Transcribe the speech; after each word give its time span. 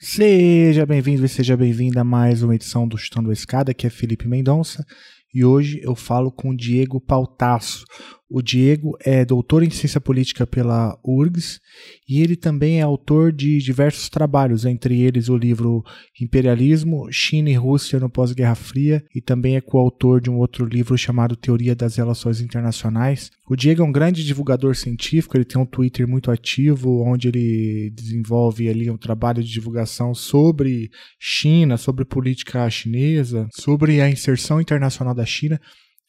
Seja 0.00 0.86
bem-vindo 0.86 1.24
e 1.24 1.28
seja 1.28 1.56
bem-vinda 1.56 2.02
a 2.02 2.04
mais 2.04 2.44
uma 2.44 2.54
edição 2.54 2.86
do 2.86 2.96
Chutando 2.96 3.30
a 3.30 3.32
Escada, 3.32 3.74
que 3.74 3.84
é 3.84 3.90
Felipe 3.90 4.28
Mendonça. 4.28 4.86
E 5.34 5.44
hoje 5.44 5.80
eu 5.82 5.96
falo 5.96 6.30
com 6.30 6.54
Diego 6.54 7.00
Pautasso, 7.00 7.84
o 8.30 8.42
Diego 8.42 8.96
é 9.00 9.24
doutor 9.24 9.62
em 9.62 9.70
ciência 9.70 10.00
política 10.00 10.46
pela 10.46 10.98
URGS 11.02 11.60
e 12.06 12.20
ele 12.20 12.36
também 12.36 12.78
é 12.78 12.82
autor 12.82 13.32
de 13.32 13.58
diversos 13.58 14.10
trabalhos, 14.10 14.66
entre 14.66 15.00
eles 15.00 15.28
o 15.28 15.36
livro 15.36 15.82
Imperialismo, 16.20 17.08
China 17.10 17.48
e 17.48 17.54
Rússia 17.54 17.98
no 17.98 18.10
Pós-Guerra 18.10 18.54
Fria 18.54 19.02
e 19.14 19.20
também 19.20 19.56
é 19.56 19.60
coautor 19.60 20.20
de 20.20 20.28
um 20.28 20.36
outro 20.36 20.66
livro 20.66 20.96
chamado 20.98 21.36
Teoria 21.36 21.74
das 21.74 21.96
Relações 21.96 22.40
Internacionais. 22.40 23.30
O 23.48 23.56
Diego 23.56 23.82
é 23.82 23.84
um 23.86 23.92
grande 23.92 24.22
divulgador 24.22 24.76
científico, 24.76 25.34
ele 25.34 25.44
tem 25.46 25.60
um 25.60 25.64
Twitter 25.66 26.06
muito 26.06 26.30
ativo, 26.30 27.02
onde 27.02 27.28
ele 27.28 27.90
desenvolve 27.94 28.68
ali 28.68 28.90
um 28.90 28.98
trabalho 28.98 29.42
de 29.42 29.50
divulgação 29.50 30.14
sobre 30.14 30.90
China, 31.18 31.78
sobre 31.78 32.04
política 32.04 32.68
chinesa, 32.68 33.48
sobre 33.52 34.02
a 34.02 34.10
inserção 34.10 34.60
internacional 34.60 35.14
da 35.14 35.24
China. 35.24 35.58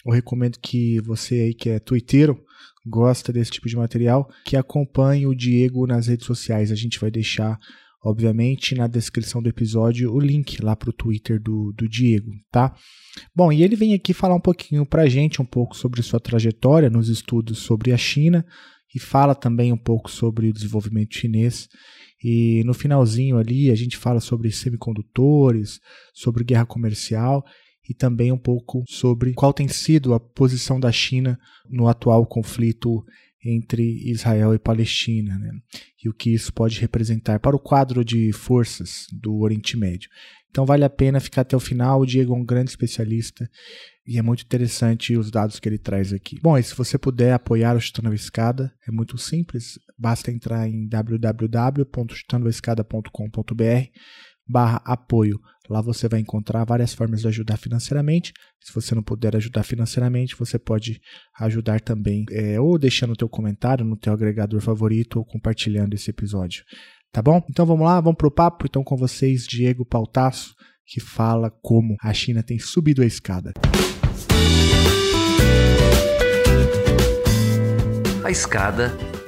Eu 0.05 0.13
recomendo 0.13 0.57
que 0.61 0.99
você 1.01 1.35
aí 1.35 1.53
que 1.53 1.69
é 1.69 1.79
twitteiro, 1.79 2.41
gosta 2.85 3.31
desse 3.33 3.51
tipo 3.51 3.67
de 3.67 3.75
material, 3.75 4.29
que 4.45 4.55
acompanhe 4.55 5.27
o 5.27 5.35
Diego 5.35 5.85
nas 5.85 6.07
redes 6.07 6.25
sociais. 6.25 6.71
A 6.71 6.75
gente 6.75 6.99
vai 6.99 7.11
deixar, 7.11 7.59
obviamente, 8.03 8.75
na 8.75 8.87
descrição 8.87 9.41
do 9.41 9.49
episódio 9.49 10.13
o 10.13 10.19
link 10.19 10.61
lá 10.63 10.75
para 10.75 10.89
o 10.89 10.93
Twitter 10.93 11.39
do, 11.39 11.73
do 11.73 11.87
Diego, 11.87 12.31
tá? 12.51 12.73
Bom, 13.35 13.51
e 13.51 13.61
ele 13.61 13.75
vem 13.75 13.93
aqui 13.93 14.13
falar 14.13 14.35
um 14.35 14.41
pouquinho 14.41 14.85
para 14.85 15.03
a 15.03 15.09
gente, 15.09 15.41
um 15.41 15.45
pouco 15.45 15.75
sobre 15.75 16.01
sua 16.01 16.19
trajetória 16.19 16.89
nos 16.89 17.09
estudos 17.09 17.59
sobre 17.59 17.91
a 17.91 17.97
China 17.97 18.45
e 18.95 18.99
fala 18.99 19.35
também 19.35 19.71
um 19.71 19.77
pouco 19.77 20.09
sobre 20.09 20.47
o 20.47 20.53
desenvolvimento 20.53 21.15
chinês. 21.15 21.67
E 22.23 22.63
no 22.65 22.73
finalzinho 22.73 23.37
ali 23.37 23.69
a 23.69 23.75
gente 23.75 23.97
fala 23.97 24.19
sobre 24.19 24.51
semicondutores, 24.51 25.79
sobre 26.13 26.43
guerra 26.43 26.65
comercial 26.65 27.45
e 27.89 27.93
também 27.93 28.31
um 28.31 28.37
pouco 28.37 28.83
sobre 28.87 29.33
qual 29.33 29.51
tem 29.51 29.67
sido 29.67 30.13
a 30.13 30.19
posição 30.19 30.79
da 30.79 30.91
China 30.91 31.39
no 31.67 31.87
atual 31.87 32.25
conflito 32.27 33.03
entre 33.43 33.83
Israel 34.09 34.53
e 34.53 34.59
Palestina, 34.59 35.37
né? 35.39 35.51
e 36.03 36.09
o 36.09 36.13
que 36.13 36.29
isso 36.29 36.53
pode 36.53 36.79
representar 36.79 37.39
para 37.39 37.55
o 37.55 37.59
quadro 37.59 38.05
de 38.05 38.31
forças 38.31 39.07
do 39.11 39.39
Oriente 39.39 39.75
Médio. 39.75 40.09
Então 40.49 40.65
vale 40.65 40.83
a 40.83 40.89
pena 40.89 41.19
ficar 41.19 41.41
até 41.41 41.55
o 41.55 41.59
final. 41.59 42.01
O 42.01 42.05
Diego 42.05 42.35
é 42.35 42.37
um 42.37 42.45
grande 42.45 42.69
especialista 42.69 43.49
e 44.05 44.17
é 44.17 44.21
muito 44.21 44.43
interessante 44.43 45.15
os 45.15 45.31
dados 45.31 45.57
que 45.59 45.69
ele 45.69 45.77
traz 45.77 46.11
aqui. 46.11 46.37
Bom, 46.41 46.57
e 46.57 46.63
se 46.63 46.75
você 46.75 46.97
puder 46.97 47.31
apoiar 47.33 47.75
o 47.75 47.79
Chutando 47.79 48.09
a 48.09 48.15
Escada, 48.15 48.73
é 48.87 48.91
muito 48.91 49.17
simples. 49.17 49.79
Basta 49.97 50.31
entrar 50.31 50.67
em 50.67 50.87
www.chutandoaescada.com.br 50.87 53.87
barra 54.47 54.81
apoio. 54.83 55.39
Lá 55.69 55.81
você 55.81 56.07
vai 56.09 56.19
encontrar 56.19 56.65
várias 56.65 56.95
formas 56.95 57.21
de 57.21 57.27
ajudar 57.27 57.57
financeiramente. 57.57 58.33
Se 58.59 58.73
você 58.73 58.95
não 58.95 59.03
puder 59.03 59.35
ajudar 59.35 59.61
financeiramente, 59.61 60.35
você 60.35 60.57
pode 60.57 60.99
ajudar 61.39 61.79
também 61.79 62.25
é, 62.31 62.59
ou 62.59 62.79
deixando 62.79 63.13
o 63.13 63.15
teu 63.15 63.29
comentário 63.29 63.85
no 63.85 63.95
teu 63.95 64.11
agregador 64.11 64.59
favorito 64.61 65.19
ou 65.19 65.25
compartilhando 65.25 65.93
esse 65.93 66.09
episódio. 66.09 66.63
Tá 67.11 67.21
bom? 67.21 67.43
Então 67.49 67.65
vamos 67.67 67.85
lá, 67.85 68.01
vamos 68.01 68.17
pro 68.17 68.31
papo. 68.31 68.65
Então 68.67 68.83
com 68.83 68.97
vocês, 68.97 69.43
Diego 69.43 69.85
Pautasso, 69.85 70.55
que 70.87 70.99
fala 70.99 71.51
como 71.61 71.95
a 72.01 72.11
China 72.13 72.41
tem 72.41 72.57
subido 72.57 73.03
a 73.03 73.05
escada. 73.05 73.53
A 78.23 78.31
escada 78.31 78.91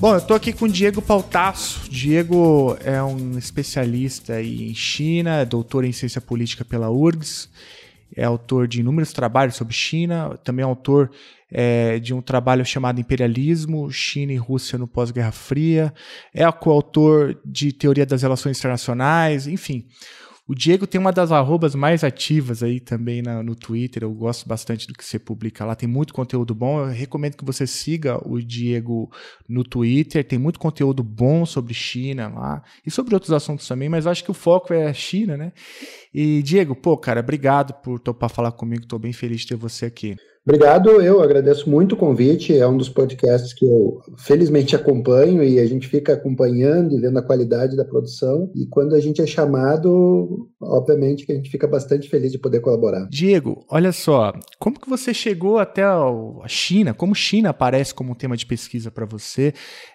Bom, 0.00 0.14
eu 0.14 0.18
estou 0.18 0.34
aqui 0.34 0.50
com 0.50 0.64
o 0.64 0.68
Diego 0.68 1.02
Pautasso. 1.02 1.86
Diego 1.90 2.74
é 2.82 3.02
um 3.02 3.36
especialista 3.36 4.40
em 4.42 4.74
China, 4.74 5.40
é 5.40 5.44
doutor 5.44 5.84
em 5.84 5.92
ciência 5.92 6.22
política 6.22 6.64
pela 6.64 6.88
URGS, 6.88 7.50
é 8.16 8.24
autor 8.24 8.66
de 8.66 8.80
inúmeros 8.80 9.12
trabalhos 9.12 9.56
sobre 9.56 9.74
China, 9.74 10.38
também 10.42 10.62
é 10.62 10.66
autor 10.66 11.10
é, 11.52 11.98
de 11.98 12.14
um 12.14 12.22
trabalho 12.22 12.64
chamado 12.64 12.98
Imperialismo, 12.98 13.90
China 13.92 14.32
e 14.32 14.38
Rússia 14.38 14.78
no 14.78 14.88
Pós-Guerra 14.88 15.32
Fria, 15.32 15.92
é 16.32 16.50
coautor 16.50 17.36
de 17.44 17.70
Teoria 17.70 18.06
das 18.06 18.22
Relações 18.22 18.58
Internacionais, 18.58 19.46
enfim. 19.46 19.86
O 20.50 20.54
Diego 20.54 20.84
tem 20.84 21.00
uma 21.00 21.12
das 21.12 21.30
arrobas 21.30 21.76
mais 21.76 22.02
ativas 22.02 22.60
aí 22.60 22.80
também 22.80 23.22
na, 23.22 23.40
no 23.40 23.54
Twitter. 23.54 24.02
Eu 24.02 24.12
gosto 24.12 24.48
bastante 24.48 24.84
do 24.88 24.94
que 24.94 25.04
você 25.04 25.16
publica 25.16 25.64
lá. 25.64 25.76
Tem 25.76 25.88
muito 25.88 26.12
conteúdo 26.12 26.56
bom. 26.56 26.80
Eu 26.80 26.86
recomendo 26.86 27.36
que 27.36 27.44
você 27.44 27.68
siga 27.68 28.18
o 28.28 28.42
Diego 28.42 29.08
no 29.48 29.62
Twitter. 29.62 30.26
Tem 30.26 30.40
muito 30.40 30.58
conteúdo 30.58 31.04
bom 31.04 31.46
sobre 31.46 31.72
China 31.72 32.26
lá 32.26 32.64
e 32.84 32.90
sobre 32.90 33.14
outros 33.14 33.32
assuntos 33.32 33.68
também, 33.68 33.88
mas 33.88 34.08
acho 34.08 34.24
que 34.24 34.30
o 34.32 34.34
foco 34.34 34.74
é 34.74 34.88
a 34.88 34.92
China, 34.92 35.36
né? 35.36 35.52
E 36.12 36.42
Diego, 36.42 36.74
pô, 36.74 36.96
cara, 36.98 37.20
obrigado 37.20 37.72
por 37.74 38.00
topar 38.00 38.28
falar 38.28 38.50
comigo. 38.50 38.82
Estou 38.82 38.98
bem 38.98 39.12
feliz 39.12 39.42
de 39.42 39.46
ter 39.46 39.56
você 39.56 39.86
aqui. 39.86 40.16
Obrigado, 40.50 41.00
eu 41.00 41.22
agradeço 41.22 41.70
muito 41.70 41.92
o 41.92 41.96
convite. 41.96 42.58
É 42.58 42.66
um 42.66 42.76
dos 42.76 42.88
podcasts 42.88 43.52
que 43.52 43.64
eu 43.64 44.00
felizmente 44.18 44.74
acompanho 44.74 45.44
e 45.44 45.60
a 45.60 45.64
gente 45.64 45.86
fica 45.86 46.14
acompanhando 46.14 46.92
e 46.92 47.00
vendo 47.00 47.20
a 47.20 47.22
qualidade 47.22 47.76
da 47.76 47.84
produção. 47.84 48.50
E 48.56 48.66
quando 48.66 48.96
a 48.96 49.00
gente 49.00 49.22
é 49.22 49.26
chamado, 49.28 50.48
obviamente 50.60 51.24
que 51.24 51.30
a 51.30 51.36
gente 51.36 51.48
fica 51.48 51.68
bastante 51.68 52.08
feliz 52.08 52.32
de 52.32 52.38
poder 52.38 52.58
colaborar. 52.58 53.06
Diego, 53.08 53.64
olha 53.68 53.92
só, 53.92 54.32
como 54.58 54.80
que 54.80 54.90
você 54.90 55.14
chegou 55.14 55.56
até 55.56 55.84
a 55.84 56.02
China? 56.48 56.92
Como 56.92 57.14
China 57.14 57.50
aparece 57.50 57.94
como 57.94 58.16
tema 58.16 58.36
de 58.36 58.44
pesquisa 58.44 58.90
para 58.90 59.06
você? 59.06 59.54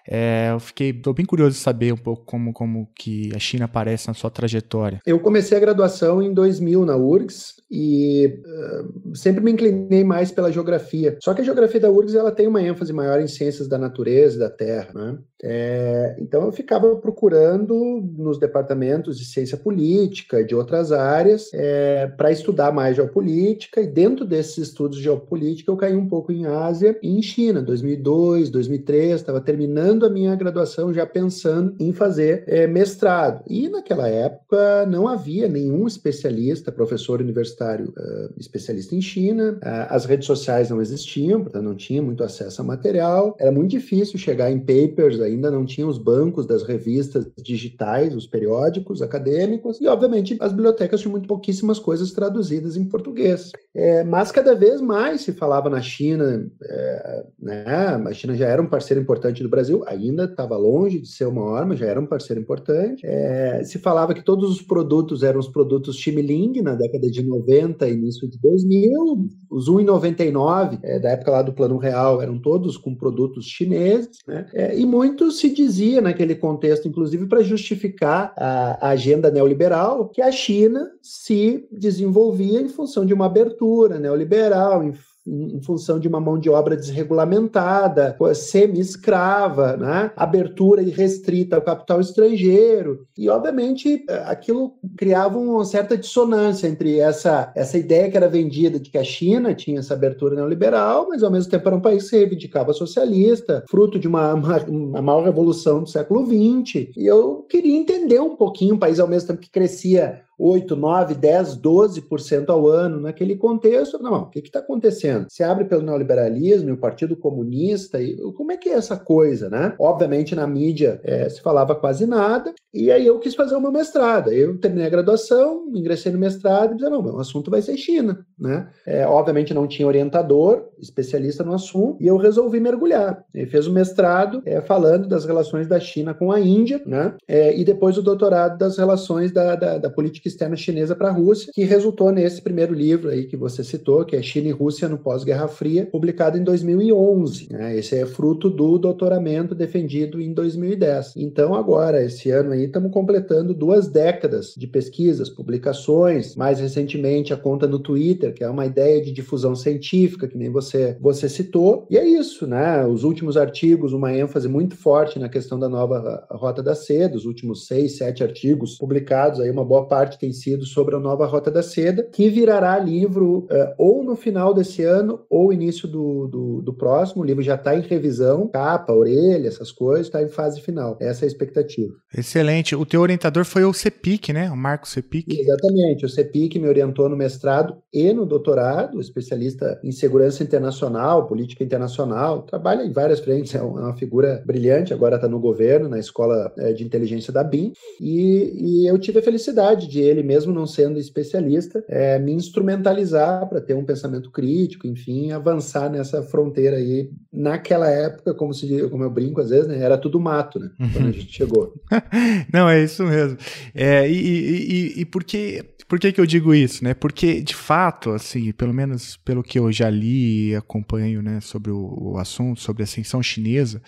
É, 0.09 0.51
eu 0.53 0.59
fiquei, 0.61 0.93
tô 0.93 1.11
bem 1.11 1.25
curioso 1.25 1.51
de 1.51 1.61
saber 1.61 1.91
um 1.91 1.97
pouco 1.97 2.23
como, 2.23 2.53
como 2.53 2.87
que 2.97 3.29
a 3.35 3.39
China 3.39 3.65
aparece 3.65 4.07
na 4.07 4.13
sua 4.13 4.29
trajetória. 4.29 5.01
Eu 5.05 5.19
comecei 5.19 5.57
a 5.57 5.59
graduação 5.59 6.21
em 6.21 6.33
2000 6.33 6.85
na 6.85 6.95
URGS 6.95 7.55
e 7.75 8.27
uh, 8.27 9.15
sempre 9.15 9.43
me 9.43 9.51
inclinei 9.51 10.05
mais 10.05 10.31
pela 10.31 10.49
geografia. 10.49 11.17
Só 11.21 11.33
que 11.33 11.41
a 11.41 11.43
geografia 11.43 11.81
da 11.81 11.91
URGS 11.91 12.15
ela 12.15 12.31
tem 12.31 12.47
uma 12.47 12.61
ênfase 12.61 12.93
maior 12.93 13.19
em 13.19 13.27
ciências 13.27 13.67
da 13.67 13.77
natureza, 13.77 14.39
da 14.39 14.49
terra. 14.49 14.91
Né? 14.95 15.17
É, 15.43 16.15
então 16.19 16.45
eu 16.45 16.51
ficava 16.53 16.95
procurando 16.95 17.75
nos 18.17 18.39
departamentos 18.39 19.19
de 19.19 19.25
ciência 19.25 19.57
política 19.57 20.39
e 20.39 20.45
de 20.45 20.55
outras 20.55 20.93
áreas 20.93 21.49
é, 21.53 22.07
para 22.07 22.31
estudar 22.31 22.71
mais 22.71 22.95
geopolítica 22.95 23.81
e 23.81 23.87
dentro 23.87 24.25
desses 24.25 24.57
estudos 24.57 24.97
de 24.97 25.03
geopolítica 25.03 25.69
eu 25.69 25.75
caí 25.75 25.95
um 25.95 26.07
pouco 26.07 26.31
em 26.31 26.45
Ásia 26.45 26.97
e 27.03 27.09
em 27.09 27.21
China, 27.21 27.61
2002, 27.61 28.49
2003, 28.49 29.15
estava 29.15 29.41
terminando 29.41 30.05
a 30.05 30.09
minha 30.09 30.33
graduação 30.35 30.93
já 30.93 31.05
pensando 31.05 31.75
em 31.79 31.91
fazer 31.91 32.45
é, 32.47 32.65
mestrado. 32.65 33.43
E 33.47 33.67
naquela 33.67 34.07
época 34.07 34.85
não 34.85 35.07
havia 35.07 35.49
nenhum 35.49 35.85
especialista, 35.85 36.71
professor 36.71 37.19
universitário 37.19 37.64
uh, 37.73 38.33
especialista 38.37 38.95
em 38.95 39.01
China, 39.01 39.59
uh, 39.63 39.87
as 39.89 40.05
redes 40.05 40.25
sociais 40.25 40.69
não 40.69 40.81
existiam, 40.81 41.41
portanto 41.41 41.63
não 41.63 41.75
tinha 41.75 42.01
muito 42.01 42.23
acesso 42.23 42.61
a 42.61 42.65
material, 42.65 43.35
era 43.39 43.51
muito 43.51 43.71
difícil 43.71 44.17
chegar 44.17 44.51
em 44.51 44.59
papers 44.59 45.19
ainda 45.19 45.51
não 45.51 45.65
tinha 45.65 45.87
os 45.87 45.97
bancos 45.97 46.45
das 46.45 46.63
revistas 46.63 47.27
digitais, 47.41 48.15
os 48.15 48.27
periódicos 48.27 49.01
acadêmicos, 49.01 49.79
e 49.81 49.87
obviamente 49.87 50.37
as 50.39 50.51
bibliotecas 50.51 51.01
tinham 51.01 51.11
muito 51.11 51.27
pouquíssimas 51.27 51.79
coisas 51.79 52.11
traduzidas 52.11 52.77
em 52.77 52.85
português. 52.85 53.51
É, 53.73 54.03
mas 54.03 54.31
cada 54.31 54.55
vez 54.55 54.79
mais 54.81 55.21
se 55.21 55.33
falava 55.33 55.69
na 55.69 55.81
China, 55.81 56.49
é, 56.63 57.25
né? 57.39 57.65
a 57.65 58.13
China 58.13 58.35
já 58.35 58.47
era 58.47 58.61
um 58.61 58.67
parceiro 58.67 59.01
importante 59.01 59.43
do 59.43 59.49
Brasil, 59.49 59.83
ainda 59.87 60.25
estava 60.25 60.55
longe 60.57 60.99
de 60.99 61.07
ser 61.07 61.25
uma 61.25 61.57
arma, 61.57 61.75
já 61.75 61.87
era 61.87 61.99
um 61.99 62.05
parceiro 62.05 62.41
importante. 62.41 63.05
É, 63.05 63.63
se 63.63 63.79
falava 63.79 64.13
que 64.13 64.23
todos 64.23 64.49
os 64.49 64.61
produtos 64.61 65.23
eram 65.23 65.39
os 65.39 65.47
produtos 65.47 65.97
Chimiling 65.97 66.61
na 66.61 66.75
década 66.75 67.09
de 67.09 67.23
90, 67.23 67.44
início 67.89 68.29
de 68.29 68.39
2000, 68.39 69.29
os 69.49 69.69
1,99 69.69 70.79
é, 70.83 70.99
da 70.99 71.09
época 71.11 71.31
lá 71.31 71.41
do 71.41 71.53
Plano 71.53 71.77
Real 71.77 72.21
eram 72.21 72.39
todos 72.39 72.77
com 72.77 72.95
produtos 72.95 73.45
chineses, 73.45 74.19
né? 74.27 74.47
É, 74.53 74.77
e 74.77 74.85
muito 74.85 75.31
se 75.31 75.49
dizia 75.49 76.01
naquele 76.01 76.35
contexto, 76.35 76.87
inclusive 76.87 77.27
para 77.27 77.43
justificar 77.43 78.33
a, 78.37 78.87
a, 78.87 78.89
agenda 78.89 79.29
neoliberal, 79.31 80.09
que 80.09 80.21
a 80.21 80.31
China 80.31 80.89
se 81.01 81.67
desenvolvia 81.71 82.61
em 82.61 82.69
função 82.69 83.05
de 83.05 83.13
uma 83.13 83.25
abertura 83.25 83.99
neoliberal, 83.99 84.83
em 84.83 84.93
em 85.27 85.59
função 85.61 85.99
de 85.99 86.07
uma 86.07 86.19
mão 86.19 86.37
de 86.37 86.49
obra 86.49 86.75
desregulamentada, 86.75 88.15
semi-escrava, 88.35 89.75
né? 89.75 90.11
abertura 90.15 90.81
irrestrita 90.81 91.55
ao 91.55 91.61
capital 91.61 91.99
estrangeiro. 91.99 93.07
E, 93.17 93.27
obviamente, 93.29 94.05
aquilo 94.25 94.73
criava 94.95 95.37
uma 95.37 95.65
certa 95.65 95.97
dissonância 95.97 96.67
entre 96.67 96.99
essa, 96.99 97.51
essa 97.55 97.77
ideia 97.77 98.09
que 98.09 98.17
era 98.17 98.27
vendida 98.27 98.79
de 98.79 98.89
que 98.89 98.97
a 98.97 99.03
China 99.03 99.55
tinha 99.55 99.79
essa 99.79 99.95
abertura 99.95 100.35
neoliberal, 100.35 101.07
mas, 101.09 101.23
ao 101.23 101.31
mesmo 101.31 101.49
tempo, 101.49 101.67
era 101.67 101.77
um 101.77 101.81
país 101.81 102.03
que 102.03 102.09
se 102.09 102.17
reivindicava 102.17 102.73
socialista, 102.73 103.63
fruto 103.67 103.97
de 103.97 104.07
uma, 104.07 104.33
uma, 104.33 104.57
uma 104.65 105.01
maior 105.01 105.23
revolução 105.23 105.81
do 105.81 105.89
século 105.89 106.25
XX. 106.25 106.89
E 106.95 107.05
eu 107.07 107.45
queria 107.49 107.75
entender 107.75 108.19
um 108.19 108.35
pouquinho 108.35 108.75
o 108.75 108.79
país, 108.79 108.99
ao 108.99 109.07
mesmo 109.07 109.29
tempo 109.29 109.41
que 109.41 109.49
crescia 109.49 110.21
8, 110.37 110.75
9, 110.75 111.15
10, 111.15 111.57
12% 111.57 112.49
ao 112.49 112.67
ano 112.67 112.99
naquele 112.99 113.35
contexto. 113.35 114.01
Não, 114.01 114.23
o 114.23 114.29
que 114.29 114.39
está 114.39 114.59
acontecendo? 114.59 115.27
Se 115.29 115.43
abre 115.43 115.65
pelo 115.65 115.81
neoliberalismo 115.81 116.69
e 116.69 116.73
o 116.73 116.77
Partido 116.77 117.15
Comunista, 117.15 118.01
e 118.01 118.17
como 118.33 118.51
é 118.51 118.57
que 118.57 118.69
é 118.69 118.73
essa 118.73 118.97
coisa, 118.97 119.49
né? 119.49 119.75
Obviamente 119.79 120.35
na 120.35 120.45
mídia 120.45 120.99
é, 121.03 121.29
se 121.29 121.41
falava 121.41 121.75
quase 121.75 122.05
nada, 122.05 122.53
e 122.73 122.91
aí 122.91 123.05
eu 123.05 123.19
quis 123.19 123.35
fazer 123.35 123.55
uma 123.55 123.71
mestrado. 123.71 124.31
Eu 124.31 124.57
terminei 124.57 124.87
a 124.87 124.89
graduação, 124.89 125.71
ingressei 125.73 126.11
no 126.11 126.19
mestrado 126.19 126.73
e 126.73 126.77
disse, 126.77 126.89
não, 126.89 127.01
o 127.01 127.19
assunto 127.19 127.49
vai 127.49 127.61
ser 127.61 127.77
China, 127.77 128.25
né? 128.37 128.67
É, 128.85 129.05
obviamente 129.07 129.53
não 129.53 129.67
tinha 129.67 129.87
orientador, 129.87 130.69
especialista 130.79 131.43
no 131.43 131.53
assunto, 131.53 132.01
e 132.01 132.07
eu 132.07 132.17
resolvi 132.17 132.59
mergulhar. 132.59 133.23
Ele 133.33 133.47
fez 133.47 133.67
o 133.67 133.73
mestrado 133.73 134.41
é, 134.45 134.61
falando 134.61 135.07
das 135.07 135.25
relações 135.25 135.67
da 135.67 135.79
China 135.79 136.13
com 136.13 136.31
a 136.31 136.39
Índia, 136.39 136.81
né? 136.85 137.13
É, 137.27 137.57
e 137.57 137.63
depois 137.63 137.97
o 137.97 138.01
doutorado 138.01 138.57
das 138.57 138.77
relações 138.77 139.31
da, 139.31 139.55
da, 139.55 139.77
da 139.77 139.89
política 139.89 140.24
política 140.25 140.29
externa 140.29 140.55
chinesa 140.55 140.95
para 140.95 141.09
a 141.09 141.11
Rússia, 141.11 141.51
que 141.53 141.63
resultou 141.63 142.11
nesse 142.11 142.41
primeiro 142.41 142.73
livro 142.73 143.09
aí 143.09 143.25
que 143.25 143.37
você 143.37 143.63
citou, 143.63 144.03
que 144.05 144.15
é 144.15 144.21
China 144.21 144.49
e 144.49 144.51
Rússia 144.51 144.89
no 144.89 144.97
Pós-Guerra 144.97 145.47
Fria, 145.47 145.85
publicado 145.85 146.37
em 146.37 146.43
2011. 146.43 147.47
Né? 147.51 147.77
Esse 147.77 147.95
é 147.95 148.05
fruto 148.05 148.49
do 148.49 148.77
doutoramento 148.77 149.53
defendido 149.53 150.19
em 150.19 150.33
2010. 150.33 151.13
Então, 151.15 151.53
agora, 151.53 152.03
esse 152.03 152.31
ano 152.31 152.51
aí, 152.51 152.65
estamos 152.65 152.91
completando 152.91 153.53
duas 153.53 153.87
décadas 153.87 154.53
de 154.57 154.67
pesquisas, 154.67 155.29
publicações, 155.29 156.35
mais 156.35 156.59
recentemente 156.59 157.33
a 157.33 157.37
conta 157.37 157.67
no 157.67 157.79
Twitter, 157.79 158.33
que 158.33 158.43
é 158.43 158.49
uma 158.49 158.65
ideia 158.65 159.01
de 159.01 159.11
difusão 159.11 159.55
científica, 159.55 160.27
que 160.27 160.37
nem 160.37 160.49
você, 160.49 160.97
você 160.99 161.29
citou. 161.29 161.85
E 161.89 161.97
é 161.97 162.05
isso, 162.05 162.47
né? 162.47 162.85
Os 162.85 163.03
últimos 163.03 163.37
artigos, 163.37 163.93
uma 163.93 164.13
ênfase 164.13 164.47
muito 164.47 164.75
forte 164.75 165.19
na 165.19 165.29
questão 165.29 165.59
da 165.59 165.69
nova 165.69 166.25
Rota 166.31 166.63
da 166.63 166.75
Seda, 166.75 167.15
os 167.15 167.25
últimos 167.25 167.67
seis, 167.67 167.97
sete 167.97 168.23
artigos 168.23 168.77
publicados, 168.77 169.39
aí 169.39 169.49
uma 169.49 169.65
boa 169.65 169.87
parte 169.87 170.14
tem 170.19 170.31
sido 170.31 170.65
sobre 170.65 170.95
a 170.95 170.99
nova 170.99 171.25
Rota 171.25 171.51
da 171.51 171.63
Seda, 171.63 172.03
que 172.03 172.29
virará 172.29 172.77
livro 172.77 173.47
uh, 173.51 173.73
ou 173.77 174.03
no 174.03 174.15
final 174.15 174.53
desse 174.53 174.83
ano 174.83 175.21
ou 175.29 175.51
início 175.51 175.87
do, 175.87 176.27
do, 176.27 176.61
do 176.61 176.73
próximo. 176.73 177.21
O 177.21 177.25
livro 177.25 177.43
já 177.43 177.55
está 177.55 177.75
em 177.75 177.81
revisão, 177.81 178.47
capa, 178.47 178.93
orelha, 178.93 179.47
essas 179.47 179.71
coisas, 179.71 180.07
está 180.07 180.21
em 180.21 180.29
fase 180.29 180.61
final. 180.61 180.97
Essa 180.99 181.23
é 181.23 181.25
a 181.25 181.27
expectativa. 181.27 181.93
Excelente. 182.15 182.75
O 182.75 182.85
teu 182.85 183.01
orientador 183.01 183.45
foi 183.45 183.63
o 183.63 183.73
CEPIC, 183.73 184.33
né? 184.33 184.49
O 184.49 184.55
Marco 184.55 184.87
CEPIC. 184.87 185.39
Exatamente. 185.39 186.05
O 186.05 186.09
CEPIC 186.09 186.59
me 186.59 186.67
orientou 186.67 187.09
no 187.09 187.17
mestrado 187.17 187.77
e 187.93 188.13
no 188.13 188.25
doutorado, 188.25 188.99
especialista 188.99 189.79
em 189.83 189.91
segurança 189.91 190.43
internacional, 190.43 191.27
política 191.27 191.63
internacional, 191.63 192.43
trabalha 192.43 192.83
em 192.83 192.91
várias 192.91 193.19
frentes, 193.19 193.55
é 193.55 193.61
uma 193.61 193.95
figura 193.95 194.43
brilhante, 194.45 194.93
agora 194.93 195.15
está 195.15 195.27
no 195.27 195.39
governo, 195.39 195.89
na 195.89 195.99
escola 195.99 196.53
eh, 196.57 196.73
de 196.73 196.83
inteligência 196.83 197.31
da 197.31 197.43
BIM, 197.43 197.73
e, 197.99 198.83
e 198.83 198.89
eu 198.89 198.97
tive 198.97 199.19
a 199.19 199.23
felicidade 199.23 199.87
de 199.87 200.01
ele, 200.05 200.23
mesmo 200.23 200.53
não 200.53 200.65
sendo 200.65 200.99
especialista, 200.99 201.83
é, 201.87 202.19
me 202.19 202.33
instrumentalizar 202.33 203.47
para 203.47 203.61
ter 203.61 203.73
um 203.73 203.85
pensamento 203.85 204.31
crítico, 204.31 204.87
enfim, 204.87 205.31
avançar 205.31 205.89
nessa 205.89 206.21
fronteira 206.23 206.77
aí. 206.77 207.09
Naquela 207.31 207.89
época, 207.89 208.33
como, 208.33 208.53
se, 208.53 208.87
como 208.89 209.03
eu 209.03 209.09
brinco 209.09 209.41
às 209.41 209.49
vezes, 209.49 209.67
né, 209.67 209.79
era 209.79 209.97
tudo 209.97 210.19
mato, 210.19 210.59
né? 210.59 210.69
Quando 210.93 211.09
a 211.09 211.11
gente 211.11 211.31
chegou. 211.33 211.73
não, 212.51 212.69
é 212.69 212.83
isso 212.83 213.03
mesmo. 213.03 213.37
É, 213.73 214.09
e, 214.09 214.15
e, 214.15 215.01
e 215.01 215.05
por, 215.05 215.23
que, 215.23 215.63
por 215.87 215.99
que, 215.99 216.11
que 216.11 216.21
eu 216.21 216.25
digo 216.25 216.53
isso? 216.53 216.83
Né? 216.83 216.93
Porque, 216.93 217.41
de 217.41 217.55
fato, 217.55 218.11
assim, 218.11 218.51
pelo 218.51 218.73
menos 218.73 219.17
pelo 219.17 219.43
que 219.43 219.59
eu 219.59 219.71
já 219.71 219.89
li 219.89 220.49
e 220.49 220.55
acompanho 220.55 221.21
né, 221.21 221.39
sobre 221.41 221.71
o, 221.71 222.13
o 222.13 222.17
assunto, 222.17 222.59
sobre 222.61 222.83
a 222.83 222.85
ascensão 222.85 223.21
chinesa, 223.21 223.81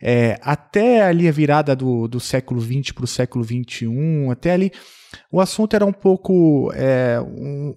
é, 0.00 0.38
até 0.42 1.02
ali 1.02 1.28
a 1.28 1.32
virada 1.32 1.74
do, 1.74 2.06
do 2.08 2.20
século 2.20 2.60
XX 2.60 2.92
para 2.92 3.04
o 3.04 3.08
século 3.08 3.44
XXI, 3.44 4.30
até 4.30 4.52
ali 4.52 4.72
o 5.30 5.40
assunto 5.40 5.74
era 5.74 5.84
um 5.84 5.92
pouco, 5.92 6.70
é, 6.74 7.20
um, 7.20 7.74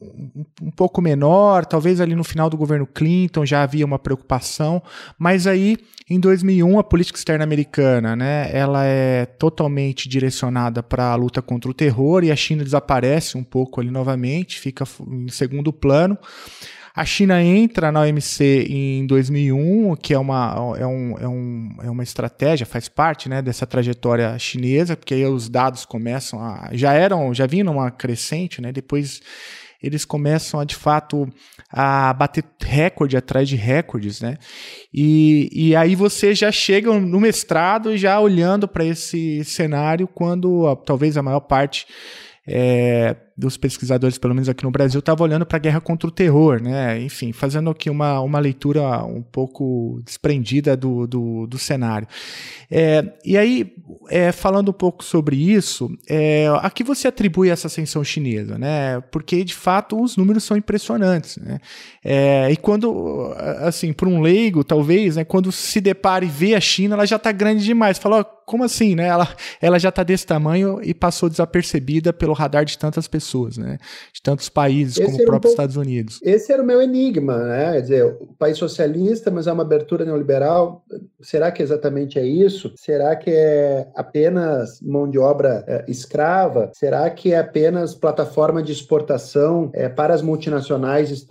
um, 0.62 0.72
pouco 0.72 1.02
menor, 1.02 1.66
talvez 1.66 2.00
ali 2.02 2.16
no 2.16 2.24
final 2.24 2.50
do 2.50 2.58
governo 2.58 2.86
Clinton 2.86 3.46
já 3.46 3.64
havia 3.64 3.86
uma 3.86 4.00
preocupação, 4.00 4.82
mas 5.18 5.48
aí 5.48 5.78
em 6.10 6.20
2001 6.20 6.80
a 6.80 6.84
política 6.84 7.18
externa 7.18 7.44
americana, 7.44 8.16
né, 8.16 8.50
ela 8.52 8.86
é 8.86 9.26
totalmente 9.26 10.10
direcionada 10.10 10.82
para 10.82 11.12
a 11.12 11.16
luta 11.16 11.42
contra 11.42 11.70
o 11.70 11.74
terror 11.74 12.24
e 12.24 12.32
a 12.32 12.36
China 12.36 12.64
desaparece 12.64 13.38
um 13.38 13.44
pouco 13.44 13.80
ali 13.80 13.92
novamente, 13.92 14.60
fica 14.60 14.86
em 15.08 15.30
segundo 15.30 15.72
plano. 15.72 16.18
A 17.00 17.06
China 17.06 17.42
entra 17.42 17.94
na 17.94 18.02
OMC 18.02 18.68
em 18.70 19.08
2001, 19.08 19.96
que 19.96 20.14
é 20.14 20.20
uma, 20.20 20.76
é, 20.78 20.86
um, 20.86 21.18
é, 21.18 21.28
um, 21.30 21.70
é 21.84 21.90
uma 21.90 22.04
estratégia, 22.04 22.66
faz 22.66 22.90
parte 22.90 23.30
né, 23.30 23.42
dessa 23.42 23.66
trajetória 23.66 24.38
chinesa, 24.38 24.98
porque 24.98 25.14
aí 25.14 25.26
os 25.26 25.48
dados 25.48 25.86
começam 25.86 26.44
a. 26.44 26.72
já 26.74 26.92
eram, 26.92 27.34
já 27.34 27.48
vinham 27.48 27.64
numa 27.64 27.90
crescente, 27.90 28.62
né? 28.62 28.74
Depois 28.74 29.22
eles 29.82 30.04
começam 30.04 30.60
a 30.60 30.66
de 30.66 30.76
fato 30.76 31.26
a 31.72 32.12
bater 32.12 32.44
recorde 32.62 33.16
atrás 33.16 33.48
de 33.48 33.56
recordes, 33.56 34.20
né? 34.20 34.36
E, 34.94 35.50
e 35.54 35.76
aí 35.78 35.96
você 35.96 36.36
já 36.36 36.52
chega 36.52 36.92
no 37.00 37.22
mestrado 37.22 37.96
já 37.96 38.20
olhando 38.20 38.68
para 38.68 38.84
esse 38.84 39.42
cenário 39.46 40.06
quando 40.06 40.76
talvez 40.86 41.16
a 41.16 41.24
maior 41.24 41.40
parte 41.40 41.88
é, 42.46 43.16
dos 43.40 43.56
pesquisadores, 43.58 44.18
pelo 44.18 44.36
menos 44.36 44.50
aqui 44.50 44.64
no 44.64 44.72
Brasil, 44.72 45.00
estava 45.00 45.24
olhando 45.24 45.46
para 45.46 45.56
a 45.58 45.60
guerra 45.60 45.80
contra 45.80 46.08
o 46.08 46.12
terror, 46.12 46.62
né? 46.62 47.02
Enfim, 47.02 47.32
fazendo 47.32 47.70
aqui 47.70 47.90
uma, 47.90 48.20
uma 48.20 48.38
leitura 48.38 49.04
um 49.06 49.22
pouco 49.22 50.02
desprendida 50.04 50.76
do, 50.76 51.08
do, 51.08 51.48
do 51.48 51.58
cenário. 51.58 52.08
É, 52.70 53.14
e 53.24 53.38
aí, 53.38 53.74
é, 54.10 54.32
falando 54.32 54.70
um 54.70 54.74
pouco 54.74 55.04
sobre 55.04 55.38
isso, 55.38 55.90
é, 56.08 56.48
a 56.62 56.70
que 56.70 56.84
você 56.84 57.08
atribui 57.08 57.50
essa 57.50 57.68
ascensão 57.68 58.04
chinesa, 58.04 58.58
né? 58.58 59.00
Porque, 59.12 59.44
de 59.44 59.56
fato, 59.56 60.02
os 60.02 60.18
números 60.18 60.44
são 60.44 60.58
impressionantes, 60.58 61.38
né? 61.38 61.60
É, 62.04 62.52
e 62.52 62.58
quando, 62.58 63.34
assim, 63.60 63.94
para 63.94 64.10
um 64.10 64.20
leigo, 64.22 64.64
talvez, 64.64 65.16
né, 65.16 65.24
quando 65.24 65.52
se 65.52 65.80
depara 65.80 66.26
e 66.26 66.28
vê 66.28 66.56
a 66.56 66.62
China, 66.62 66.96
ela 66.96 67.06
já 67.06 67.16
está 67.16 67.32
grande 67.32 67.64
demais. 67.64 67.98
Fala, 67.98 68.24
como 68.50 68.64
assim, 68.64 68.96
né? 68.96 69.08
Ela, 69.08 69.30
ela 69.62 69.78
já 69.78 69.90
está 69.90 70.02
desse 70.02 70.26
tamanho 70.26 70.80
e 70.84 70.92
passou 70.92 71.30
desapercebida 71.30 72.12
pelo 72.12 72.34
radar 72.34 72.66
de 72.66 72.78
tantas 72.78 73.08
pessoas 73.08 73.29
pessoas, 73.30 73.58
né? 73.58 73.78
De 74.12 74.22
tantos 74.22 74.50
países 74.50 74.98
esse 74.98 75.06
como 75.06 75.22
o 75.22 75.26
próprio 75.26 75.50
um 75.50 75.52
Estados 75.52 75.76
Unidos. 75.76 76.20
Esse 76.24 76.52
era 76.52 76.62
o 76.62 76.66
meu 76.66 76.82
enigma, 76.82 77.38
né? 77.38 77.74
Quer 77.74 77.82
dizer, 77.82 78.06
o 78.06 78.34
país 78.38 78.58
socialista, 78.58 79.30
mas 79.30 79.48
é 79.48 79.52
uma 79.52 79.64
abertura 79.64 80.04
neoliberal. 80.04 80.84
Será 81.22 81.52
que 81.52 81.62
exatamente 81.62 82.18
é 82.18 82.26
isso? 82.26 82.74
Será 82.76 83.16
que 83.16 83.30
é 83.30 83.88
apenas 83.96 84.82
mão 84.82 85.10
de 85.10 85.20
obra 85.20 85.64
é, 85.68 85.86
escrava? 85.88 86.72
Será 86.74 87.10
que 87.10 87.34
é 87.34 87.38
apenas 87.38 87.94
plataforma 87.94 88.64
de 88.64 88.72
exportação 88.72 89.70
é, 89.74 89.88
para 89.88 90.14
as 90.14 90.22
multinacionais 90.22 91.26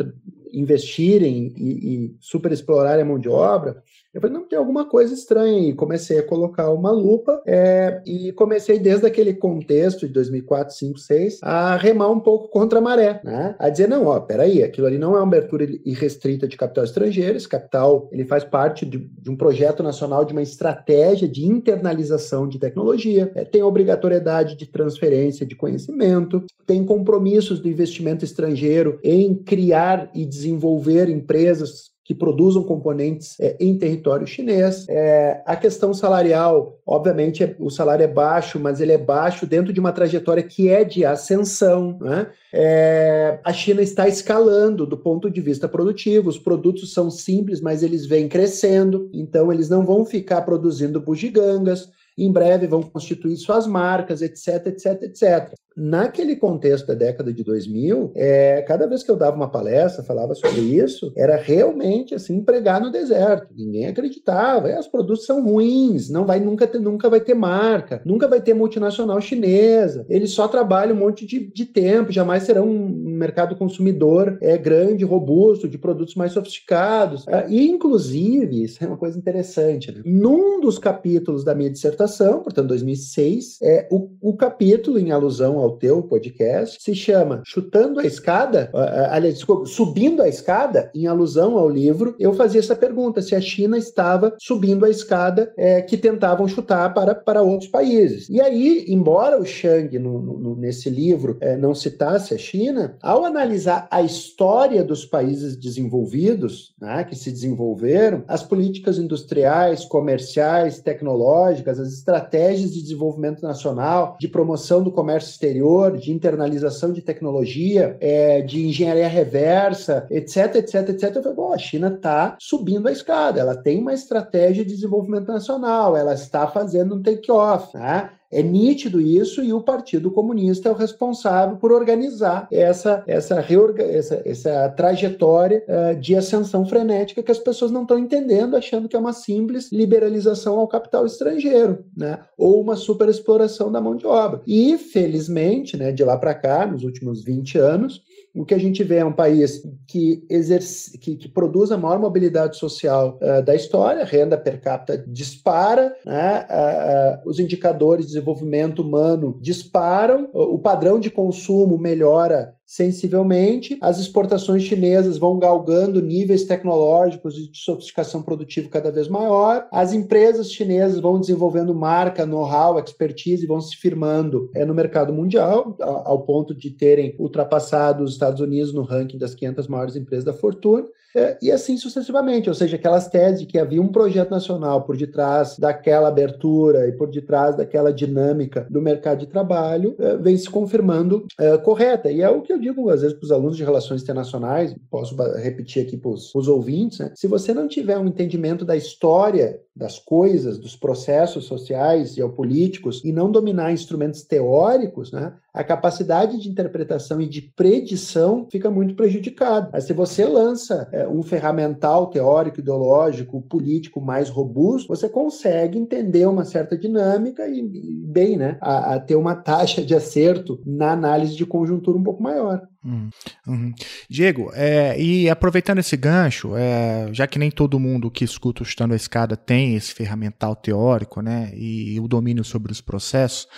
investirem 0.52 1.52
e, 1.56 1.94
e 1.94 2.16
superexplorarem 2.20 3.02
a 3.02 3.06
mão 3.06 3.18
de 3.18 3.28
obra? 3.28 3.82
Eu 4.18 4.22
falei, 4.22 4.36
não, 4.36 4.48
tem 4.48 4.58
alguma 4.58 4.84
coisa 4.84 5.14
estranha. 5.14 5.68
E 5.68 5.72
comecei 5.72 6.18
a 6.18 6.26
colocar 6.26 6.70
uma 6.70 6.90
lupa 6.90 7.40
é, 7.46 8.02
e 8.04 8.32
comecei 8.32 8.78
desde 8.78 9.06
aquele 9.06 9.32
contexto 9.32 10.06
de 10.06 10.12
2004, 10.12 10.68
2005, 10.68 10.98
2006 10.98 11.38
a 11.42 11.76
remar 11.76 12.10
um 12.10 12.20
pouco 12.20 12.48
contra 12.48 12.78
a 12.78 12.82
maré, 12.82 13.20
né? 13.24 13.54
A 13.58 13.68
dizer, 13.68 13.88
não, 13.88 14.06
ó, 14.06 14.18
peraí, 14.20 14.62
aquilo 14.62 14.86
ali 14.86 14.98
não 14.98 15.14
é 15.14 15.18
uma 15.18 15.26
abertura 15.26 15.66
irrestrita 15.84 16.48
de 16.48 16.56
capital 16.56 16.84
estrangeiro, 16.84 17.36
esse 17.36 17.48
capital, 17.48 18.08
ele 18.10 18.24
faz 18.24 18.44
parte 18.44 18.84
de, 18.84 18.98
de 18.98 19.30
um 19.30 19.36
projeto 19.36 19.82
nacional, 19.82 20.24
de 20.24 20.32
uma 20.32 20.42
estratégia 20.42 21.28
de 21.28 21.44
internalização 21.44 22.48
de 22.48 22.58
tecnologia, 22.58 23.30
é, 23.34 23.44
tem 23.44 23.62
obrigatoriedade 23.62 24.56
de 24.56 24.66
transferência 24.66 25.46
de 25.46 25.54
conhecimento, 25.54 26.44
tem 26.66 26.84
compromissos 26.84 27.60
do 27.60 27.68
investimento 27.68 28.24
estrangeiro 28.24 28.98
em 29.02 29.34
criar 29.34 30.10
e 30.14 30.24
desenvolver 30.24 31.08
empresas 31.08 31.97
que 32.08 32.14
produzam 32.14 32.62
componentes 32.62 33.38
é, 33.38 33.54
em 33.60 33.76
território 33.76 34.26
chinês. 34.26 34.86
É, 34.88 35.42
a 35.44 35.54
questão 35.54 35.92
salarial, 35.92 36.80
obviamente, 36.86 37.44
é, 37.44 37.54
o 37.58 37.68
salário 37.68 38.02
é 38.02 38.06
baixo, 38.06 38.58
mas 38.58 38.80
ele 38.80 38.92
é 38.92 38.96
baixo 38.96 39.44
dentro 39.46 39.74
de 39.74 39.78
uma 39.78 39.92
trajetória 39.92 40.42
que 40.42 40.70
é 40.70 40.84
de 40.84 41.04
ascensão. 41.04 41.98
Né? 42.00 42.28
É, 42.50 43.38
a 43.44 43.52
China 43.52 43.82
está 43.82 44.08
escalando 44.08 44.86
do 44.86 44.96
ponto 44.96 45.30
de 45.30 45.42
vista 45.42 45.68
produtivo, 45.68 46.30
os 46.30 46.38
produtos 46.38 46.94
são 46.94 47.10
simples, 47.10 47.60
mas 47.60 47.82
eles 47.82 48.06
vêm 48.06 48.26
crescendo, 48.26 49.10
então 49.12 49.52
eles 49.52 49.68
não 49.68 49.84
vão 49.84 50.06
ficar 50.06 50.40
produzindo 50.40 51.02
bugigangas, 51.02 51.90
em 52.16 52.32
breve 52.32 52.66
vão 52.66 52.82
constituir 52.82 53.36
suas 53.36 53.66
marcas, 53.66 54.22
etc, 54.22 54.68
etc, 54.68 55.02
etc. 55.02 55.52
naquele 55.78 56.36
contexto 56.36 56.86
da 56.86 56.94
década 56.94 57.32
de 57.32 57.44
2000, 57.44 58.12
é, 58.14 58.62
cada 58.62 58.86
vez 58.86 59.02
que 59.02 59.10
eu 59.10 59.16
dava 59.16 59.36
uma 59.36 59.50
palestra, 59.50 60.02
falava 60.02 60.34
sobre 60.34 60.60
isso, 60.60 61.12
era 61.16 61.36
realmente 61.36 62.14
assim 62.14 62.42
pregar 62.42 62.80
no 62.80 62.90
deserto. 62.90 63.48
Ninguém 63.56 63.86
acreditava. 63.86 64.68
É, 64.68 64.78
os 64.78 64.88
produtos 64.88 65.24
são 65.24 65.44
ruins, 65.44 66.10
não 66.10 66.26
vai 66.26 66.40
nunca 66.40 66.66
ter, 66.66 66.80
nunca 66.80 67.08
vai 67.08 67.20
ter 67.20 67.34
marca, 67.34 68.02
nunca 68.04 68.26
vai 68.26 68.40
ter 68.40 68.54
multinacional 68.54 69.20
chinesa. 69.20 70.04
Eles 70.08 70.30
só 70.30 70.48
trabalham 70.48 70.96
um 70.96 70.98
monte 70.98 71.24
de, 71.24 71.50
de 71.52 71.64
tempo, 71.64 72.12
jamais 72.12 72.42
serão 72.42 72.68
um 72.68 72.88
mercado 73.16 73.56
consumidor 73.56 74.38
é 74.40 74.56
grande, 74.56 75.04
robusto, 75.04 75.68
de 75.68 75.78
produtos 75.78 76.14
mais 76.14 76.32
sofisticados. 76.32 77.26
É, 77.28 77.46
e 77.48 77.68
inclusive, 77.68 78.64
isso 78.64 78.82
é 78.82 78.86
uma 78.86 78.96
coisa 78.96 79.18
interessante. 79.18 79.92
Né? 79.92 80.02
Num 80.04 80.60
dos 80.60 80.78
capítulos 80.78 81.44
da 81.44 81.54
minha 81.54 81.70
dissertação, 81.70 82.42
portanto 82.42 82.68
2006, 82.68 83.58
é 83.62 83.88
o, 83.90 84.10
o 84.20 84.36
capítulo 84.36 84.98
em 84.98 85.10
alusão 85.10 85.58
ao 85.58 85.67
teu 85.76 86.02
podcast 86.02 86.82
se 86.82 86.94
chama 86.94 87.42
Chutando 87.44 88.00
a 88.00 88.04
Escada, 88.04 88.70
aliás, 89.10 89.34
desculpa, 89.34 89.66
Subindo 89.66 90.22
a 90.22 90.28
Escada, 90.28 90.90
em 90.94 91.06
alusão 91.06 91.56
ao 91.56 91.68
livro, 91.68 92.14
eu 92.18 92.32
fazia 92.34 92.60
essa 92.60 92.76
pergunta, 92.76 93.22
se 93.22 93.34
a 93.34 93.40
China 93.40 93.76
estava 93.76 94.36
subindo 94.40 94.84
a 94.84 94.90
escada 94.90 95.52
é, 95.56 95.82
que 95.82 95.96
tentavam 95.96 96.46
chutar 96.48 96.92
para, 96.94 97.14
para 97.14 97.42
outros 97.42 97.70
países. 97.70 98.28
E 98.28 98.40
aí, 98.40 98.84
embora 98.88 99.40
o 99.40 99.44
Chang, 99.44 99.98
no, 99.98 100.20
no, 100.20 100.56
nesse 100.56 100.90
livro, 100.90 101.36
é, 101.40 101.56
não 101.56 101.74
citasse 101.74 102.34
a 102.34 102.38
China, 102.38 102.96
ao 103.02 103.24
analisar 103.24 103.86
a 103.90 104.02
história 104.02 104.82
dos 104.82 105.04
países 105.04 105.56
desenvolvidos, 105.56 106.74
né, 106.80 107.04
que 107.04 107.16
se 107.16 107.30
desenvolveram, 107.30 108.24
as 108.28 108.42
políticas 108.42 108.98
industriais, 108.98 109.84
comerciais, 109.84 110.80
tecnológicas, 110.80 111.78
as 111.78 111.92
estratégias 111.92 112.72
de 112.72 112.82
desenvolvimento 112.82 113.42
nacional, 113.42 114.16
de 114.20 114.28
promoção 114.28 114.82
do 114.82 114.92
comércio 114.92 115.30
exterior, 115.30 115.57
de 115.98 116.12
internalização 116.12 116.92
de 116.92 117.02
tecnologia, 117.02 117.96
é, 118.00 118.40
de 118.42 118.66
engenharia 118.66 119.08
reversa, 119.08 120.06
etc, 120.10 120.56
etc, 120.56 120.88
etc. 120.88 121.16
Eu 121.16 121.22
falei, 121.22 121.36
bom, 121.36 121.52
a 121.52 121.58
China 121.58 121.88
está 121.88 122.36
subindo 122.40 122.88
a 122.88 122.92
escada, 122.92 123.40
ela 123.40 123.56
tem 123.56 123.78
uma 123.78 123.94
estratégia 123.94 124.64
de 124.64 124.74
desenvolvimento 124.74 125.28
nacional, 125.28 125.96
ela 125.96 126.14
está 126.14 126.46
fazendo 126.46 126.96
um 126.96 127.02
take-off, 127.02 127.76
né? 127.76 128.10
É 128.30 128.42
nítido 128.42 129.00
isso 129.00 129.42
e 129.42 129.52
o 129.52 129.62
Partido 129.62 130.10
Comunista 130.10 130.68
é 130.68 130.72
o 130.72 130.74
responsável 130.74 131.56
por 131.56 131.72
organizar 131.72 132.46
essa, 132.50 133.02
essa, 133.06 133.40
reorga 133.40 133.82
essa, 133.82 134.22
essa 134.24 134.68
trajetória 134.70 135.64
uh, 135.66 135.98
de 135.98 136.14
ascensão 136.14 136.66
frenética 136.66 137.22
que 137.22 137.32
as 137.32 137.38
pessoas 137.38 137.70
não 137.70 137.82
estão 137.82 137.98
entendendo, 137.98 138.56
achando 138.56 138.88
que 138.88 138.96
é 138.96 138.98
uma 138.98 139.12
simples 139.12 139.72
liberalização 139.72 140.58
ao 140.58 140.68
capital 140.68 141.06
estrangeiro, 141.06 141.84
né? 141.96 142.18
ou 142.36 142.60
uma 142.60 142.76
superexploração 142.76 143.72
da 143.72 143.80
mão 143.80 143.96
de 143.96 144.06
obra. 144.06 144.42
E, 144.46 144.76
felizmente, 144.76 145.76
né, 145.76 145.90
de 145.90 146.04
lá 146.04 146.16
para 146.16 146.34
cá, 146.34 146.66
nos 146.66 146.84
últimos 146.84 147.24
20 147.24 147.58
anos, 147.58 148.02
o 148.34 148.44
que 148.44 148.54
a 148.54 148.58
gente 148.58 148.82
vê 148.84 148.96
é 148.96 149.04
um 149.04 149.12
país 149.12 149.62
que, 149.86 150.24
exerce, 150.28 150.98
que, 150.98 151.16
que 151.16 151.28
produz 151.28 151.72
a 151.72 151.78
maior 151.78 151.98
mobilidade 151.98 152.56
social 152.56 153.18
uh, 153.22 153.42
da 153.42 153.54
história, 153.54 154.04
renda 154.04 154.36
per 154.36 154.60
capita 154.60 154.98
dispara, 155.06 155.94
né? 156.04 156.46
uh, 156.48 157.26
uh, 157.26 157.30
os 157.30 157.38
indicadores 157.38 158.06
de 158.06 158.12
desenvolvimento 158.12 158.82
humano 158.82 159.38
disparam, 159.40 160.28
o 160.32 160.58
padrão 160.58 161.00
de 161.00 161.10
consumo 161.10 161.78
melhora 161.78 162.54
sensivelmente. 162.68 163.78
As 163.80 163.98
exportações 163.98 164.62
chinesas 164.62 165.16
vão 165.16 165.38
galgando 165.38 166.02
níveis 166.02 166.44
tecnológicos 166.44 167.34
de 167.34 167.50
sofisticação 167.54 168.22
produtiva 168.22 168.68
cada 168.68 168.92
vez 168.92 169.08
maior. 169.08 169.66
As 169.72 169.94
empresas 169.94 170.52
chinesas 170.52 171.00
vão 171.00 171.18
desenvolvendo 171.18 171.74
marca, 171.74 172.26
know-how, 172.26 172.78
expertise 172.78 173.44
e 173.44 173.46
vão 173.46 173.58
se 173.58 173.74
firmando 173.74 174.50
é, 174.54 174.66
no 174.66 174.74
mercado 174.74 175.14
mundial, 175.14 175.74
ao 175.80 176.20
ponto 176.26 176.54
de 176.54 176.70
terem 176.70 177.16
ultrapassado 177.18 178.04
os 178.04 178.17
Estados 178.18 178.40
Unidos 178.40 178.72
no 178.72 178.82
ranking 178.82 179.18
das 179.18 179.34
500 179.34 179.68
maiores 179.68 179.96
empresas 179.96 180.24
da 180.24 180.32
Fortune. 180.32 180.86
É, 181.16 181.38
e 181.40 181.50
assim 181.50 181.76
sucessivamente, 181.76 182.48
ou 182.48 182.54
seja, 182.54 182.76
aquelas 182.76 183.08
teses 183.08 183.40
de 183.40 183.46
que 183.46 183.58
havia 183.58 183.80
um 183.80 183.88
projeto 183.88 184.30
nacional 184.30 184.82
por 184.82 184.96
detrás 184.96 185.56
daquela 185.58 186.08
abertura 186.08 186.86
e 186.86 186.92
por 186.92 187.10
detrás 187.10 187.56
daquela 187.56 187.92
dinâmica 187.92 188.66
do 188.68 188.80
mercado 188.80 189.20
de 189.20 189.26
trabalho, 189.26 189.96
é, 189.98 190.16
vem 190.16 190.36
se 190.36 190.50
confirmando 190.50 191.26
é, 191.38 191.56
correta. 191.56 192.10
E 192.10 192.20
é 192.20 192.28
o 192.28 192.42
que 192.42 192.52
eu 192.52 192.58
digo 192.58 192.90
às 192.90 193.00
vezes 193.00 193.16
para 193.16 193.24
os 193.24 193.32
alunos 193.32 193.56
de 193.56 193.64
relações 193.64 194.02
internacionais, 194.02 194.74
posso 194.90 195.16
repetir 195.36 195.82
aqui 195.82 195.96
para 195.96 196.10
os 196.10 196.48
ouvintes, 196.48 196.98
né? 196.98 197.12
se 197.14 197.26
você 197.26 197.54
não 197.54 197.66
tiver 197.66 197.98
um 197.98 198.06
entendimento 198.06 198.64
da 198.64 198.76
história 198.76 199.60
das 199.78 199.98
coisas, 199.98 200.58
dos 200.58 200.74
processos 200.74 201.44
sociais 201.44 202.18
e 202.18 202.28
políticos 202.30 203.00
e 203.04 203.12
não 203.12 203.30
dominar 203.30 203.72
instrumentos 203.72 204.22
teóricos, 204.22 205.12
né, 205.12 205.32
a 205.54 205.62
capacidade 205.62 206.38
de 206.38 206.48
interpretação 206.48 207.20
e 207.20 207.28
de 207.28 207.42
predição 207.42 208.46
fica 208.50 208.70
muito 208.70 208.94
prejudicada. 208.94 209.70
Mas 209.72 209.84
se 209.84 209.92
você 209.92 210.24
lança 210.24 210.88
é, 210.92 211.06
um 211.08 211.22
ferramental 211.22 212.08
teórico, 212.08 212.60
ideológico, 212.60 213.40
político 213.42 214.00
mais 214.00 214.28
robusto, 214.28 214.88
você 214.88 215.08
consegue 215.08 215.78
entender 215.78 216.26
uma 216.26 216.44
certa 216.44 216.76
dinâmica 216.76 217.46
e, 217.48 217.60
e 217.60 218.06
bem, 218.06 218.36
né, 218.36 218.58
a, 218.60 218.94
a 218.94 219.00
ter 219.00 219.14
uma 219.14 219.36
taxa 219.36 219.84
de 219.84 219.94
acerto 219.94 220.60
na 220.66 220.92
análise 220.92 221.36
de 221.36 221.46
conjuntura 221.46 221.96
um 221.96 222.04
pouco 222.04 222.22
maior. 222.22 222.66
Uhum. 222.84 223.10
Uhum. 223.46 223.74
Diego, 224.08 224.52
é, 224.54 225.00
e 225.00 225.28
aproveitando 225.28 225.78
esse 225.78 225.96
gancho, 225.96 226.56
é, 226.56 227.08
já 227.12 227.26
que 227.26 227.38
nem 227.38 227.50
todo 227.50 227.78
mundo 227.80 228.10
que 228.10 228.24
escuta 228.24 228.62
o 228.62 228.64
Chutando 228.64 228.92
a 228.92 228.96
Escada 228.96 229.36
tem 229.36 229.74
esse 229.74 229.92
ferramental 229.92 230.54
teórico, 230.54 231.20
né, 231.20 231.50
e, 231.54 231.98
o 231.98 232.06
domínio 232.06 232.44
sobre 232.44 232.70
os 232.70 232.80
processos, 232.80 233.48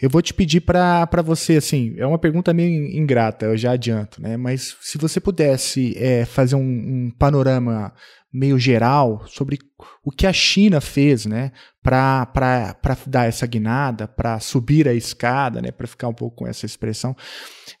eu 0.00 0.08
vou 0.08 0.22
te 0.22 0.32
pedir 0.32 0.62
para 0.62 1.06
você, 1.22 1.56
assim, 1.56 1.94
é 1.98 2.06
uma 2.06 2.18
pergunta 2.18 2.54
meio 2.54 2.86
ingrata, 2.96 3.44
eu 3.44 3.56
já 3.58 3.72
adianto, 3.72 4.22
né, 4.22 4.38
mas 4.38 4.74
se 4.80 4.96
você 4.96 5.20
pudesse 5.20 5.94
é, 5.98 6.24
fazer 6.24 6.56
um, 6.56 6.60
um 6.60 7.10
panorama 7.18 7.92
meio 8.32 8.58
geral 8.58 9.22
sobre 9.26 9.58
o 10.02 10.10
que 10.10 10.26
a 10.26 10.32
China 10.32 10.80
fez, 10.80 11.26
né, 11.26 11.52
para 11.82 12.26
dar 13.06 13.26
essa 13.26 13.46
guinada, 13.46 14.08
para 14.08 14.40
subir 14.40 14.88
a 14.88 14.94
escada, 14.94 15.60
né, 15.60 15.70
para 15.70 15.86
ficar 15.86 16.08
um 16.08 16.14
pouco 16.14 16.36
com 16.36 16.46
essa 16.46 16.64
expressão. 16.64 17.14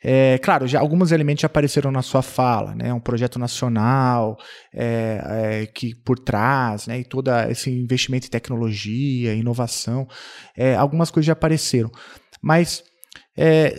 É, 0.02 0.38
claro, 0.38 0.66
já 0.66 0.80
alguns 0.80 1.10
elementos 1.10 1.42
já 1.42 1.46
apareceram 1.46 1.90
na 1.90 2.02
sua 2.02 2.22
fala, 2.22 2.74
né, 2.74 2.92
um 2.92 3.00
projeto 3.00 3.38
nacional 3.38 4.36
é, 4.74 5.22
é, 5.62 5.66
que 5.66 5.94
por 5.94 6.18
trás, 6.18 6.86
né, 6.86 7.00
e 7.00 7.04
todo 7.04 7.30
esse 7.48 7.70
investimento 7.70 8.26
em 8.26 8.30
tecnologia, 8.30 9.34
inovação, 9.34 10.06
é, 10.56 10.74
algumas 10.74 11.10
coisas 11.10 11.26
já 11.26 11.32
apareceram, 11.32 11.90
mas 12.42 12.84
é, 13.36 13.74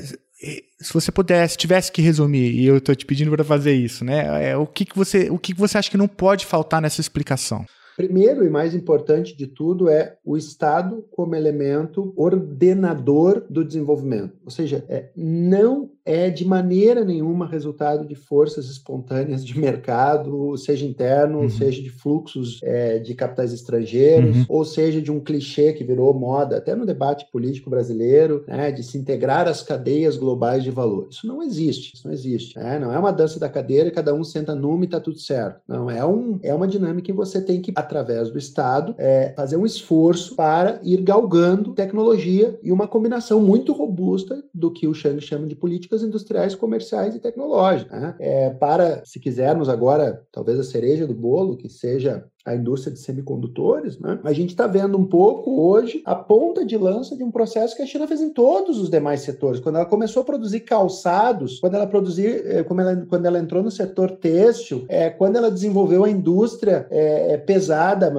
se 0.81 0.93
você 0.93 1.11
pudesse, 1.11 1.57
tivesse 1.57 1.91
que 1.91 2.01
resumir, 2.01 2.51
e 2.51 2.65
eu 2.65 2.77
estou 2.77 2.93
te 2.95 3.05
pedindo 3.05 3.31
para 3.31 3.43
fazer 3.43 3.73
isso, 3.73 4.03
né? 4.03 4.49
É, 4.49 4.57
o 4.57 4.67
que, 4.67 4.85
que 4.85 4.95
você, 4.95 5.29
o 5.29 5.37
que, 5.37 5.53
que 5.53 5.59
você 5.59 5.77
acha 5.77 5.89
que 5.89 5.97
não 5.97 6.07
pode 6.07 6.45
faltar 6.45 6.81
nessa 6.81 6.99
explicação? 6.99 7.65
Primeiro 7.95 8.43
e 8.43 8.49
mais 8.49 8.73
importante 8.73 9.37
de 9.37 9.45
tudo 9.45 9.87
é 9.87 10.17
o 10.25 10.35
Estado 10.35 11.05
como 11.11 11.35
elemento 11.35 12.11
ordenador 12.17 13.45
do 13.49 13.63
desenvolvimento. 13.63 14.35
Ou 14.43 14.49
seja, 14.49 14.83
é, 14.89 15.11
não 15.15 15.91
é 16.05 16.29
de 16.29 16.45
maneira 16.45 17.03
nenhuma 17.05 17.47
resultado 17.47 18.05
de 18.05 18.15
forças 18.15 18.65
espontâneas 18.69 19.45
de 19.45 19.57
mercado, 19.57 20.57
seja 20.57 20.85
interno, 20.85 21.41
uhum. 21.41 21.49
seja 21.49 21.81
de 21.81 21.89
fluxos 21.89 22.59
é, 22.63 22.99
de 22.99 23.13
capitais 23.15 23.53
estrangeiros, 23.53 24.37
uhum. 24.37 24.45
ou 24.49 24.65
seja 24.65 25.01
de 25.01 25.11
um 25.11 25.19
clichê 25.19 25.73
que 25.73 25.83
virou 25.83 26.13
moda, 26.13 26.57
até 26.57 26.75
no 26.75 26.85
debate 26.85 27.25
político 27.31 27.69
brasileiro, 27.69 28.43
né, 28.47 28.71
de 28.71 28.83
se 28.83 28.97
integrar 28.97 29.47
às 29.47 29.61
cadeias 29.61 30.17
globais 30.17 30.63
de 30.63 30.71
valor. 30.71 31.07
Isso 31.09 31.25
não 31.25 31.41
existe, 31.41 31.95
isso 31.95 32.07
não 32.07 32.13
existe. 32.13 32.57
Né? 32.57 32.79
Não 32.79 32.93
é 32.93 32.99
uma 32.99 33.11
dança 33.11 33.39
da 33.39 33.49
cadeira, 33.49 33.91
cada 33.91 34.13
um 34.13 34.23
senta 34.23 34.53
numa 34.53 34.83
e 34.83 34.85
está 34.85 34.99
tudo 34.99 35.19
certo. 35.19 35.61
Não, 35.67 35.89
é, 35.89 36.05
um, 36.05 36.39
é 36.43 36.53
uma 36.53 36.67
dinâmica 36.67 37.05
que 37.05 37.13
você 37.13 37.41
tem 37.41 37.61
que, 37.61 37.71
através 37.75 38.29
do 38.29 38.37
Estado, 38.37 38.95
é, 38.97 39.33
fazer 39.35 39.57
um 39.57 39.65
esforço 39.65 40.35
para 40.35 40.79
ir 40.83 41.01
galgando 41.01 41.73
tecnologia 41.73 42.57
e 42.61 42.71
uma 42.71 42.87
combinação 42.87 43.41
muito 43.41 43.73
robusta 43.73 44.43
do 44.53 44.71
que 44.71 44.87
o 44.87 44.93
Chang 44.93 45.19
chama 45.21 45.47
de 45.47 45.55
política 45.55 45.92
políticas 45.93 46.03
industriais, 46.03 46.55
comerciais 46.55 47.15
e 47.15 47.19
tecnológicas. 47.19 48.01
Né? 48.01 48.15
É, 48.19 48.49
para, 48.49 49.05
se 49.05 49.19
quisermos 49.19 49.69
agora, 49.69 50.25
talvez 50.31 50.59
a 50.59 50.63
cereja 50.63 51.05
do 51.05 51.13
bolo, 51.13 51.55
que 51.55 51.69
seja 51.69 52.25
a 52.45 52.55
indústria 52.55 52.93
de 52.93 52.99
semicondutores, 52.99 53.97
né? 53.99 54.19
a 54.23 54.33
gente 54.33 54.49
está 54.49 54.67
vendo 54.67 54.97
um 54.97 55.05
pouco 55.05 55.61
hoje 55.61 56.01
a 56.05 56.15
ponta 56.15 56.65
de 56.65 56.77
lança 56.77 57.15
de 57.15 57.23
um 57.23 57.31
processo 57.31 57.75
que 57.75 57.81
a 57.81 57.85
China 57.85 58.07
fez 58.07 58.21
em 58.21 58.29
todos 58.29 58.79
os 58.79 58.89
demais 58.89 59.21
setores. 59.21 59.59
Quando 59.59 59.75
ela 59.75 59.85
começou 59.85 60.21
a 60.21 60.25
produzir 60.25 60.61
calçados, 60.61 61.59
quando 61.59 61.75
ela 61.75 61.87
produzir, 61.87 62.43
eh, 62.45 62.63
quando 62.63 62.81
ela, 62.81 63.05
quando 63.07 63.25
ela 63.25 63.39
entrou 63.39 63.63
no 63.63 63.71
setor 63.71 64.11
têxtil, 64.11 64.85
é, 64.89 65.09
quando 65.09 65.37
ela 65.37 65.49
desenvolveu 65.49 66.03
a 66.03 66.09
indústria 66.09 66.87
é, 66.89 67.37
pesada, 67.37 68.11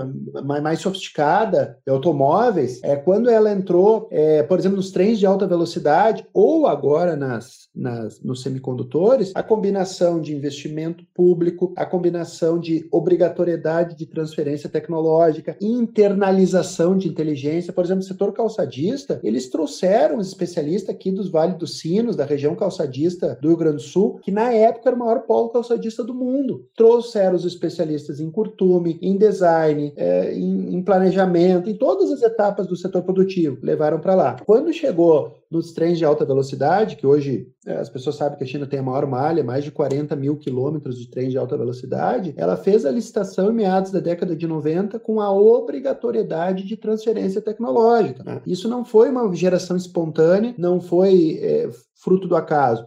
mais, 0.45 0.63
mais 0.63 0.79
sofisticada, 0.81 1.79
de 1.85 1.93
automóveis, 1.93 2.81
é, 2.83 2.97
quando 2.97 3.29
ela 3.29 3.53
entrou, 3.53 4.09
é, 4.11 4.43
por 4.43 4.59
exemplo, 4.59 4.77
nos 4.77 4.91
trens 4.91 5.19
de 5.19 5.27
alta 5.27 5.47
velocidade, 5.47 6.27
ou 6.33 6.67
agora 6.67 7.17
nas, 7.17 7.69
nas, 7.75 8.21
nos 8.23 8.43
semicondutores, 8.43 9.33
a 9.35 9.43
combinação 9.43 10.21
de 10.21 10.35
investimento 10.35 11.05
público, 11.15 11.73
a 11.77 11.85
combinação 11.85 12.59
de 12.59 12.87
obrigatoriedade 12.91 13.97
de 13.97 14.07
transferência 14.15 14.69
tecnológica, 14.69 15.57
internalização 15.61 16.97
de 16.97 17.09
inteligência. 17.09 17.73
Por 17.73 17.85
exemplo, 17.85 18.03
o 18.03 18.07
setor 18.07 18.33
calçadista, 18.33 19.21
eles 19.23 19.49
trouxeram 19.49 20.19
os 20.19 20.29
especialistas 20.29 20.95
aqui 20.95 21.11
dos 21.11 21.29
Vale 21.29 21.55
dos 21.55 21.79
Sinos, 21.79 22.17
da 22.17 22.25
região 22.25 22.55
calçadista 22.55 23.37
do 23.41 23.49
Rio 23.49 23.57
Grande 23.57 23.77
do 23.77 23.83
Sul, 23.83 24.21
que 24.23 24.31
na 24.31 24.53
época 24.53 24.89
era 24.89 24.97
o 24.97 24.99
maior 24.99 25.21
polo 25.21 25.51
calçadista 25.51 26.03
do 26.05 26.15
mundo. 26.15 26.67
Trouxeram 26.77 27.35
os 27.35 27.45
especialistas 27.45 28.21
em 28.21 28.31
curtume, 28.31 28.99
em 29.03 29.17
design, 29.17 29.93
é, 29.97 30.35
em, 30.35 30.75
em 30.75 30.83
planejamento, 30.83 31.69
em 31.69 31.75
todas 31.77 32.11
as 32.13 32.23
etapas 32.23 32.67
do 32.67 32.77
setor 32.77 33.03
produtivo, 33.03 33.59
levaram 33.63 33.99
para 33.99 34.15
lá. 34.15 34.37
Quando 34.45 34.73
chegou 34.73 35.44
nos 35.55 35.73
trens 35.73 35.97
de 35.97 36.05
alta 36.05 36.25
velocidade, 36.25 36.97
que 36.97 37.07
hoje 37.07 37.49
é, 37.67 37.77
as 37.77 37.89
pessoas 37.89 38.17
sabem 38.17 38.37
que 38.37 38.45
a 38.45 38.47
China 38.47 38.67
tem 38.67 38.81
a 38.81 38.83
maior 38.83 39.07
malha, 39.07 39.45
mais 39.45 39.65
de 39.65 39.71
40 39.71 40.15
mil 40.17 40.37
quilômetros 40.37 40.99
de 40.99 41.09
trens 41.09 41.31
de 41.31 41.39
alta 41.39 41.57
velocidade, 41.57 42.35
ela 42.37 42.57
fez 42.57 42.85
a 42.85 42.91
licitação 42.91 43.51
em 43.51 43.55
meados 43.55 43.91
da 43.91 44.01
década 44.01 44.35
de 44.35 44.47
90 44.47 44.99
com 44.99 45.21
a 45.21 45.33
obrigatoriedade 45.33 46.65
de 46.65 46.77
transferência 46.77 47.41
tecnológica. 47.41 48.23
Né? 48.25 48.43
Isso 48.47 48.69
não 48.69 48.85
foi 48.85 49.09
uma 49.09 49.33
geração 49.35 49.77
espontânea, 49.77 50.55
não 50.59 50.81
foi 50.81 51.39
é, 51.41 51.71
fruto 52.05 52.29
do 52.29 52.37
acaso. 52.37 52.85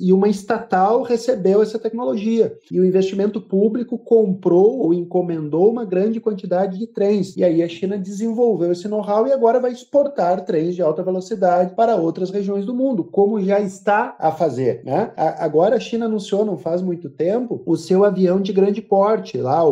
E 0.00 0.12
uma 0.12 0.28
estatal 0.28 1.02
recebeu 1.02 1.62
essa 1.62 1.78
tecnologia. 1.78 2.54
E 2.70 2.78
o 2.78 2.84
investimento 2.84 3.40
público 3.40 3.96
comprou 3.96 4.80
ou 4.80 4.92
encomendou 4.92 5.70
uma 5.70 5.84
grande 5.84 6.20
quantidade 6.20 6.78
de 6.78 6.86
trens. 6.86 7.34
E 7.36 7.42
aí 7.42 7.62
a 7.62 7.68
China 7.68 7.96
desenvolveu 7.96 8.70
esse 8.70 8.86
know-how 8.86 9.26
e 9.26 9.32
agora 9.32 9.58
vai 9.58 9.72
exportar 9.72 10.44
trens 10.44 10.74
de 10.74 10.82
alta 10.82 11.02
velocidade 11.02 11.74
para 11.74 11.96
outras 11.96 12.30
regiões 12.30 12.66
do 12.66 12.74
mundo, 12.74 13.04
como 13.04 13.40
já 13.40 13.58
está 13.60 14.14
a 14.18 14.30
fazer. 14.30 14.82
Né? 14.84 15.12
agora 15.16 15.76
a 15.76 15.80
China 15.80 16.06
anunciou, 16.06 16.44
não 16.44 16.58
faz 16.58 16.82
muito 16.82 17.08
tempo, 17.08 17.62
o 17.64 17.76
seu 17.76 18.04
avião 18.04 18.40
de 18.40 18.52
grande 18.52 18.82
porte, 18.82 19.38
lá, 19.38 19.62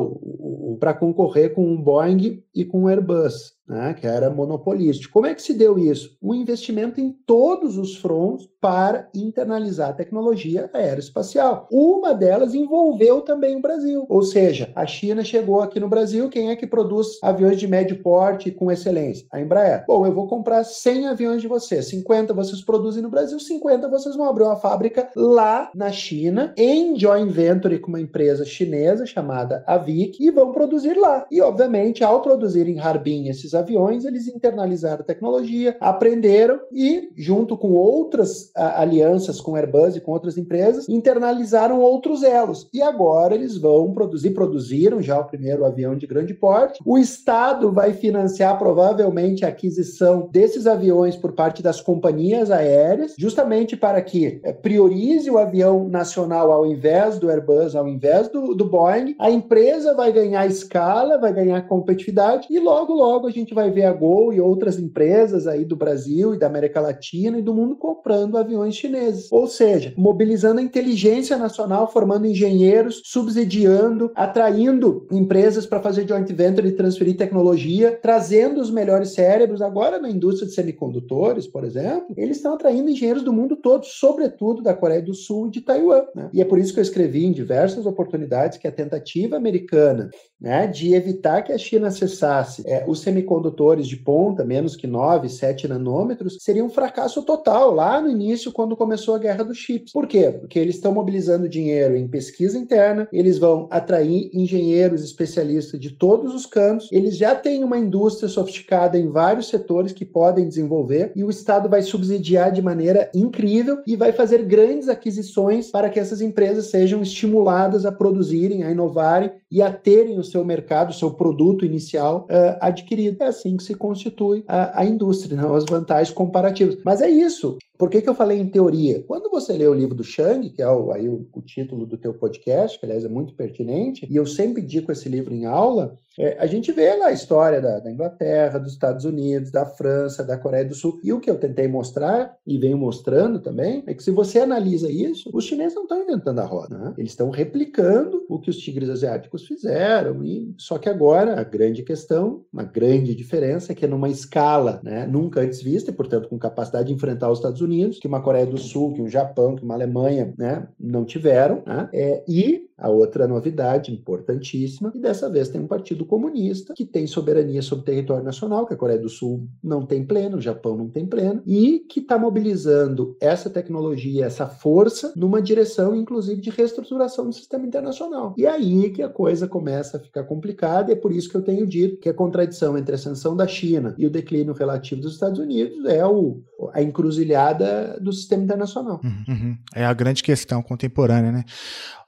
para 0.81 0.95
concorrer 0.95 1.55
com 1.55 1.75
o 1.75 1.79
Boeing 1.79 2.43
e 2.55 2.65
com 2.65 2.83
o 2.83 2.89
Airbus 2.89 3.53
né, 3.73 3.95
que 3.95 4.07
era 4.07 4.31
monopolístico. 4.31 5.13
Como 5.13 5.27
é 5.27 5.35
que 5.35 5.43
se 5.43 5.55
deu 5.55 5.79
isso? 5.79 6.17
Um 6.23 6.35
investimento 6.35 7.01
em 7.01 7.13
todos 7.27 7.79
os 7.79 7.97
fronts 7.97 8.49
para 8.61 9.09
internalizar 9.15 9.91
a 9.91 9.95
tecnologia 9.95 10.71
aeroespacial. 10.73 11.67
Uma 11.71 12.15
delas 12.15 12.55
envolveu 12.55 13.23
também 13.23 13.57
o 13.57 13.63
Brasil, 13.63 14.07
ou 14.09 14.23
seja, 14.23 14.71
a 14.75 14.87
China 14.87 15.25
chegou 15.25 15.61
aqui 15.61 15.81
no 15.81 15.89
Brasil, 15.89 16.29
quem 16.29 16.51
é 16.51 16.57
que 16.57 16.67
produz 16.67 17.19
aviões 17.23 17.59
de 17.59 17.67
médio 17.67 18.01
porte 18.03 18.51
com 18.51 18.71
excelência? 18.71 19.27
A 19.33 19.41
Embraer. 19.41 19.85
Bom, 19.87 20.07
eu 20.07 20.13
vou 20.13 20.29
comprar 20.29 20.65
100 20.65 21.09
aviões 21.09 21.43
de 21.43 21.49
vocês, 21.49 21.89
50 21.89 22.33
vocês 22.35 22.63
produzem 22.63 23.03
no 23.03 23.11
Brasil, 23.11 23.39
50 23.41 23.89
vocês 23.89 24.15
vão 24.15 24.29
abrir 24.29 24.45
uma 24.45 24.57
fábrica 24.57 25.11
lá 25.17 25.71
na 25.75 25.91
China, 25.91 26.55
em 26.57 26.97
joint 26.99 27.31
venture 27.31 27.79
com 27.79 27.89
uma 27.89 28.01
empresa 28.01 28.45
chinesa 28.45 29.07
chamada 29.07 29.65
Avic, 29.67 30.23
e 30.23 30.31
vão 30.31 30.53
produzir 30.53 30.95
lá. 30.95 31.27
E, 31.31 31.41
obviamente, 31.41 32.05
ao 32.05 32.21
produzir 32.21 32.42
em 32.45 32.79
Harbin 32.79 33.29
esses 33.29 33.55
aviões, 33.55 34.05
eles 34.05 34.29
internalizaram 34.29 35.01
a 35.01 35.05
tecnologia, 35.05 35.77
aprenderam 35.81 36.61
e, 36.73 37.11
junto 37.17 37.57
com 37.57 37.73
outras 37.73 38.51
a, 38.55 38.83
alianças 38.83 39.41
com 39.41 39.57
Airbus 39.57 39.97
e 39.97 40.01
com 40.01 40.13
outras 40.13 40.37
empresas, 40.37 40.89
internalizaram 40.89 41.81
outros 41.81 42.23
elos. 42.23 42.69
E 42.73 42.83
agora 42.83 43.35
eles 43.35 43.57
vão 43.57 43.93
produzir, 43.93 44.31
produziram 44.31 45.03
já 45.03 45.19
o 45.19 45.25
primeiro 45.25 45.65
avião 45.65 45.97
de 45.97 46.07
grande 46.07 46.35
porte. 46.35 46.81
O 46.85 46.99
Estado 46.99 47.73
vai 47.73 47.93
financiar 47.93 48.59
provavelmente 48.59 49.45
a 49.45 49.49
aquisição 49.49 50.29
desses 50.31 50.67
aviões 50.67 51.17
por 51.17 51.33
parte 51.33 51.63
das 51.63 51.81
companhias 51.81 52.51
aéreas, 52.51 53.15
justamente 53.19 53.77
para 53.77 54.01
que 54.03 54.41
é, 54.43 54.53
priorize 54.53 55.31
o 55.31 55.39
avião 55.39 55.89
nacional 55.89 56.51
ao 56.53 56.67
invés 56.67 57.19
do 57.19 57.31
Airbus, 57.31 57.75
ao 57.75 57.89
invés 57.89 58.29
do, 58.29 58.55
do 58.55 58.65
Boeing. 58.65 59.15
A 59.19 59.31
empresa 59.31 59.95
vai 59.95 60.13
ganhar 60.13 60.47
escala, 60.47 61.19
vai 61.19 61.33
ganhar 61.33 61.63
competitividade 61.69 62.32
e 62.51 62.59
logo, 62.59 62.93
logo 62.93 63.27
a 63.27 63.31
gente 63.31 63.55
vai 63.55 63.71
ver 63.71 63.85
a 63.85 63.93
Gol 63.93 64.33
e 64.33 64.41
outras 64.41 64.79
empresas 64.79 65.47
aí 65.47 65.65
do 65.65 65.77
Brasil 65.77 66.35
e 66.35 66.39
da 66.39 66.47
América 66.47 66.81
Latina 66.81 67.39
e 67.39 67.43
do 67.43 67.55
mundo 67.55 67.77
comprando 67.77 68.37
aviões 68.37 68.75
chineses. 68.75 69.31
Ou 69.31 69.47
seja, 69.47 69.93
mobilizando 69.97 70.61
a 70.61 70.63
inteligência 70.63 71.37
nacional, 71.37 71.91
formando 71.91 72.27
engenheiros, 72.27 73.03
subsidiando, 73.05 74.11
atraindo 74.15 75.07
empresas 75.11 75.67
para 75.67 75.81
fazer 75.81 76.07
joint 76.07 76.31
venture 76.33 76.69
e 76.69 76.73
transferir 76.73 77.17
tecnologia, 77.17 77.99
trazendo 78.01 78.61
os 78.61 78.71
melhores 78.71 79.11
cérebros. 79.11 79.63
Agora, 79.63 79.99
na 79.99 80.11
indústria 80.11 80.49
de 80.49 80.55
semicondutores, 80.55 81.47
por 81.47 81.65
exemplo, 81.65 82.15
eles 82.17 82.37
estão 82.37 82.55
atraindo 82.55 82.91
engenheiros 82.91 83.23
do 83.23 83.33
mundo 83.33 83.57
todo, 83.57 83.85
sobretudo 83.85 84.63
da 84.63 84.75
Coreia 84.75 85.03
do 85.03 85.15
Sul 85.15 85.49
e 85.49 85.51
de 85.51 85.61
Taiwan. 85.61 86.03
Né? 86.15 86.31
E 86.33 86.41
é 86.41 86.45
por 86.45 86.59
isso 86.59 86.73
que 86.73 86.81
eu 86.81 86.83
escrevi 86.83 87.25
em 87.25 87.33
diversas 87.33 87.87
oportunidades 87.87 88.59
que 88.59 88.69
a 88.69 88.73
tentativa 88.73 89.37
americana 89.37 90.11
né, 90.41 90.67
de 90.67 90.95
evitar 90.95 91.43
que 91.43 91.53
a 91.53 91.59
China 91.59 91.89
acessasse 91.89 92.22
é, 92.67 92.85
os 92.87 93.01
semicondutores 93.01 93.87
de 93.87 93.97
ponta, 93.97 94.45
menos 94.45 94.77
que 94.77 94.87
9, 94.87 95.29
7 95.29 95.69
nanômetros, 95.69 96.37
seria 96.41 96.65
um 96.65 96.69
fracasso 96.69 97.23
total 97.23 97.73
lá 97.73 98.01
no 98.01 98.11
início, 98.11 98.53
quando 98.53 98.77
começou 98.77 99.15
a 99.15 99.19
guerra 99.19 99.45
dos 99.45 99.59
chips. 99.59 99.93
Por 99.93 100.07
quê? 100.07 100.31
Porque 100.31 100.59
eles 100.59 100.75
estão 100.75 100.93
mobilizando 100.93 101.49
dinheiro 101.49 101.97
em 101.97 102.09
pesquisa 102.09 102.59
interna, 102.59 103.09
eles 103.13 103.39
vão 103.39 103.69
atrair 103.71 104.31
engenheiros 104.33 105.05
especialistas 105.05 105.79
de 105.79 105.91
todos 105.91 106.35
os 106.35 106.45
cantos, 106.45 106.89
eles 106.91 107.17
já 107.17 107.35
têm 107.35 107.63
uma 107.63 107.79
indústria 107.79 108.29
sofisticada 108.29 108.99
em 108.99 109.09
vários 109.09 109.49
setores 109.49 109.93
que 109.93 110.05
podem 110.05 110.49
desenvolver, 110.49 111.13
e 111.15 111.23
o 111.23 111.31
Estado 111.31 111.69
vai 111.69 111.83
subsidiar 111.83 112.53
de 112.53 112.61
maneira 112.61 113.11
incrível 113.15 113.79
e 113.87 113.97
vai 113.97 114.13
fazer 114.13 114.45
grandes 114.45 114.89
aquisições 114.89 115.71
para 115.71 115.89
que 115.89 116.01
essas 116.01 116.21
empresas 116.21 116.67
sejam 116.67 117.01
estimuladas 117.01 117.87
a 117.87 117.93
produzirem, 117.93 118.65
a 118.65 118.71
inovarem 118.71 119.31
e 119.51 119.63
a 119.63 119.73
terem 119.73 120.19
os 120.19 120.33
seu 120.33 120.45
mercado, 120.45 120.91
o 120.91 120.95
seu 120.95 121.11
produto 121.11 121.65
inicial 121.65 122.12
uh, 122.19 122.57
adquirido. 122.61 123.23
É 123.23 123.27
assim 123.27 123.57
que 123.57 123.63
se 123.63 123.75
constitui 123.75 124.45
a, 124.47 124.81
a 124.81 124.85
indústria, 124.85 125.37
né? 125.37 125.57
as 125.57 125.65
vantagens 125.65 126.15
comparativas. 126.15 126.79
Mas 126.85 127.01
é 127.01 127.11
isso. 127.11 127.59
Por 127.83 127.91
que, 127.91 128.01
que 128.01 128.09
eu 128.09 128.15
falei 128.15 128.39
em 128.39 128.47
teoria? 128.47 129.03
Quando 129.09 129.29
você 129.29 129.53
lê 129.55 129.67
o 129.67 129.75
livro 129.75 129.93
do 129.93 130.05
Shang, 130.05 130.49
que 130.51 130.63
é 130.63 130.69
o, 130.69 130.93
aí 130.93 131.09
o, 131.09 131.27
o, 131.33 131.43
título 131.43 131.85
do 131.85 131.99
teu 131.99 132.15
podcast, 132.15 132.79
que 132.79 132.87
aliás 132.87 133.05
é 133.05 133.09
muito 133.09 133.35
pertinente, 133.35 134.07
e 134.09 134.15
eu 134.15 134.25
sempre 134.25 134.63
digo 134.63 134.93
esse 134.93 135.09
livro 135.09 135.35
em 135.35 135.47
aula, 135.47 135.97
é, 136.17 136.37
a 136.39 136.47
gente 136.47 136.71
vê 136.71 136.95
lá 136.95 137.07
a 137.07 137.13
história 137.13 137.61
da, 137.61 137.81
da, 137.81 137.91
Inglaterra, 137.91 138.61
dos 138.61 138.75
Estados 138.75 139.05
Unidos, 139.05 139.51
da 139.51 139.67
França, 139.67 140.23
da 140.23 140.39
Coreia 140.39 140.65
do 140.65 140.77
Sul. 140.77 141.01
E 141.03 141.13
o 141.13 141.19
que 141.19 141.29
eu 141.29 141.39
tentei 141.39 141.67
mostrar, 141.67 142.37
e 142.47 142.57
venho 142.57 142.79
mostrando 142.79 143.41
também, 143.41 143.83
é 143.87 143.95
que 143.95 144.03
se 144.03 144.13
você 144.13 144.39
analisa 144.39 144.89
isso, 144.89 145.31
os 145.35 145.45
chineses 145.45 145.75
não 145.75 145.83
estão 145.83 146.03
inventando 146.03 146.39
a 146.39 146.45
roda. 146.45 146.79
Né? 146.79 146.95
Eles 146.99 147.11
estão 147.11 147.31
replicando 147.31 148.25
o 148.29 148.39
que 148.39 148.51
os 148.51 148.59
tigres 148.59 148.91
asiáticos 148.91 149.45
fizeram. 149.45 150.23
E, 150.23 150.55
só 150.57 150.79
que 150.79 150.89
agora, 150.89 151.41
a 151.41 151.43
grande 151.43 151.83
questão, 151.83 152.45
uma 152.53 152.63
grande 152.63 153.13
diferença, 153.15 153.73
é 153.73 153.75
que 153.75 153.87
é 153.87 153.89
numa 153.89 154.09
escala 154.09 154.81
né, 154.85 155.05
nunca 155.05 155.41
antes 155.41 155.61
vista, 155.63 155.91
e 155.91 155.95
portanto 155.95 156.29
com 156.29 156.39
capacidade 156.39 156.89
de 156.89 156.95
enfrentar 156.95 157.31
os 157.31 157.39
Estados 157.39 157.61
Unidos, 157.61 157.72
Unidos, 157.73 157.99
que 157.99 158.07
uma 158.07 158.23
Coreia 158.23 158.47
do 158.47 158.59
Sul, 158.59 158.93
que 158.93 159.03
um 159.03 159.09
Japão, 159.09 159.57
que 159.57 159.65
uma 159.65 159.75
Alemanha, 159.75 160.33
né, 160.37 160.69
não 160.79 161.05
tiveram, 161.05 161.63
né? 161.67 161.89
É, 161.93 162.23
e 162.29 162.69
a 162.77 162.89
outra 162.89 163.29
novidade 163.29 163.93
importantíssima, 163.93 164.93
e 164.95 164.99
dessa 164.99 165.31
vez 165.31 165.49
tem 165.49 165.61
um 165.61 165.67
partido 165.67 166.05
comunista 166.05 166.75
que 166.75 166.85
tem 166.85 167.07
soberania 167.07 167.63
sobre 167.63 167.83
o 167.83 167.87
território 167.87 168.25
nacional, 168.25 168.67
que 168.67 168.75
a 168.75 168.77
Coreia 168.77 168.99
do 168.99 169.09
Sul 169.09 169.47
não 169.63 169.87
tem 169.87 170.05
pleno, 170.05 170.39
o 170.39 170.41
Japão 170.41 170.77
não 170.77 170.89
tem 170.89 171.07
pleno, 171.07 171.43
e 171.47 171.81
que 171.89 172.01
está 172.01 172.19
mobilizando 172.19 173.17
essa 173.21 173.49
tecnologia, 173.49 174.27
essa 174.27 174.47
força, 174.47 175.13
numa 175.17 175.41
direção, 175.41 175.95
inclusive, 175.95 176.41
de 176.41 176.51
reestruturação 176.51 177.27
do 177.27 177.35
sistema 177.35 177.67
internacional. 177.67 178.35
E 178.37 178.47
é 178.47 178.51
aí 178.51 178.91
que 178.91 179.03
a 179.03 179.09
coisa 179.09 179.47
começa 179.47 179.97
a 179.97 180.01
ficar 180.01 180.25
complicada, 180.25 180.91
e 180.91 180.95
é 180.95 180.97
por 180.97 181.13
isso 181.13 181.29
que 181.29 181.37
eu 181.37 181.43
tenho 181.43 181.67
dito 181.67 181.99
que 181.99 182.09
a 182.09 182.15
contradição 182.15 182.77
entre 182.77 182.95
a 182.95 182.99
sanção 182.99 183.37
da 183.37 183.47
China 183.47 183.95
e 183.99 184.07
o 184.07 184.11
declínio 184.11 184.55
relativo 184.55 185.01
dos 185.01 185.15
Estados 185.15 185.39
Unidos 185.39 185.85
é 185.87 186.05
o, 186.07 186.43
a 186.73 186.83
encruzilhada 186.83 187.99
do 188.01 188.13
sistema 188.13 188.43
internacional. 188.43 189.01
Uhum, 189.05 189.25
uhum. 189.29 189.57
É 189.75 189.85
a 189.85 189.93
grande 189.93 190.23
questão 190.23 190.63
contemporânea, 190.63 191.33
né? 191.33 191.45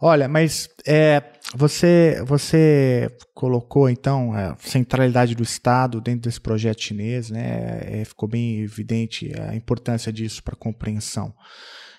Olha, 0.01 0.29
mas 0.29 0.54
é, 0.87 1.23
você, 1.55 2.23
você 2.27 3.11
colocou 3.33 3.89
então 3.89 4.33
a 4.33 4.57
centralidade 4.59 5.35
do 5.35 5.43
Estado 5.43 6.01
dentro 6.01 6.23
desse 6.23 6.41
projeto 6.41 6.83
chinês, 6.83 7.31
né? 7.31 7.81
É, 7.83 8.05
ficou 8.05 8.29
bem 8.29 8.61
evidente 8.61 9.33
a 9.41 9.55
importância 9.55 10.13
disso 10.13 10.43
para 10.43 10.55
a 10.55 10.59
compreensão 10.59 11.35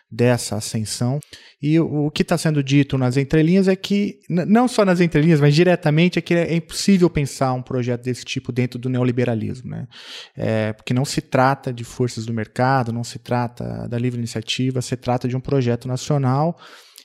dessa 0.10 0.56
ascensão. 0.56 1.20
E 1.62 1.80
o, 1.80 2.06
o 2.06 2.12
que 2.12 2.22
está 2.22 2.38
sendo 2.38 2.64
dito 2.64 2.98
nas 2.98 3.18
entrelinhas 3.18 3.68
é 3.68 3.76
que, 3.76 4.20
não 4.30 4.68
só 4.68 4.86
nas 4.86 5.02
entrelinhas, 5.02 5.42
mas 5.42 5.54
diretamente, 5.54 6.20
é 6.20 6.22
que 6.22 6.34
é 6.34 6.56
impossível 6.56 7.10
pensar 7.10 7.54
um 7.54 7.62
projeto 7.62 8.04
desse 8.04 8.24
tipo 8.24 8.52
dentro 8.52 8.80
do 8.80 8.90
neoliberalismo. 8.90 9.72
Né? 9.72 9.88
É, 10.36 10.74
porque 10.74 10.94
não 10.94 11.06
se 11.06 11.22
trata 11.22 11.74
de 11.74 11.84
forças 11.84 12.26
do 12.26 12.34
mercado, 12.34 12.94
não 12.94 13.04
se 13.04 13.20
trata 13.20 13.88
da 13.88 13.98
livre 13.98 14.20
iniciativa, 14.20 14.82
se 14.82 14.96
trata 14.96 15.28
de 15.28 15.36
um 15.36 15.42
projeto 15.42 15.88
nacional 15.88 16.58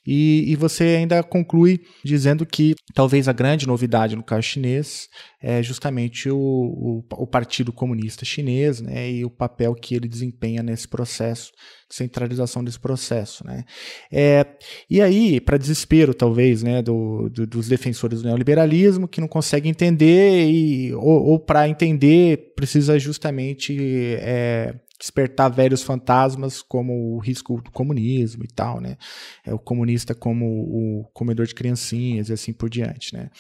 e, 0.07 0.51
e, 0.51 0.57
você 0.57 0.97
ainda 0.99 1.23
conclui 1.23 1.81
dizendo 2.05 2.47
que 2.47 2.75
talvez 2.95 3.29
a 3.29 3.33
grande 3.33 3.67
novidade 3.67 4.17
no 4.17 4.23
caso 4.23 4.43
chinês 4.43 5.09
é 5.43 5.63
justamente 5.63 6.29
o, 6.31 6.37
o, 6.37 7.05
o 7.11 7.27
Partido 7.27 7.73
Comunista 7.73 8.25
Chinês 8.25 8.81
né, 8.81 9.11
e 9.11 9.25
o 9.25 9.31
papel 9.31 9.75
que 9.75 9.95
ele 9.95 10.09
desempenha 10.09 10.63
nesse 10.63 10.87
processo 10.87 11.53
centralização 11.91 12.63
desse 12.63 12.79
processo, 12.79 13.45
né? 13.45 13.65
É, 14.13 14.47
e 14.89 15.03
aí, 15.03 15.41
para 15.41 15.59
desespero 15.59 16.15
talvez, 16.15 16.63
né, 16.63 16.81
do, 16.81 17.29
do, 17.29 17.47
dos 17.47 17.67
defensores 17.67 18.23
do 18.23 18.29
neoliberalismo 18.29 19.09
que 19.09 19.21
não 19.21 19.27
conseguem 19.27 19.71
entender 19.71 20.49
e 20.49 20.95
ou, 20.95 21.27
ou 21.27 21.39
para 21.41 21.69
entender 21.69 22.53
precisa 22.55 22.99
justamente 22.99 23.77
é, 24.21 24.77
despertar 25.01 25.49
velhos 25.49 25.83
fantasmas 25.83 26.61
como 26.61 27.15
o 27.15 27.19
risco 27.19 27.63
do 27.63 27.71
comunismo 27.71 28.45
e 28.45 28.49
tal, 28.49 28.81
né? 28.81 28.99
É 29.47 29.55
o 29.55 29.59
comunista 29.59 30.15
como 30.15 30.45
o 30.45 31.05
comedor 31.15 31.47
de 31.47 31.55
criancinhas 31.55 32.29
e 32.29 32.35
assim 32.35 32.53
por 32.53 32.69
diante, 32.69 33.15
né? 33.15 33.31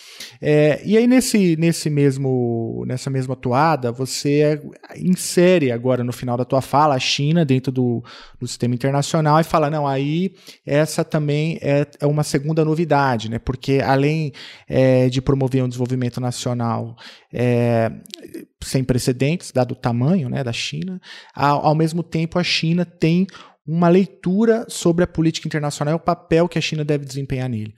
É, 0.40 0.80
e 0.84 0.96
aí 0.96 1.06
nesse, 1.06 1.56
nesse 1.56 1.89
mesmo 1.90 2.84
nessa 2.86 3.10
mesma 3.10 3.36
toada 3.36 3.92
você 3.92 4.60
insere 4.96 5.72
agora 5.72 6.02
no 6.04 6.12
final 6.12 6.36
da 6.36 6.44
tua 6.44 6.62
fala 6.62 6.94
a 6.94 6.98
China 6.98 7.44
dentro 7.44 7.72
do, 7.72 8.02
do 8.38 8.46
sistema 8.46 8.74
internacional 8.74 9.40
e 9.40 9.44
fala 9.44 9.68
não 9.68 9.86
aí 9.86 10.34
essa 10.64 11.04
também 11.04 11.58
é, 11.60 11.86
é 12.00 12.06
uma 12.06 12.22
segunda 12.22 12.64
novidade, 12.64 13.28
né? 13.28 13.38
Porque 13.38 13.80
além 13.84 14.32
é, 14.68 15.08
de 15.08 15.20
promover 15.20 15.62
um 15.62 15.68
desenvolvimento 15.68 16.20
nacional 16.20 16.96
é, 17.32 17.90
sem 18.62 18.84
precedentes, 18.84 19.52
dado 19.52 19.72
o 19.72 19.76
tamanho 19.76 20.28
né, 20.28 20.44
da 20.44 20.52
China. 20.52 21.00
Ao, 21.34 21.66
ao 21.66 21.74
mesmo 21.74 22.02
tempo, 22.02 22.38
a 22.38 22.44
China 22.44 22.84
tem 22.84 23.26
uma 23.66 23.88
leitura 23.88 24.66
sobre 24.68 25.04
a 25.04 25.06
política 25.06 25.46
internacional 25.46 25.94
e 25.94 25.96
o 25.96 26.00
papel 26.00 26.48
que 26.48 26.58
a 26.58 26.62
China 26.62 26.84
deve 26.84 27.04
desempenhar 27.04 27.48
nele. 27.48 27.74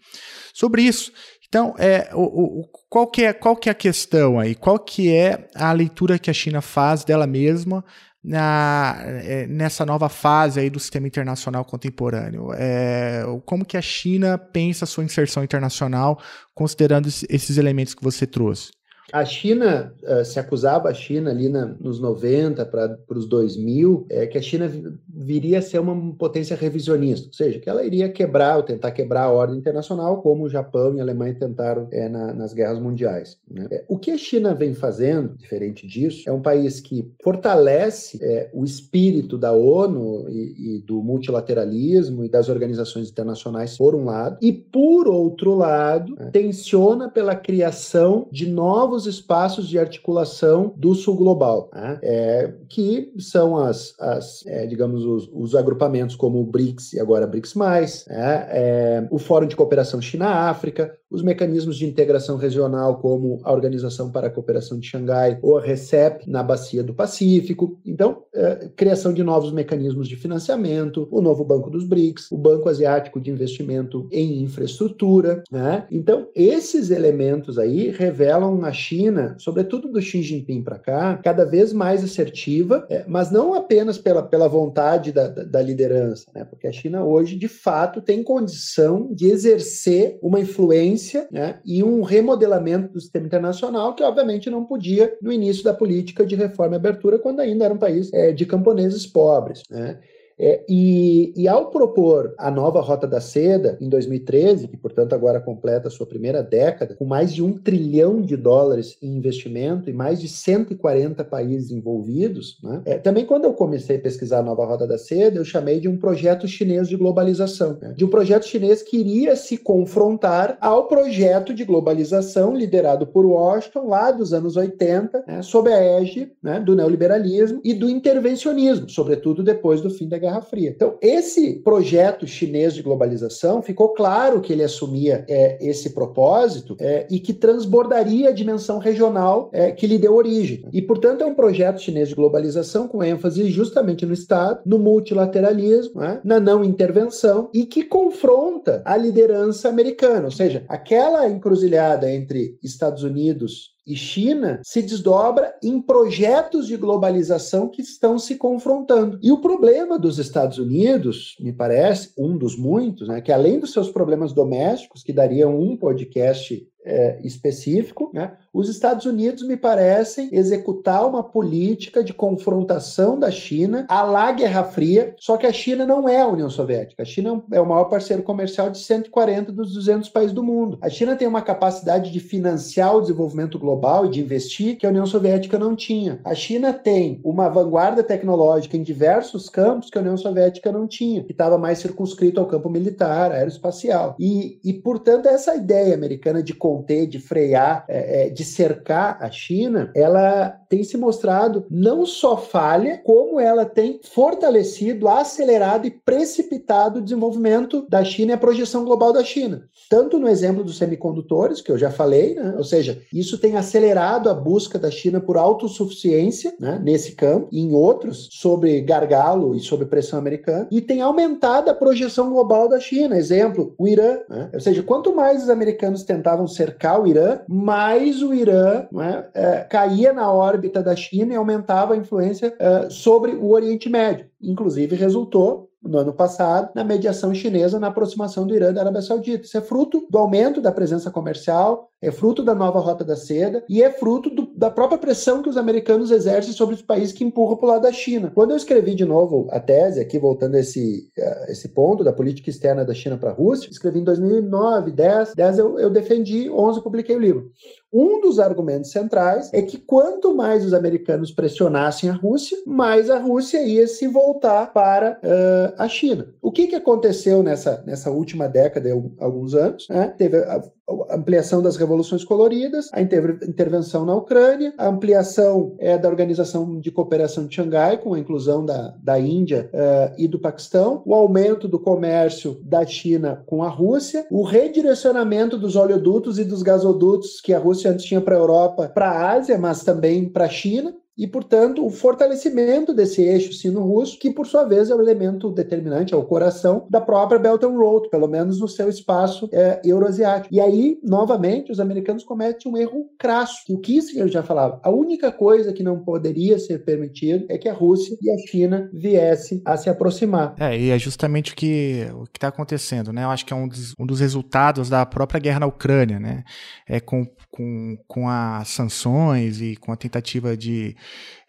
Sobre 0.55 0.83
isso, 0.83 1.13
então, 1.53 1.75
é, 1.79 2.09
o, 2.15 2.61
o, 2.61 2.69
qual, 2.89 3.07
que 3.07 3.25
é, 3.25 3.33
qual 3.35 3.55
que 3.55 3.69
é 3.69 3.73
a 3.73 3.75
questão 3.75 4.41
aí? 4.41 4.55
Qual 4.55 4.79
que 4.79 5.13
é 5.13 5.51
a 5.55 5.71
leitura 5.71 6.19
que 6.19 6.31
a 6.31 6.33
China 6.33 6.63
faz 6.63 7.05
dela 7.05 7.27
mesma 7.27 7.85
na, 8.25 8.97
é, 9.05 9.47
nessa 9.47 9.85
nova 9.85 10.09
fase 10.09 10.61
aí 10.61 10.71
do 10.71 10.81
sistema 10.81 11.07
internacional 11.07 11.63
contemporâneo? 11.63 12.55
É, 12.55 13.23
como 13.45 13.67
que 13.67 13.77
a 13.77 13.83
China 13.83 14.39
pensa 14.39 14.87
a 14.87 14.89
sua 14.89 15.05
inserção 15.05 15.45
internacional, 15.45 16.19
considerando 16.55 17.07
esses 17.07 17.59
elementos 17.59 17.93
que 17.93 18.03
você 18.03 18.27
trouxe? 18.27 18.73
A 19.11 19.25
China 19.25 19.93
uh, 20.03 20.25
se 20.25 20.39
acusava 20.39 20.89
a 20.89 20.95
China 20.95 21.31
ali 21.31 21.49
na, 21.49 21.67
nos 21.81 21.99
90 21.99 22.65
para 22.67 22.99
os 23.11 23.27
2000 23.27 24.07
é, 24.09 24.27
que 24.27 24.39
a 24.39 24.43
China 24.43 24.71
viria 25.09 25.59
a 25.59 25.63
ser 25.63 25.79
uma 25.81 26.15
potência 26.15 26.57
revisionista, 26.57 27.27
ou 27.27 27.33
seja, 27.33 27.59
que 27.59 27.69
ela 27.69 27.85
iria 27.85 28.09
quebrar 28.09 28.57
ou 28.57 28.63
tentar 28.63 28.93
quebrar 28.93 29.25
a 29.25 29.31
ordem 29.31 29.59
internacional, 29.59 30.23
como 30.23 30.45
o 30.45 30.49
Japão 30.49 30.95
e 30.95 31.01
a 31.01 31.03
Alemanha 31.03 31.35
tentaram 31.35 31.89
é, 31.91 32.09
na, 32.09 32.33
nas 32.33 32.53
guerras 32.53 32.79
mundiais. 32.79 33.39
Né? 33.51 33.67
É, 33.71 33.85
o 33.89 33.99
que 33.99 34.11
a 34.11 34.19
China 34.19 34.55
vem 34.55 34.75
fazendo, 34.75 35.37
diferente 35.37 35.87
disso, 35.87 36.29
é 36.29 36.33
um 36.33 36.43
país 36.43 36.81
que 36.81 37.11
fortalece 37.23 38.19
é, 38.23 38.51
o 38.53 38.65
espírito 38.65 39.37
da 39.37 39.53
ONU 39.53 40.29
e, 40.29 40.77
e 40.77 40.79
do 40.81 41.03
multilateralismo 41.03 42.25
e 42.25 42.29
das 42.29 42.49
organizações 42.49 43.11
internacionais, 43.11 43.77
por 43.77 43.95
um 43.95 44.05
lado, 44.05 44.39
e 44.41 44.53
por 44.53 45.09
outro 45.09 45.55
lado, 45.55 46.15
tensiona 46.33 47.09
pela 47.09 47.35
criação 47.35 48.27
de 48.31 48.49
novos 48.49 48.92
novos 48.93 49.07
espaços 49.07 49.67
de 49.67 49.79
articulação 49.79 50.75
do 50.77 50.95
Sul 50.95 51.17
Global, 51.17 51.71
né? 51.73 51.99
é, 52.03 52.53
que 52.69 53.11
são 53.19 53.57
as, 53.57 53.99
as 53.99 54.45
é, 54.47 54.67
digamos, 54.67 55.05
os, 55.07 55.31
os, 55.33 55.55
agrupamentos 55.55 56.15
como 56.15 56.41
o 56.41 56.45
BRICS 56.45 56.93
e 56.93 57.01
agora 57.01 57.27
BRICS+, 57.27 57.55
né? 57.57 58.47
é, 58.51 59.09
o 59.11 59.19
Fórum 59.19 59.47
de 59.47 59.57
Cooperação 59.57 60.01
China-África, 60.01 60.95
os 61.13 61.23
mecanismos 61.23 61.77
de 61.77 61.85
integração 61.85 62.39
regional, 62.39 62.99
como 62.99 63.39
a 63.45 63.53
Organização 63.53 64.11
para 64.11 64.29
a 64.29 64.31
Cooperação 64.31 64.79
de 64.79 64.89
Xangai 64.89 65.39
ou 65.43 65.59
a 65.59 65.61
RCEP 65.61 66.29
na 66.29 66.43
Bacia 66.43 66.83
do 66.83 66.95
Pacífico. 66.95 67.79
Então, 67.85 68.23
é, 68.35 68.71
criação 68.75 69.13
de 69.13 69.23
novos 69.23 69.53
mecanismos 69.53 70.09
de 70.09 70.17
financiamento, 70.17 71.07
o 71.11 71.21
novo 71.21 71.45
Banco 71.45 71.69
dos 71.69 71.85
BRICS, 71.85 72.33
o 72.33 72.39
Banco 72.39 72.69
Asiático 72.69 73.21
de 73.21 73.31
Investimento 73.31 74.09
em 74.11 74.43
Infraestrutura. 74.43 75.45
Né? 75.53 75.87
Então, 75.91 76.29
esses 76.35 76.91
elementos 76.91 77.59
aí 77.59 77.91
revelam 77.91 78.65
a 78.65 78.73
China, 78.73 79.37
sobretudo 79.39 79.89
do 79.93 80.01
Xi 80.01 80.23
Jinping 80.23 80.63
para 80.63 80.79
cá, 80.79 81.21
cada 81.23 81.45
vez 81.45 81.75
mais 81.75 82.03
assertiva, 82.03 82.87
é, 82.89 83.05
mas 83.07 83.31
não 83.31 83.53
apenas 83.53 83.99
pela, 83.99 84.23
pela 84.23 84.49
vontade 84.49 85.13
da, 85.13 85.29
da, 85.29 85.45
da 85.45 85.61
liderança, 85.61 86.25
né? 86.35 86.45
porque 86.45 86.67
a 86.67 86.73
China 86.73 87.05
hoje, 87.05 87.37
de 87.37 87.49
fato, 87.49 88.01
tem 88.01 88.23
condição 88.23 89.13
de 89.13 89.27
exercer 89.27 90.19
uma 90.23 90.41
influência 90.41 91.02
né, 91.31 91.59
e 91.65 91.83
um 91.83 92.03
remodelamento 92.03 92.93
do 92.93 93.01
sistema 93.01 93.27
internacional 93.27 93.95
que, 93.95 94.03
obviamente, 94.03 94.51
não 94.51 94.65
podia 94.65 95.17
no 95.21 95.33
início 95.33 95.65
da 95.65 95.75
política 95.75 96.25
de 96.25 96.35
reforma 96.35 96.75
e 96.75 96.79
abertura, 96.79 97.19
quando 97.19 97.41
ainda 97.41 97.65
era 97.65 97.75
um 97.75 97.79
país 97.79 98.13
é, 98.13 98.33
de 98.33 98.47
camponeses 98.47 99.07
pobres. 99.07 99.63
Né? 99.71 99.99
É, 100.39 100.65
e, 100.69 101.33
e, 101.37 101.47
ao 101.49 101.71
propor 101.71 102.35
a 102.39 102.51
nova 102.51 102.81
Rota 102.81 103.07
da 103.07 103.21
Seda, 103.21 103.77
em 103.81 103.89
2013, 103.89 104.69
que 104.69 104.77
portanto 104.77 105.13
agora 105.13 105.41
completa 105.41 105.91
sua 105.91 106.07
primeira 106.07 106.43
década, 106.43 106.95
com 106.95 107.05
mais 107.05 107.33
de 107.33 107.43
um 107.43 107.53
trilhão 107.53 108.21
de 108.21 108.37
dólares 108.37 108.97
em 109.03 109.17
investimento 109.17 109.91
e 109.91 109.93
mais 109.93 110.21
de 110.21 110.29
140 110.29 111.23
países 111.25 111.71
envolvidos, 111.71 112.59
né? 112.63 112.83
é, 112.85 112.99
também 112.99 113.25
quando 113.25 113.45
eu 113.45 113.53
comecei 113.53 113.97
a 113.97 114.01
pesquisar 114.01 114.39
a 114.39 114.43
nova 114.43 114.65
Rota 114.65 114.87
da 114.87 114.99
Seda, 114.99 115.39
eu 115.39 115.45
chamei 115.45 115.81
de 115.81 115.89
um 115.89 115.97
projeto 115.97 116.49
chinês 116.49 116.89
de 116.89 116.97
globalização, 116.97 117.79
né? 117.81 117.93
de 117.97 118.05
um 118.05 118.09
projeto 118.09 118.47
chinês 118.47 118.83
que 118.83 118.97
iria 118.97 119.37
se 119.37 119.57
confrontar 119.57 120.57
ao 120.61 120.87
projeto 120.87 121.55
de 121.55 121.65
globalização 121.65 122.55
liderado 122.55 123.07
por 123.07 123.25
Washington 123.25 123.89
lá 123.89 124.11
dos 124.11 124.33
anos 124.33 124.57
80, 124.57 125.25
né? 125.27 125.43
sob 125.43 125.73
a 125.73 125.79
égide 125.79 126.33
né? 126.43 126.59
do 126.61 126.75
neoliberalismo 126.75 127.61
e 127.65 127.75
do 127.75 127.89
intervencionismo, 127.89 128.89
sobretudo 128.89 129.43
depois 129.43 129.81
do 129.81 129.91
fim 129.91 130.09
da 130.09 130.19
Fria. 130.41 130.71
Então, 130.71 130.97
esse 131.01 131.55
projeto 131.55 132.27
chinês 132.27 132.75
de 132.75 132.83
globalização 132.83 133.61
ficou 133.61 133.91
claro 133.91 134.41
que 134.41 134.53
ele 134.53 134.63
assumia 134.63 135.25
é, 135.29 135.59
esse 135.61 135.91
propósito 135.91 136.77
é, 136.81 137.07
e 137.11 137.19
que 137.19 137.33
transbordaria 137.33 138.29
a 138.29 138.33
dimensão 138.33 138.79
regional 138.79 139.51
é, 139.53 139.71
que 139.73 139.87
lhe 139.87 139.99
deu 139.99 140.15
origem. 140.15 140.65
E, 140.73 140.81
portanto, 140.81 141.23
é 141.23 141.27
um 141.27 141.35
projeto 141.35 141.81
chinês 141.81 142.09
de 142.09 142.15
globalização 142.15 142.89
com 142.89 143.03
ênfase 143.03 143.51
justamente 143.51 144.07
no 144.07 144.13
Estado, 144.13 144.61
no 144.65 144.79
multilateralismo, 144.79 146.01
né, 146.01 146.21
na 146.25 146.41
não 146.41 146.65
intervenção 146.65 147.51
e 147.53 147.65
que 147.65 147.83
confronta 147.83 148.83
a 148.85 148.97
liderança 148.97 149.69
americana, 149.69 150.27
ou 150.27 150.31
seja, 150.31 150.65
aquela 150.69 151.29
encruzilhada 151.29 152.11
entre 152.11 152.59
Estados 152.63 153.03
Unidos 153.03 153.73
e 153.87 153.97
China 153.97 154.61
se 154.63 154.81
desdobra 154.83 155.55
em 155.63 155.81
projetos 155.81 156.67
de 156.67 156.77
globalização 156.77 157.69
que 157.69 157.83
estão 157.83 158.19
se 158.19 158.37
confrontando. 158.37 159.19
E 159.23 159.33
o 159.33 159.41
problema 159.41 159.99
dos 159.99 160.19
Estados 160.19 160.59
Unidos, 160.59 161.37
me 161.41 161.53
parece, 161.53 162.13
um 162.17 162.37
dos 162.37 162.57
muitos, 162.57 163.09
né, 163.09 163.21
que 163.21 163.33
além 163.33 163.59
dos 163.59 163.73
seus 163.73 163.91
problemas 163.91 164.33
domésticos, 164.33 165.03
que 165.03 165.13
dariam 165.13 165.59
um 165.59 165.77
podcast 165.77 166.67
é, 166.85 167.21
específico, 167.25 168.11
né? 168.13 168.37
Os 168.53 168.69
Estados 168.69 169.07
Unidos 169.07 169.47
me 169.47 169.57
parecem 169.57 170.29
executar 170.31 171.07
uma 171.09 171.23
política 171.23 172.05
de 172.05 172.13
confrontação 172.13 173.19
da 173.19 173.31
China 173.31 173.87
à 173.89 174.03
lá 174.03 174.31
Guerra 174.33 174.65
Fria, 174.65 175.15
só 175.19 175.37
que 175.37 175.47
a 175.47 175.53
China 175.53 175.87
não 175.87 176.09
é 176.09 176.21
a 176.21 176.29
União 176.29 176.51
Soviética. 176.51 177.03
A 177.03 177.07
China 177.07 177.43
é 177.51 177.61
o 177.61 177.67
maior 177.67 177.85
parceiro 177.85 178.23
comercial 178.23 178.69
de 178.69 178.79
140 178.79 179.53
dos 179.53 179.73
200 179.73 180.09
países 180.11 180.35
do 180.35 180.43
mundo. 180.43 180.79
A 180.83 180.91
China 180.91 181.17
tem 181.17 181.27
uma 181.27 181.41
capacidade 181.41 182.13
de 182.13 182.21
financiar 182.21 182.95
o 182.95 183.01
desenvolvimento 183.01 183.59
global 183.59 184.07
e 184.07 184.11
de 184.11 184.21
investir 184.21 184.77
que 184.77 184.87
a 184.87 184.91
União 184.91 185.07
Soviética 185.07 185.59
não 185.59 185.75
tinha. 185.75 186.21
A 186.25 186.35
China 186.35 186.73
tem 186.73 187.21
uma 187.25 187.49
vanguarda 187.49 188.03
tecnológica 188.03 188.77
em 188.77 188.83
diversos 188.83 189.49
campos 189.49 189.89
que 189.89 189.97
a 189.97 190.01
União 190.01 190.17
Soviética 190.17 190.71
não 190.71 190.87
tinha, 190.87 191.25
que 191.25 191.33
estava 191.33 191.57
mais 191.57 191.79
circunscrito 191.79 192.41
ao 192.41 192.47
campo 192.47 192.69
militar, 192.69 193.33
aeroespacial. 193.33 194.15
E, 194.19 194.59
e 194.63 194.75
portanto, 194.75 195.27
essa 195.27 195.55
ideia 195.55 195.95
americana 195.95 196.43
de 196.43 196.53
conter, 196.53 197.07
de 197.07 197.19
frear, 197.19 197.85
é, 197.89 198.27
é, 198.27 198.31
de 198.31 198.42
cercar 198.45 199.19
a 199.21 199.31
China, 199.31 199.91
ela 199.95 200.51
tem 200.69 200.83
se 200.83 200.97
mostrado 200.97 201.67
não 201.71 202.07
só 202.07 202.37
falha, 202.37 203.01
como 203.05 203.39
ela 203.39 203.65
tem 203.65 204.01
fortalecido, 204.03 205.09
acelerado 205.09 205.87
e 205.87 205.91
precipitado 205.91 206.99
o 206.99 207.03
desenvolvimento 207.03 207.87
da 207.89 208.03
China 208.05 208.33
e 208.33 208.35
a 208.35 208.39
projeção 208.39 208.85
global 208.85 209.13
da 209.13 209.23
China. 209.23 209.65
Tanto 209.91 210.19
no 210.19 210.29
exemplo 210.29 210.65
dos 210.65 210.79
semicondutores, 210.79 211.61
que 211.61 211.71
eu 211.71 211.77
já 211.77 211.91
falei, 211.91 212.35
né? 212.35 212.55
ou 212.57 212.65
seja, 212.65 213.03
isso 213.13 213.37
tem 213.39 213.57
acelerado 213.57 214.31
a 214.31 214.35
busca 214.35 214.79
da 214.79 214.91
China 214.91 215.21
por 215.21 215.37
autossuficiência 215.37 216.55
né? 216.59 216.81
nesse 216.83 217.13
campo 217.13 217.49
e 217.53 217.61
em 217.61 217.75
outros, 217.75 218.29
sobre 218.33 218.81
gargalo 218.81 219.55
e 219.55 219.61
sobre 219.61 219.87
pressão 219.87 220.19
americana, 220.19 220.69
e 220.71 220.81
tem 220.81 221.03
aumentado 221.03 221.71
a 221.71 221.75
projeção 221.75 222.31
global 222.31 222.69
da 222.69 222.81
China. 222.81 223.17
Exemplo, 223.17 223.75
o 223.77 223.87
Irã. 223.87 224.19
Né? 224.29 224.51
Ou 224.55 224.61
seja, 224.61 224.83
quanto 224.83 225.15
mais 225.15 225.43
os 225.43 225.51
americanos 225.51 226.03
tentavam 226.03 226.47
cercar 226.47 227.01
o 227.01 227.07
Irã, 227.07 227.41
mais 227.49 228.23
o 228.33 228.35
Irã 228.35 228.87
né, 228.91 229.29
é, 229.35 229.61
caía 229.61 230.13
na 230.13 230.33
órbita 230.33 230.83
da 230.83 230.97
China 230.97 231.33
e 231.33 231.37
aumentava 231.37 231.95
a 231.95 231.97
influência 231.97 232.55
é, 232.59 232.91
sobre 232.91 233.33
o 233.33 233.51
Oriente 233.51 233.89
Médio. 233.89 234.27
Inclusive, 234.41 234.97
resultou 234.97 235.71
no 235.83 235.99
ano 235.99 236.13
passado, 236.13 236.71
na 236.75 236.85
mediação 236.85 237.35
chinesa 237.35 237.79
na 237.79 237.89
aproximação 237.89 238.47
do 238.47 238.55
Irã 238.55 238.73
da 238.73 238.83
Arábia 238.83 239.03
Saudita. 239.03 239.45
Isso 239.45 239.59
é 239.59 239.61
fruto 239.61 240.07
do 240.09 240.17
aumento 240.17 240.61
da 240.61 240.71
presença 240.71 241.11
comercial 241.11 241.92
é 242.03 242.11
fruto 242.11 242.43
da 242.43 242.55
nova 242.55 242.81
rota 242.81 243.05
da 243.05 243.15
seda 243.15 243.65
e 243.69 243.83
é 243.83 243.91
fruto 243.91 244.29
do, 244.29 244.53
da 244.57 244.71
própria 244.71 244.99
pressão 244.99 245.41
que 245.41 245.49
os 245.49 245.57
americanos 245.57 246.11
exercem 246.11 246.53
sobre 246.53 246.75
os 246.75 246.83
países 246.83 247.13
que 247.13 247.25
empurram 247.25 247.57
para 247.57 247.67
o 247.67 247.71
lado 247.71 247.83
da 247.83 247.93
China. 247.93 248.33
Quando 248.35 248.51
eu 248.51 248.57
escrevi 248.57 248.95
de 248.95 249.05
novo 249.05 249.47
a 249.51 249.61
tese, 249.61 250.01
aqui 250.01 250.19
voltando 250.19 250.57
a 250.57 250.61
esse, 250.61 251.09
a 251.17 251.51
esse 251.51 251.69
ponto 251.69 252.03
da 252.03 252.13
política 252.13 252.51
externa 252.51 252.85
da 252.85 252.93
China 252.93 253.17
para 253.17 253.31
a 253.31 253.35
Rússia, 253.35 253.71
escrevi 253.71 254.01
em 254.01 254.05
2009, 254.05 254.91
10, 254.91 255.35
10 255.35 255.59
eu, 255.59 255.79
eu 255.79 255.89
defendi, 255.89 256.51
11 256.51 256.83
publiquei 256.83 257.15
o 257.15 257.21
livro. 257.21 257.51
Um 257.93 258.21
dos 258.23 258.39
argumentos 258.39 258.91
centrais 258.91 259.53
é 259.53 259.61
que 259.61 259.77
quanto 259.77 260.35
mais 260.35 260.65
os 260.65 260.73
americanos 260.73 261.31
pressionassem 261.31 262.09
a 262.09 262.15
Rússia, 262.15 262.57
mais 262.67 263.11
a 263.11 263.19
Rússia 263.19 263.63
ia 263.63 263.87
se 263.87 264.09
voltar 264.09 264.73
para 264.73 265.21
uh, 265.23 265.75
a 265.77 265.87
China. 265.89 266.35
O 266.41 266.51
que, 266.51 266.67
que 266.67 266.75
aconteceu 266.75 267.43
nessa, 267.43 267.83
nessa 267.87 268.11
última 268.11 268.49
década, 268.49 268.89
alguns 269.19 269.55
anos? 269.55 269.87
Né? 269.91 270.09
Teve 270.17 270.39
a, 270.39 270.63
a 271.11 271.17
ampliação 271.17 271.63
das 271.63 271.77
revoluções 271.77 272.25
coloridas, 272.25 272.89
a 272.93 273.01
inter, 273.01 273.39
intervenção 273.47 274.05
na 274.05 274.15
Ucrânia, 274.15 274.75
a 274.77 274.89
ampliação 274.89 275.77
é, 275.79 275.97
da 275.97 276.09
Organização 276.09 276.81
de 276.81 276.91
Cooperação 276.91 277.47
de 277.47 277.55
Xangai, 277.55 277.99
com 277.99 278.15
a 278.15 278.19
inclusão 278.19 278.65
da, 278.65 278.95
da 279.03 279.19
Índia 279.19 279.71
uh, 279.73 280.15
e 280.19 280.27
do 280.27 280.39
Paquistão, 280.39 281.03
o 281.07 281.15
aumento 281.15 281.69
do 281.69 281.79
comércio 281.79 282.61
da 282.63 282.85
China 282.85 283.43
com 283.47 283.63
a 283.63 283.69
Rússia, 283.69 284.27
o 284.31 284.43
redirecionamento 284.43 285.57
dos 285.57 285.77
oleodutos 285.77 286.39
e 286.39 286.45
dos 286.45 286.63
gasodutos 286.63 287.41
que 287.41 287.55
a 287.55 287.59
Rússia 287.59 287.91
antes 287.91 288.05
tinha 288.05 288.21
para 288.21 288.35
a 288.35 288.39
Europa, 288.39 288.91
para 288.93 289.11
a 289.11 289.33
Ásia, 289.33 289.59
mas 289.59 289.85
também 289.85 290.29
para 290.29 290.47
a 290.47 290.51
China 290.51 290.95
e, 291.17 291.27
portanto, 291.27 291.85
o 291.85 291.91
fortalecimento 291.91 292.95
desse 292.95 293.23
eixo 293.23 293.53
sino-russo, 293.53 294.19
que, 294.19 294.31
por 294.31 294.47
sua 294.47 294.65
vez, 294.65 294.91
é 294.91 294.95
o 294.95 295.01
elemento 295.01 295.51
determinante, 295.51 296.15
é 296.15 296.17
o 296.17 296.25
coração 296.25 296.87
da 296.91 297.01
própria 297.01 297.39
Belt 297.39 297.63
and 297.63 297.77
Road, 297.77 298.09
pelo 298.09 298.27
menos 298.27 298.59
no 298.59 298.69
seu 298.69 298.89
espaço 298.89 299.49
é, 299.53 299.81
euroasiático. 299.85 300.55
E 300.55 300.61
aí, 300.61 300.99
novamente, 301.03 301.71
os 301.71 301.81
americanos 301.81 302.25
cometem 302.25 302.71
um 302.71 302.77
erro 302.77 303.11
crasso, 303.19 303.65
que 303.67 303.75
o 303.75 303.79
Kissinger 303.79 304.29
já 304.29 304.43
falava, 304.43 304.81
a 304.83 304.91
única 304.91 305.31
coisa 305.31 305.73
que 305.73 305.83
não 305.83 306.01
poderia 306.03 306.59
ser 306.59 306.85
permitido 306.85 307.47
é 307.49 307.59
que 307.59 307.69
a 307.69 307.75
Rússia 307.75 308.17
e 308.21 308.31
a 308.31 308.37
China 308.49 308.91
viessem 308.93 309.61
a 309.65 309.77
se 309.77 309.91
aproximar. 309.91 310.55
É, 310.59 310.79
e 310.79 310.91
é 310.91 310.99
justamente 310.99 311.53
o 311.53 311.57
que 311.57 312.07
o 312.15 312.25
está 312.25 312.49
acontecendo, 312.49 313.13
né? 313.13 313.25
Eu 313.25 313.31
acho 313.31 313.47
que 313.47 313.53
é 313.53 313.57
um 313.57 313.69
dos, 313.69 313.95
um 313.99 314.07
dos 314.07 314.21
resultados 314.21 314.89
da 314.89 315.07
própria 315.07 315.39
guerra 315.39 315.61
na 315.61 315.67
Ucrânia, 315.67 316.19
né? 316.19 316.43
É 316.89 316.99
com, 316.99 317.25
com, 317.53 317.99
com 318.09 318.29
as 318.29 318.69
sanções 318.69 319.61
e 319.61 319.77
com 319.77 319.93
a 319.93 319.97
tentativa 319.97 320.57
de 320.57 320.97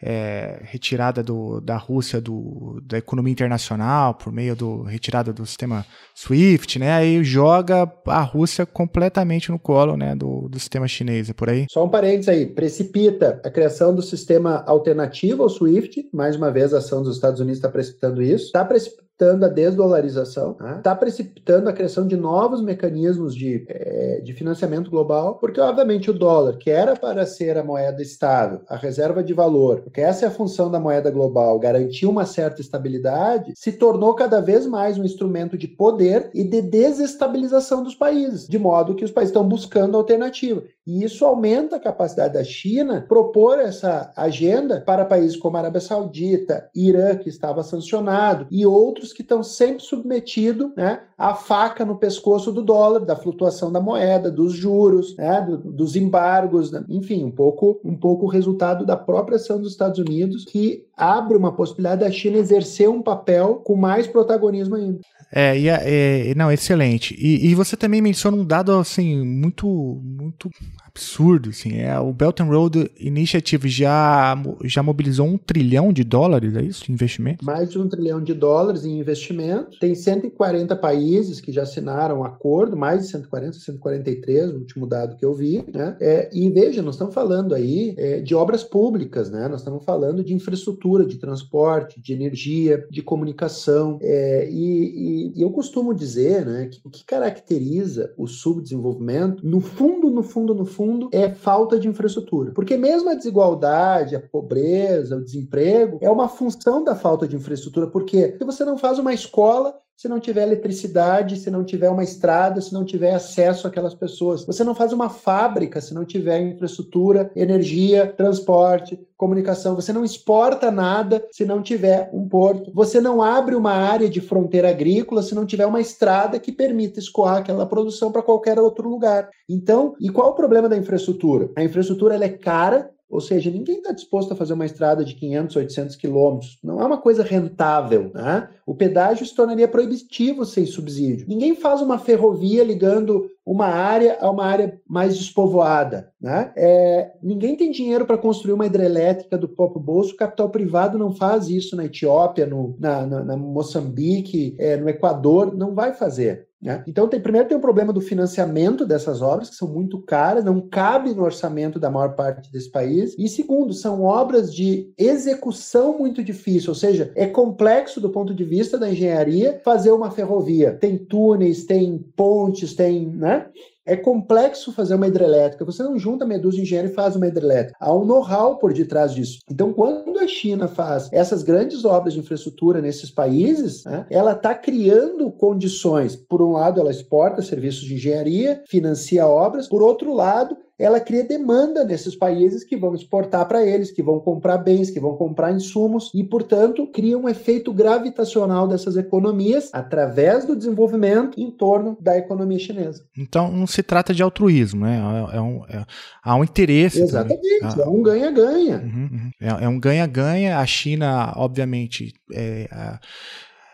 é, 0.06 0.60
retirada 0.64 1.24
do, 1.24 1.62
da 1.62 1.78
Rússia 1.78 2.20
do, 2.20 2.82
da 2.86 2.98
economia 2.98 3.32
internacional 3.32 4.14
por 4.14 4.34
meio 4.34 4.54
do 4.54 4.84
retirada 4.84 5.32
do 5.32 5.46
sistema 5.46 5.86
SWIFT, 6.14 6.78
né? 6.78 6.92
Aí 6.92 7.24
joga 7.24 7.90
a 8.06 8.22
Rússia 8.22 8.66
completamente 8.66 9.50
no 9.50 9.58
colo, 9.58 9.96
né, 9.96 10.14
do, 10.14 10.50
do 10.50 10.60
sistema 10.60 10.88
chinês, 10.90 11.30
é 11.30 11.34
por 11.34 11.50
aí. 11.50 11.66
Só 11.70 11.86
um 11.86 11.90
parênteses 11.90 12.28
aí, 12.28 12.46
precipita 12.46 13.40
a 13.46 13.50
criação 13.50 13.96
do 13.96 14.02
sistema 14.02 14.64
alternativo 14.68 15.44
ao 15.44 15.50
SWIFT, 15.50 16.10
mais 16.14 16.36
uma 16.36 16.52
vez 16.52 16.74
a 16.74 16.80
ação 16.80 17.02
dos 17.02 17.16
Estados 17.16 17.40
Unidos 17.40 17.60
está 17.60 17.70
precipitando 17.70 18.22
isso, 18.22 18.48
está 18.48 18.66
precipitando 18.66 19.04
a 19.46 19.48
desdolarização, 19.48 20.52
está? 20.52 20.80
Tá 20.80 20.96
precipitando 20.96 21.70
a 21.70 21.74
criação 21.74 22.06
de 22.06 22.18
novos 22.18 22.62
mecanismos 22.62 23.36
de, 23.36 23.66
é, 23.70 24.22
de 24.22 24.34
financiamento 24.34 24.90
global, 24.90 25.36
porque, 25.36 25.62
obviamente, 25.62 26.10
o 26.10 26.14
dólar, 26.14 26.58
que 26.58 26.70
era 26.70 26.96
para 26.96 27.26
ser 27.26 27.58
a 27.58 27.64
moeda 27.64 28.02
estável, 28.02 28.62
a 28.68 28.76
reserva 28.76 29.24
de 29.24 29.34
valor, 29.34 29.84
porque 29.94 30.02
essa 30.02 30.26
é 30.26 30.28
a 30.28 30.32
função 30.32 30.72
da 30.72 30.80
moeda 30.80 31.12
global, 31.12 31.60
garantir 31.60 32.08
uma 32.08 32.26
certa 32.26 32.60
estabilidade, 32.60 33.54
se 33.56 33.72
tornou 33.74 34.16
cada 34.16 34.42
vez 34.42 34.66
mais 34.66 34.98
um 34.98 35.04
instrumento 35.04 35.56
de 35.56 35.68
poder 35.68 36.32
e 36.34 36.44
de 36.44 36.64
desestabilização 36.64 37.84
dos 37.84 37.94
países, 37.94 38.48
de 38.48 38.58
modo 38.58 38.96
que 38.96 39.06
os 39.06 39.12
países 39.12 39.30
estão 39.30 39.48
buscando 39.48 39.96
alternativa. 39.96 40.64
E 40.86 41.04
isso 41.04 41.24
aumenta 41.24 41.78
a 41.78 41.80
capacidade 41.80 42.34
da 42.34 42.44
China 42.44 43.06
propor 43.08 43.58
essa 43.60 44.12
agenda 44.18 44.82
para 44.82 45.06
países 45.06 45.38
como 45.38 45.56
a 45.56 45.62
Arábia 45.62 45.80
Saudita, 45.80 46.70
Irã, 46.76 47.16
que 47.16 47.30
estava 47.30 47.64
sancionado, 47.64 48.48
e 48.52 48.66
outros 48.66 49.14
que 49.14 49.22
estão 49.22 49.44
sempre 49.44 49.84
submetidos 49.84 50.72
né, 50.76 51.02
à 51.18 51.36
faca 51.36 51.86
no 51.86 51.96
pescoço 51.96 52.52
do 52.52 52.62
dólar, 52.62 53.06
da 53.06 53.16
flutuação 53.16 53.72
da 53.72 53.80
moeda, 53.80 54.30
dos 54.30 54.54
juros, 54.54 55.16
né, 55.16 55.40
do, 55.40 55.58
dos 55.58 55.96
embargos, 55.96 56.72
né, 56.72 56.84
enfim, 56.90 57.24
um 57.24 57.32
pouco, 57.32 57.80
um 57.86 57.96
pouco 57.96 58.26
o 58.26 58.30
resultado 58.30 58.86
da 58.86 58.98
própria 58.98 59.38
ação 59.38 59.62
dos 59.62 59.72
Estados 59.72 59.83
Unidos, 60.00 60.46
que 60.46 60.86
abre 60.96 61.38
uma 61.38 61.52
possibilidade 61.52 62.02
da 62.02 62.12
China 62.12 62.38
exercer 62.38 62.90
um 62.90 63.02
papel 63.02 63.56
com 63.56 63.76
mais 63.76 64.08
protagonismo 64.08 64.76
ainda. 64.76 65.00
É, 65.32 65.58
e, 65.58 65.68
é, 65.68 66.34
não, 66.36 66.52
excelente. 66.52 67.16
E, 67.18 67.48
e, 67.48 67.56
você 67.56 67.76
também 67.76 68.02
menciona 68.02 68.38
um 68.38 68.46
dado 68.46 68.72
assim 68.74 69.26
muito, 69.26 69.68
muito 70.04 70.50
absurdo, 70.96 71.50
assim. 71.50 71.78
É 71.78 72.00
o 72.00 72.14
Belt 72.14 72.40
and 72.40 72.46
Road 72.46 72.92
Initiative 73.00 73.68
já 73.68 74.36
já 74.64 74.84
mobilizou 74.84 75.26
um 75.26 75.38
trilhão 75.38 75.92
de 75.92 76.04
dólares, 76.04 76.56
é 76.56 76.62
isso, 76.62 76.86
de 76.86 76.92
investimento? 76.92 77.44
Mais 77.44 77.72
de 77.72 77.80
um 77.80 77.88
trilhão 77.88 78.22
de 78.22 78.34
dólares 78.34 78.86
em 78.86 79.00
investimento. 79.00 79.80
Tem 79.80 79.96
140 79.96 80.76
países 80.76 81.42
que 81.42 81.52
já 81.52 81.64
assinaram 81.64 82.20
um 82.20 82.24
acordo, 82.24 82.78
mais 82.78 83.04
de 83.04 83.08
140, 83.08 83.58
143, 83.58 84.52
o 84.52 84.58
último 84.58 84.86
dado 84.86 85.16
que 85.16 85.26
eu 85.26 85.34
vi, 85.34 85.66
né? 85.74 85.98
É, 86.00 86.30
e 86.32 86.50
veja, 86.50 86.82
nós 86.82 86.96
estamos 86.96 87.14
falando 87.14 87.56
aí 87.56 87.96
é, 87.98 88.20
de 88.20 88.36
obras 88.36 88.64
públicas, 88.64 89.32
né? 89.32 89.48
Nós 89.48 89.62
estamos 89.62 89.84
falando 89.84 90.24
de 90.24 90.34
infraestrutura, 90.34 91.06
de 91.06 91.18
transporte, 91.18 92.00
de 92.00 92.14
energia, 92.14 92.86
de 92.90 93.02
comunicação, 93.02 93.98
é, 94.02 94.48
e, 94.50 94.94
e 94.94 95.24
e, 95.36 95.42
eu 95.42 95.50
costumo 95.52 95.94
dizer 95.94 96.46
né, 96.46 96.68
que 96.68 96.82
o 96.84 96.90
que 96.90 97.06
caracteriza 97.06 98.14
o 98.18 98.28
subdesenvolvimento, 98.28 99.46
no 99.46 99.62
fundo, 99.62 100.10
no 100.10 100.24
fundo, 100.24 100.54
no 100.54 100.66
fundo, 100.66 100.83
é 101.12 101.30
falta 101.30 101.80
de 101.80 101.88
infraestrutura. 101.88 102.52
Porque 102.52 102.78
mesmo 102.78 103.10
a 103.10 103.16
desigualdade, 103.16 104.16
a 104.16 104.20
pobreza, 104.20 105.18
o 105.18 105.24
desemprego, 105.24 105.98
é 106.02 106.10
uma 106.10 106.28
função 106.28 106.84
da 106.84 106.96
falta 106.96 107.28
de 107.28 107.36
infraestrutura. 107.36 107.88
Porque 107.88 108.38
você 108.42 108.64
não 108.64 108.78
faz 108.78 109.00
uma 109.00 109.14
escola 109.14 109.76
se 110.04 110.10
não 110.10 110.20
tiver 110.20 110.44
eletricidade, 110.44 111.38
se 111.38 111.50
não 111.50 111.64
tiver 111.64 111.90
uma 111.90 112.04
estrada, 112.04 112.60
se 112.60 112.74
não 112.74 112.84
tiver 112.84 113.14
acesso 113.14 113.66
àquelas 113.66 113.96
pessoas. 113.96 114.46
Você 114.46 114.62
não 114.62 114.76
faz 114.76 114.92
uma 114.92 115.10
fábrica 115.10 115.80
se 115.80 115.94
não 115.94 116.04
tiver 116.04 116.42
infraestrutura, 116.42 117.32
energia, 117.34 118.06
transporte, 118.08 119.00
comunicação. 119.16 119.76
Você 119.76 119.94
não 119.94 120.04
exporta 120.04 120.70
nada 120.70 121.26
se 121.32 121.46
não 121.46 121.64
tiver 121.64 122.10
um 122.14 122.28
porto. 122.28 122.70
Você 122.74 123.00
não 123.00 123.22
abre 123.22 123.56
uma 123.56 123.72
área 123.72 124.10
de 124.10 124.20
fronteira 124.20 124.70
agrícola 124.70 125.24
se 125.24 125.34
não 125.34 125.46
tiver 125.46 125.66
uma 125.66 125.80
estrada 125.80 126.38
que 126.38 126.52
permita 126.52 127.00
escoar 127.00 127.38
aquela 127.38 127.66
produção 127.66 128.12
para 128.12 128.22
qualquer 128.22 128.60
outro 128.60 128.90
lugar. 128.90 129.30
Então, 129.48 129.96
e 130.02 130.10
qual 130.10 130.32
o 130.32 130.36
problema 130.36 130.68
da 130.68 130.76
infraestrutura? 130.76 131.50
A 131.56 131.64
infraestrutura 131.64 132.16
ela 132.16 132.26
é 132.26 132.30
cara, 132.30 132.92
ou 133.14 133.22
seja, 133.22 133.52
ninguém 133.52 133.78
está 133.78 133.92
disposto 133.92 134.34
a 134.34 134.36
fazer 134.36 134.54
uma 134.54 134.66
estrada 134.66 135.06
de 135.06 135.14
500, 135.14 135.56
800 135.56 135.96
quilômetros. 135.96 136.58
Não 136.64 136.82
é 136.82 136.86
uma 136.86 136.98
coisa 136.98 137.22
rentável. 137.22 138.10
Né? 138.12 138.50
O 138.66 138.74
pedágio 138.74 139.24
se 139.24 139.36
tornaria 139.36 139.68
proibitivo 139.68 140.44
sem 140.46 140.66
subsídio. 140.66 141.28
Ninguém 141.30 141.56
faz 141.56 141.80
uma 141.80 142.00
ferrovia 142.00 142.64
ligando 142.64 143.30
uma 143.46 143.68
área 143.68 144.18
a 144.20 144.32
uma 144.32 144.46
área 144.46 144.82
mais 144.88 145.16
despovoada. 145.16 146.12
Né? 146.20 146.52
É, 146.58 147.12
ninguém 147.22 147.56
tem 147.56 147.70
dinheiro 147.70 148.04
para 148.04 148.18
construir 148.18 148.54
uma 148.54 148.66
hidrelétrica 148.66 149.38
do 149.38 149.48
próprio 149.48 149.80
bolso. 149.80 150.14
O 150.14 150.18
capital 150.18 150.50
privado 150.50 150.98
não 150.98 151.14
faz 151.14 151.50
isso 151.50 151.76
na 151.76 151.86
Etiópia, 151.86 152.48
no, 152.48 152.76
na, 152.80 153.06
na, 153.06 153.24
na 153.24 153.38
Moçambique, 153.38 154.56
é, 154.58 154.76
no 154.76 154.90
Equador. 154.90 155.56
Não 155.56 155.76
vai 155.76 155.94
fazer. 155.94 156.48
Né? 156.64 156.82
Então, 156.88 157.10
tem, 157.10 157.20
primeiro 157.20 157.48
tem 157.48 157.58
o 157.58 157.62
problema 157.62 157.92
do 157.92 158.00
financiamento 158.00 158.86
dessas 158.86 159.22
obras, 159.22 159.50
que 159.50 159.56
são 159.56 159.68
muito 159.68 160.02
caras, 160.02 160.46
não 160.46 160.62
cabe 160.62 161.14
no 161.14 161.24
orçamento 161.24 161.78
da 161.78 161.92
maior 161.92 162.16
parte 162.16 162.50
desse 162.50 162.72
país. 162.72 163.14
E 163.20 163.28
segundo, 163.28 163.74
são 163.74 164.04
obras 164.04 164.54
de 164.54 164.90
execução 164.98 165.98
muito 166.00 166.24
difícil, 166.24 166.70
ou 166.70 166.76
seja, 166.76 167.12
é 167.16 167.28
complexo 167.28 168.00
do 168.00 168.10
ponto 168.10 168.34
de 168.34 168.46
vista 168.46 168.78
da 168.78 168.90
engenharia 168.90 169.60
fazer 169.66 169.92
uma 169.92 170.10
ferrovia. 170.10 170.72
Tem 170.72 170.98
túneis, 170.98 171.66
tem 171.66 171.98
pontes, 172.16 172.74
tem. 172.74 173.08
Né? 173.08 173.46
É 173.86 173.96
complexo 173.96 174.72
fazer 174.72 174.96
uma 174.96 175.08
hidrelétrica. 175.08 175.66
Você 175.66 175.84
não 175.84 176.00
junta 176.00 176.26
meia 176.26 176.40
dúzia 176.40 176.58
de 176.58 176.64
engenheiro 176.64 176.92
e 176.92 176.96
faz 176.96 177.16
uma 177.16 177.28
hidrelétrica. 177.28 177.78
Há 177.80 177.94
um 177.94 178.06
know-how 178.06 178.58
por 178.58 178.74
detrás 178.74 179.14
disso. 179.14 179.40
Então, 179.50 179.74
quando 179.74 180.18
a 180.20 180.28
China 180.28 180.68
faz 180.68 181.10
essas 181.12 181.44
grandes 181.44 181.84
obras 181.84 182.14
de 182.14 182.20
infraestrutura 182.20 182.82
nesses 182.82 183.12
países, 183.12 183.84
né, 183.84 184.06
ela 184.10 184.32
está 184.32 184.56
criando 184.56 185.32
condições. 185.32 186.16
Por 186.16 186.42
um 186.42 186.54
lado, 186.54 186.80
ela 186.80 186.92
exporta 186.92 187.42
serviços 187.42 187.84
de 187.84 187.96
engenharia, 187.96 188.64
financia 188.70 189.28
obras. 189.28 189.68
Por 189.68 189.82
outro 189.82 190.14
lado, 190.14 190.56
ela 190.84 191.00
cria 191.00 191.24
demanda 191.24 191.84
nesses 191.84 192.16
países 192.16 192.64
que 192.64 192.76
vão 192.76 192.94
exportar 192.94 193.48
para 193.48 193.66
eles, 193.66 193.92
que 193.92 194.04
vão 194.04 194.20
comprar 194.20 194.58
bens, 194.58 194.90
que 194.90 195.00
vão 195.00 195.16
comprar 195.16 195.52
insumos 195.52 196.12
e, 196.14 196.24
portanto, 196.24 196.88
cria 196.88 197.18
um 197.18 197.30
efeito 197.30 197.74
gravitacional 197.74 198.68
dessas 198.68 198.98
economias 198.98 199.70
através 199.72 200.46
do 200.46 200.56
desenvolvimento 200.56 201.40
em 201.40 201.50
torno 201.50 201.98
da 202.00 202.18
economia 202.18 202.60
chinesa. 202.60 203.06
Então, 203.18 203.52
não 203.52 203.66
se 203.66 203.82
trata 203.82 204.14
de 204.14 204.22
altruísmo, 204.22 204.86
né? 204.86 205.00
É, 205.32 205.38
é 205.38 205.42
um, 205.42 205.64
é, 205.70 205.86
há 206.24 206.36
um 206.36 206.44
interesse. 206.44 207.02
Exatamente, 207.02 207.60
também. 207.62 207.86
é 207.86 207.88
um 207.88 208.04
ganha-ganha. 208.04 208.78
Uhum, 208.78 209.10
uhum. 209.12 209.32
É, 209.42 209.66
é, 209.66 209.68
um 209.68 209.80
ganha-ganha. 209.80 210.60
A 210.60 210.66
China, 210.66 211.34
obviamente, 211.36 212.14
é, 212.34 212.68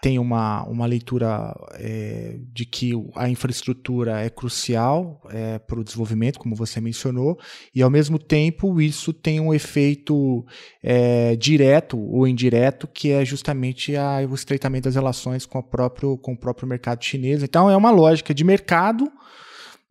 tem 0.02 0.18
uma, 0.18 0.64
uma 0.64 0.86
leitura 0.86 1.54
é, 1.74 2.38
de 2.54 2.66
que 2.66 2.92
a 3.16 3.30
infraestrutura 3.30 4.22
é 4.22 4.30
crucial 4.30 5.22
é, 5.30 5.60
para 5.60 5.80
o 5.80 5.84
desenvolvimento, 5.84 6.40
como 6.40 6.56
você 6.56 6.80
mencionou, 6.80 7.38
e 7.74 7.82
ao 7.82 7.90
mesmo 7.90 8.18
tempo 8.18 8.80
isso 8.80 9.12
tem 9.12 9.40
um 9.40 9.54
efeito 9.54 10.46
é, 10.82 11.36
direto 11.36 12.00
ou 12.00 12.28
indireto, 12.28 12.88
que 12.88 13.12
é 13.12 13.26
justamente 13.26 13.96
a, 13.96 14.20
o 14.30 14.34
estreitamento 14.34 14.86
das 14.86 14.96
relações 14.96 15.46
com, 15.46 15.58
a 15.58 15.64
próprio, 15.64 16.18
com 16.18 16.34
o 16.34 16.38
próprio 16.38 16.68
mercado 16.68 17.04
chinês. 17.04 17.44
Então 17.44 17.70
é 17.70 17.76
uma 17.76 17.92
lógica 17.92 18.34
de 18.34 18.44
mercado, 18.44 19.12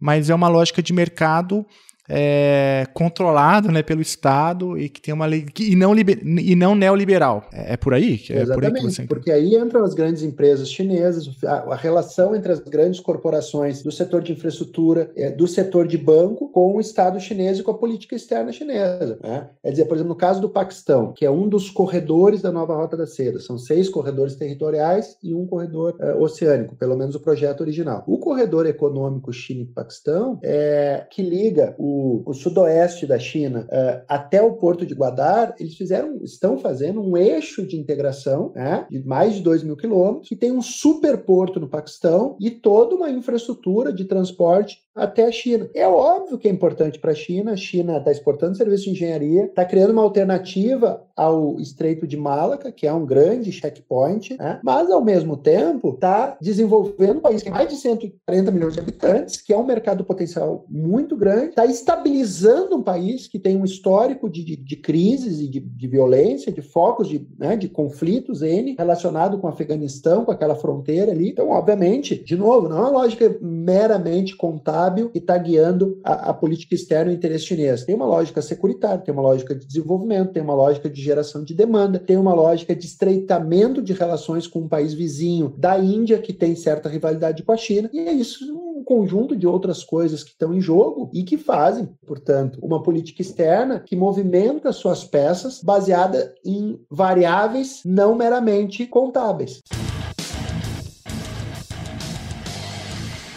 mas 0.01 0.31
é 0.31 0.35
uma 0.35 0.49
lógica 0.49 0.83
de 0.83 0.93
mercado 0.93 1.67
é, 2.09 2.87
controlado 2.95 3.71
né, 3.71 3.83
pelo 3.83 4.01
Estado 4.01 4.79
e 4.79 4.89
que 4.89 5.01
tem 5.01 5.13
uma 5.13 5.27
lei 5.27 5.47
e 5.61 5.77
não, 5.77 5.93
liber, 5.93 6.21
e 6.25 6.57
não 6.57 6.75
neoliberal. 6.75 7.45
É, 7.53 7.75
é 7.75 7.77
por 7.77 7.93
aí? 7.93 8.21
É 8.31 8.41
Exatamente, 8.41 8.55
por 8.55 8.65
aí 8.65 8.73
que 8.73 8.81
você 8.81 9.07
porque 9.07 9.31
aí 9.31 9.57
entram 9.57 9.85
as 9.85 9.95
grandes 9.95 10.23
empresas 10.23 10.71
chinesas, 10.71 11.29
a, 11.45 11.73
a, 11.73 11.77
relação 11.77 12.35
entre 12.35 12.53
as 12.53 12.61
grandes 12.61 13.01
corporações 13.01 13.83
do 13.83 13.93
setor 13.93 14.23
de 14.23 14.33
infraestrutura, 14.33 15.11
é, 15.17 15.31
do 15.31 15.47
setor 15.47 15.87
de 15.87 15.99
banco, 15.99 16.49
com 16.51 16.77
o 16.77 16.81
Estado 16.81 17.21
chinês 17.21 17.59
e 17.59 17.63
com 17.63 17.71
a 17.71 17.79
política 17.79 18.15
externa 18.15 18.53
chinesa. 18.53 19.19
Né? 19.23 19.49
É 19.63 19.71
dizer, 19.71 19.85
por 19.85 19.97
exemplo, 19.97 20.13
no 20.13 20.19
caso 20.19 20.41
do 20.41 20.49
Paquistão, 20.49 21.13
que 21.13 21.27
é 21.27 21.31
um 21.31 21.49
dos 21.49 21.71
corredores 21.71 22.41
da 22.41 22.51
nova 22.51 22.75
Rota 22.75 22.97
da 22.97 23.07
Seda, 23.07 23.39
são 23.41 23.59
seis 23.59 23.89
corredores 23.89 24.37
territoriais 24.37 25.17
e 25.23 25.35
um 25.35 25.47
corredor 25.47 25.97
é, 26.01 26.15
oceânico, 26.15 26.77
pelo 26.77 26.97
menos 26.97 27.15
o 27.15 27.21
projeto 27.21 27.61
original. 27.61 28.05
O 28.07 28.19
corredor 28.19 28.67
econômico 28.67 29.33
China 29.33 29.63
e 29.63 29.67
Paquistão 29.67 30.39
é 30.43 31.07
que 31.11 31.23
liga 31.23 31.75
o 31.79 31.98
o, 32.27 32.33
sudoeste 32.33 33.07
da 33.07 33.19
China 33.19 33.67
uh, 33.71 34.05
até 34.09 34.43
o 34.43 34.55
porto 34.55 34.87
de 34.87 34.95
Guadar, 34.95 35.55
eles 35.59 35.75
fizeram, 35.75 36.19
estão 36.23 36.59
fazendo 36.59 37.03
um 37.03 37.17
eixo 37.17 37.67
de 37.67 37.77
integração 37.77 38.53
né, 38.55 38.87
de 38.91 39.01
mais 39.05 39.35
de 39.35 39.43
2 39.43 39.63
mil 39.65 39.77
quilômetros, 39.77 40.29
que 40.29 40.37
tem 40.37 40.53
um 40.53 40.63
super 40.63 41.19
porto 41.19 41.59
no 41.59 41.69
Paquistão 41.69 42.37
e 42.41 42.51
toda 42.51 42.95
uma 42.95 43.11
infraestrutura 43.11 43.93
de 43.93 44.05
transporte 44.05 44.79
até 44.99 45.25
a 45.25 45.33
China. 45.33 45.69
É 45.75 45.87
óbvio 45.87 46.39
que 46.39 46.49
é 46.49 46.51
importante 46.51 46.99
para 46.99 47.13
a 47.13 47.15
China, 47.15 47.53
a 47.53 47.57
China 47.57 47.99
está 47.99 48.11
exportando 48.11 48.57
serviços 48.57 48.85
de 48.85 48.91
engenharia, 48.91 49.45
está 49.45 49.65
criando 49.65 49.91
uma 49.91 50.03
alternativa 50.03 51.03
ao 51.17 51.59
Estreito 51.59 52.07
de 52.07 52.17
Malaca, 52.17 52.71
que 52.71 52.87
é 52.87 52.93
um 52.93 53.05
grande 53.05 53.51
checkpoint, 53.51 54.37
né? 54.39 54.61
mas 54.63 54.91
ao 54.91 55.05
mesmo 55.05 55.37
tempo 55.37 55.91
está 55.91 56.37
desenvolvendo 56.41 57.19
um 57.19 57.21
país 57.21 57.43
que 57.43 57.45
tem 57.45 57.53
mais 57.53 57.69
de 57.69 57.77
140 57.77 58.51
milhões 58.51 58.75
de 58.75 58.81
habitantes, 58.81 59.41
que 59.41 59.53
é 59.53 59.57
um 59.57 59.67
mercado 59.67 60.05
potencial 60.05 60.65
muito 60.69 61.17
grande, 61.17 61.49
está 61.49 61.67
estabilizando 61.67 62.77
um 62.77 62.83
país 62.83 63.27
que 63.27 63.39
tem 63.39 63.57
um 63.57 63.65
histórico 63.65 64.31
de, 64.31 64.45
de, 64.45 64.57
de 64.57 64.77
crises 64.77 65.41
e 65.41 65.49
de, 65.49 65.61
de, 65.61 65.89
violência, 65.89 66.53
de 66.53 66.63
focos 66.63 67.09
de, 67.09 67.27
né, 67.39 67.57
de 67.57 67.69
conflitos 67.69 68.43
N 68.43 68.77
relacionado 68.79 69.39
com 69.39 69.47
o 69.47 69.51
Afeganistão, 69.51 70.25
com 70.25 70.31
aquela 70.31 70.55
fronteira 70.55 71.11
ali. 71.11 71.31
Então, 71.31 71.51
obviamente, 71.51 72.15
de 72.15 72.37
novo, 72.37 72.69
não 72.69 72.79
é 72.79 72.81
uma 72.81 72.91
lógica 72.91 73.37
meramente 73.41 74.37
contábil 74.37 74.88
que 75.11 75.19
está 75.19 75.37
guiando 75.37 75.99
a, 76.05 76.31
a, 76.31 76.35
política 76.35 76.75
externa 76.75 77.11
e 77.11 77.15
o 77.15 77.17
interesse 77.17 77.47
chinês. 77.47 77.85
Tem 77.85 77.95
uma 77.95 78.07
lógica 78.07 78.43
securitária, 78.43 78.99
tem 78.99 79.13
uma 79.13 79.23
lógica 79.23 79.55
de 79.55 79.67
desenvolvimento, 79.67 80.33
tem 80.33 80.43
uma 80.43 80.55
lógica 80.55 80.89
de 80.89 81.01
geração 81.01 81.43
de 81.45 81.55
demanda, 81.55 81.99
tem 81.99 82.17
uma 82.17 82.35
lógica 82.35 82.75
de 82.75 82.87
estreitamento 82.87 83.83
de 83.83 83.93
relações 83.93 84.47
com 84.47 84.61
um 84.61 84.69
país 84.69 84.95
vizinho 84.95 85.55
da 85.57 85.79
Índia, 85.79 86.19
que 86.19 86.33
tem 86.33 86.55
certa 86.55 86.89
rivalidade 86.89 87.43
com 87.43 87.53
a 87.53 87.57
China, 87.57 87.91
e 87.93 87.99
é 87.99 88.13
isso 88.13 88.45
um 88.79 88.85
conjunto 88.85 89.37
de 89.37 89.47
outras 89.47 89.83
coisas 89.83 90.23
que 90.23 90.31
estão 90.31 90.55
em 90.55 90.61
jogo 90.61 91.11
e 91.13 91.25
que 91.25 91.37
fazem, 91.37 91.89
portanto, 92.07 92.59
uma 92.63 92.83
política 92.83 93.23
externa 93.23 93.81
que 93.81 93.97
movimenta 93.97 94.73
suas 94.73 95.05
peças 95.05 95.63
baseada 95.63 96.33
em 96.45 96.81
variáveis 96.89 97.83
não 97.85 98.15
meramente 98.15 98.87
contábeis. 98.87 99.61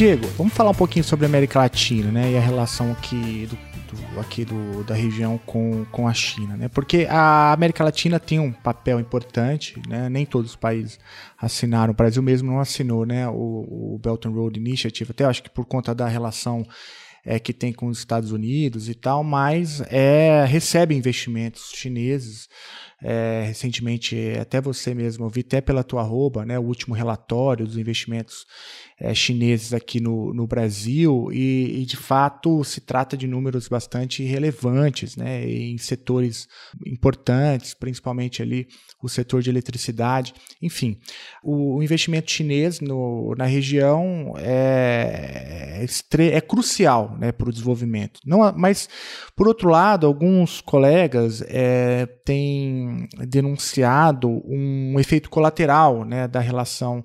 Diego, 0.00 0.26
vamos 0.28 0.54
falar 0.54 0.70
um 0.70 0.74
pouquinho 0.74 1.04
sobre 1.04 1.26
a 1.26 1.28
América 1.28 1.58
Latina, 1.58 2.10
né? 2.10 2.32
E 2.32 2.36
a 2.38 2.40
relação 2.40 2.86
do, 2.94 4.18
aqui 4.18 4.46
do, 4.46 4.82
da 4.82 4.94
região 4.94 5.36
com, 5.44 5.84
com 5.92 6.08
a 6.08 6.14
China, 6.14 6.56
né? 6.56 6.68
Porque 6.68 7.06
a 7.10 7.52
América 7.52 7.84
Latina 7.84 8.18
tem 8.18 8.40
um 8.40 8.50
papel 8.50 8.98
importante, 8.98 9.78
né? 9.86 10.08
Nem 10.08 10.24
todos 10.24 10.52
os 10.52 10.56
países 10.56 10.98
assinaram, 11.36 11.92
o 11.92 11.94
Brasil 11.94 12.22
mesmo 12.22 12.50
não 12.50 12.60
assinou, 12.60 13.04
né? 13.04 13.28
O, 13.28 13.34
o 13.94 14.00
Belt 14.02 14.24
and 14.24 14.30
Road 14.30 14.58
Initiative, 14.58 15.10
até 15.10 15.26
acho 15.26 15.42
que 15.42 15.50
por 15.50 15.66
conta 15.66 15.94
da 15.94 16.08
relação 16.08 16.66
é, 17.22 17.38
que 17.38 17.52
tem 17.52 17.70
com 17.70 17.86
os 17.88 17.98
Estados 17.98 18.32
Unidos 18.32 18.88
e 18.88 18.94
tal, 18.94 19.22
mas 19.22 19.82
é, 19.90 20.46
recebe 20.46 20.94
investimentos 20.94 21.72
chineses 21.74 22.48
é, 23.02 23.44
recentemente, 23.46 24.16
até 24.40 24.60
você 24.60 24.94
mesmo, 24.94 25.24
eu 25.24 25.30
vi 25.30 25.40
até 25.40 25.60
pela 25.60 25.82
tua 25.82 26.02
arroba, 26.02 26.44
né, 26.44 26.58
o 26.58 26.62
último 26.62 26.94
relatório 26.94 27.66
dos 27.66 27.78
investimentos 27.78 28.46
é, 29.00 29.14
chineses 29.14 29.72
aqui 29.72 30.00
no, 30.00 30.34
no 30.34 30.46
Brasil, 30.46 31.30
e, 31.32 31.80
e, 31.80 31.86
de 31.86 31.96
fato 31.96 32.62
se 32.62 32.82
trata 32.82 33.16
de 33.16 33.26
números 33.26 33.66
bastante 33.68 34.22
relevantes, 34.22 35.16
né, 35.16 35.48
em 35.48 35.78
setores 35.78 36.46
importantes, 36.86 37.72
principalmente 37.72 38.42
ali 38.42 38.68
o 39.02 39.08
setor 39.08 39.40
de 39.40 39.48
eletricidade. 39.48 40.34
Enfim, 40.60 40.98
o, 41.42 41.78
o 41.78 41.82
investimento 41.82 42.30
chinês 42.30 42.80
no, 42.80 43.34
na 43.36 43.46
região 43.46 44.34
é, 44.36 45.86
é, 45.86 46.26
é 46.26 46.40
crucial 46.42 47.16
né, 47.18 47.32
para 47.32 47.48
o 47.48 47.52
desenvolvimento. 47.52 48.20
Não, 48.26 48.52
mas, 48.54 48.88
por 49.34 49.48
outro 49.48 49.70
lado, 49.70 50.06
alguns 50.06 50.60
colegas 50.60 51.42
é, 51.46 52.06
têm 52.30 53.08
denunciado 53.26 54.40
um 54.46 55.00
efeito 55.00 55.28
colateral 55.28 56.04
né, 56.04 56.28
da 56.28 56.38
relação 56.38 57.02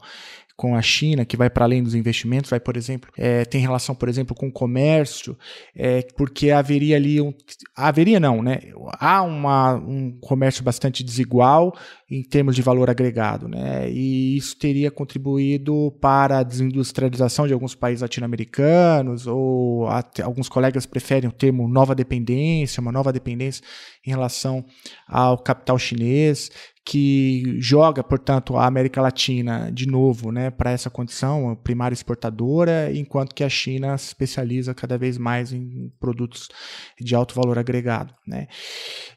com 0.56 0.74
a 0.76 0.82
China, 0.82 1.26
que 1.26 1.36
vai 1.36 1.50
para 1.50 1.66
além 1.66 1.84
dos 1.84 1.94
investimentos, 1.94 2.50
vai, 2.50 2.60
por 2.60 2.78
exemplo, 2.78 3.12
é, 3.18 3.44
tem 3.44 3.60
relação, 3.60 3.94
por 3.94 4.08
exemplo, 4.08 4.34
com 4.34 4.48
o 4.48 4.52
comércio, 4.52 5.38
é, 5.76 6.02
porque 6.16 6.50
haveria 6.50 6.96
ali 6.96 7.20
um. 7.20 7.34
Haveria 7.76 8.20
não, 8.20 8.42
né? 8.42 8.60
Há 8.98 9.22
uma, 9.22 9.76
um 9.76 10.18
comércio 10.22 10.64
bastante 10.64 11.04
desigual 11.04 11.78
em 12.10 12.24
termos 12.24 12.56
de 12.56 12.62
valor 12.62 12.90
agregado, 12.90 13.50
né? 13.50 13.90
E 13.92 14.38
isso 14.38 14.58
teria 14.58 14.90
contribuído 14.90 15.92
para 16.00 16.40
a 16.40 16.44
desindustrialização 16.44 17.48
de 17.48 17.54
alguns 17.54 17.76
países 17.76 18.02
latino-americanos, 18.02 19.28
ou 19.28 19.88
até, 19.88 20.24
alguns 20.24 20.48
colegas 20.48 20.86
preferem 20.86 21.30
o 21.30 21.34
termo 21.34 21.68
nova 21.68 21.94
dependência, 21.94 22.80
uma 22.80 22.92
nova 22.92 23.12
dependência 23.12 23.64
em 24.06 24.10
relação 24.10 24.64
ao 25.08 25.38
capital 25.38 25.78
chinês 25.78 26.50
que 26.86 27.60
joga, 27.60 28.04
portanto, 28.04 28.56
a 28.56 28.68
América 28.68 29.02
Latina 29.02 29.72
de 29.74 29.88
novo 29.88 30.32
né, 30.32 30.52
para 30.52 30.70
essa 30.70 30.88
condição 30.88 31.58
primária 31.64 31.96
exportadora, 31.96 32.92
enquanto 32.94 33.34
que 33.34 33.44
a 33.44 33.50
China 33.50 33.98
se 33.98 34.10
especializa 34.10 34.72
cada 34.72 34.96
vez 34.96 35.18
mais 35.18 35.52
em 35.52 35.92
produtos 36.00 36.48
de 37.02 37.16
alto 37.16 37.34
valor 37.34 37.58
agregado. 37.58 38.14
Né. 38.28 38.48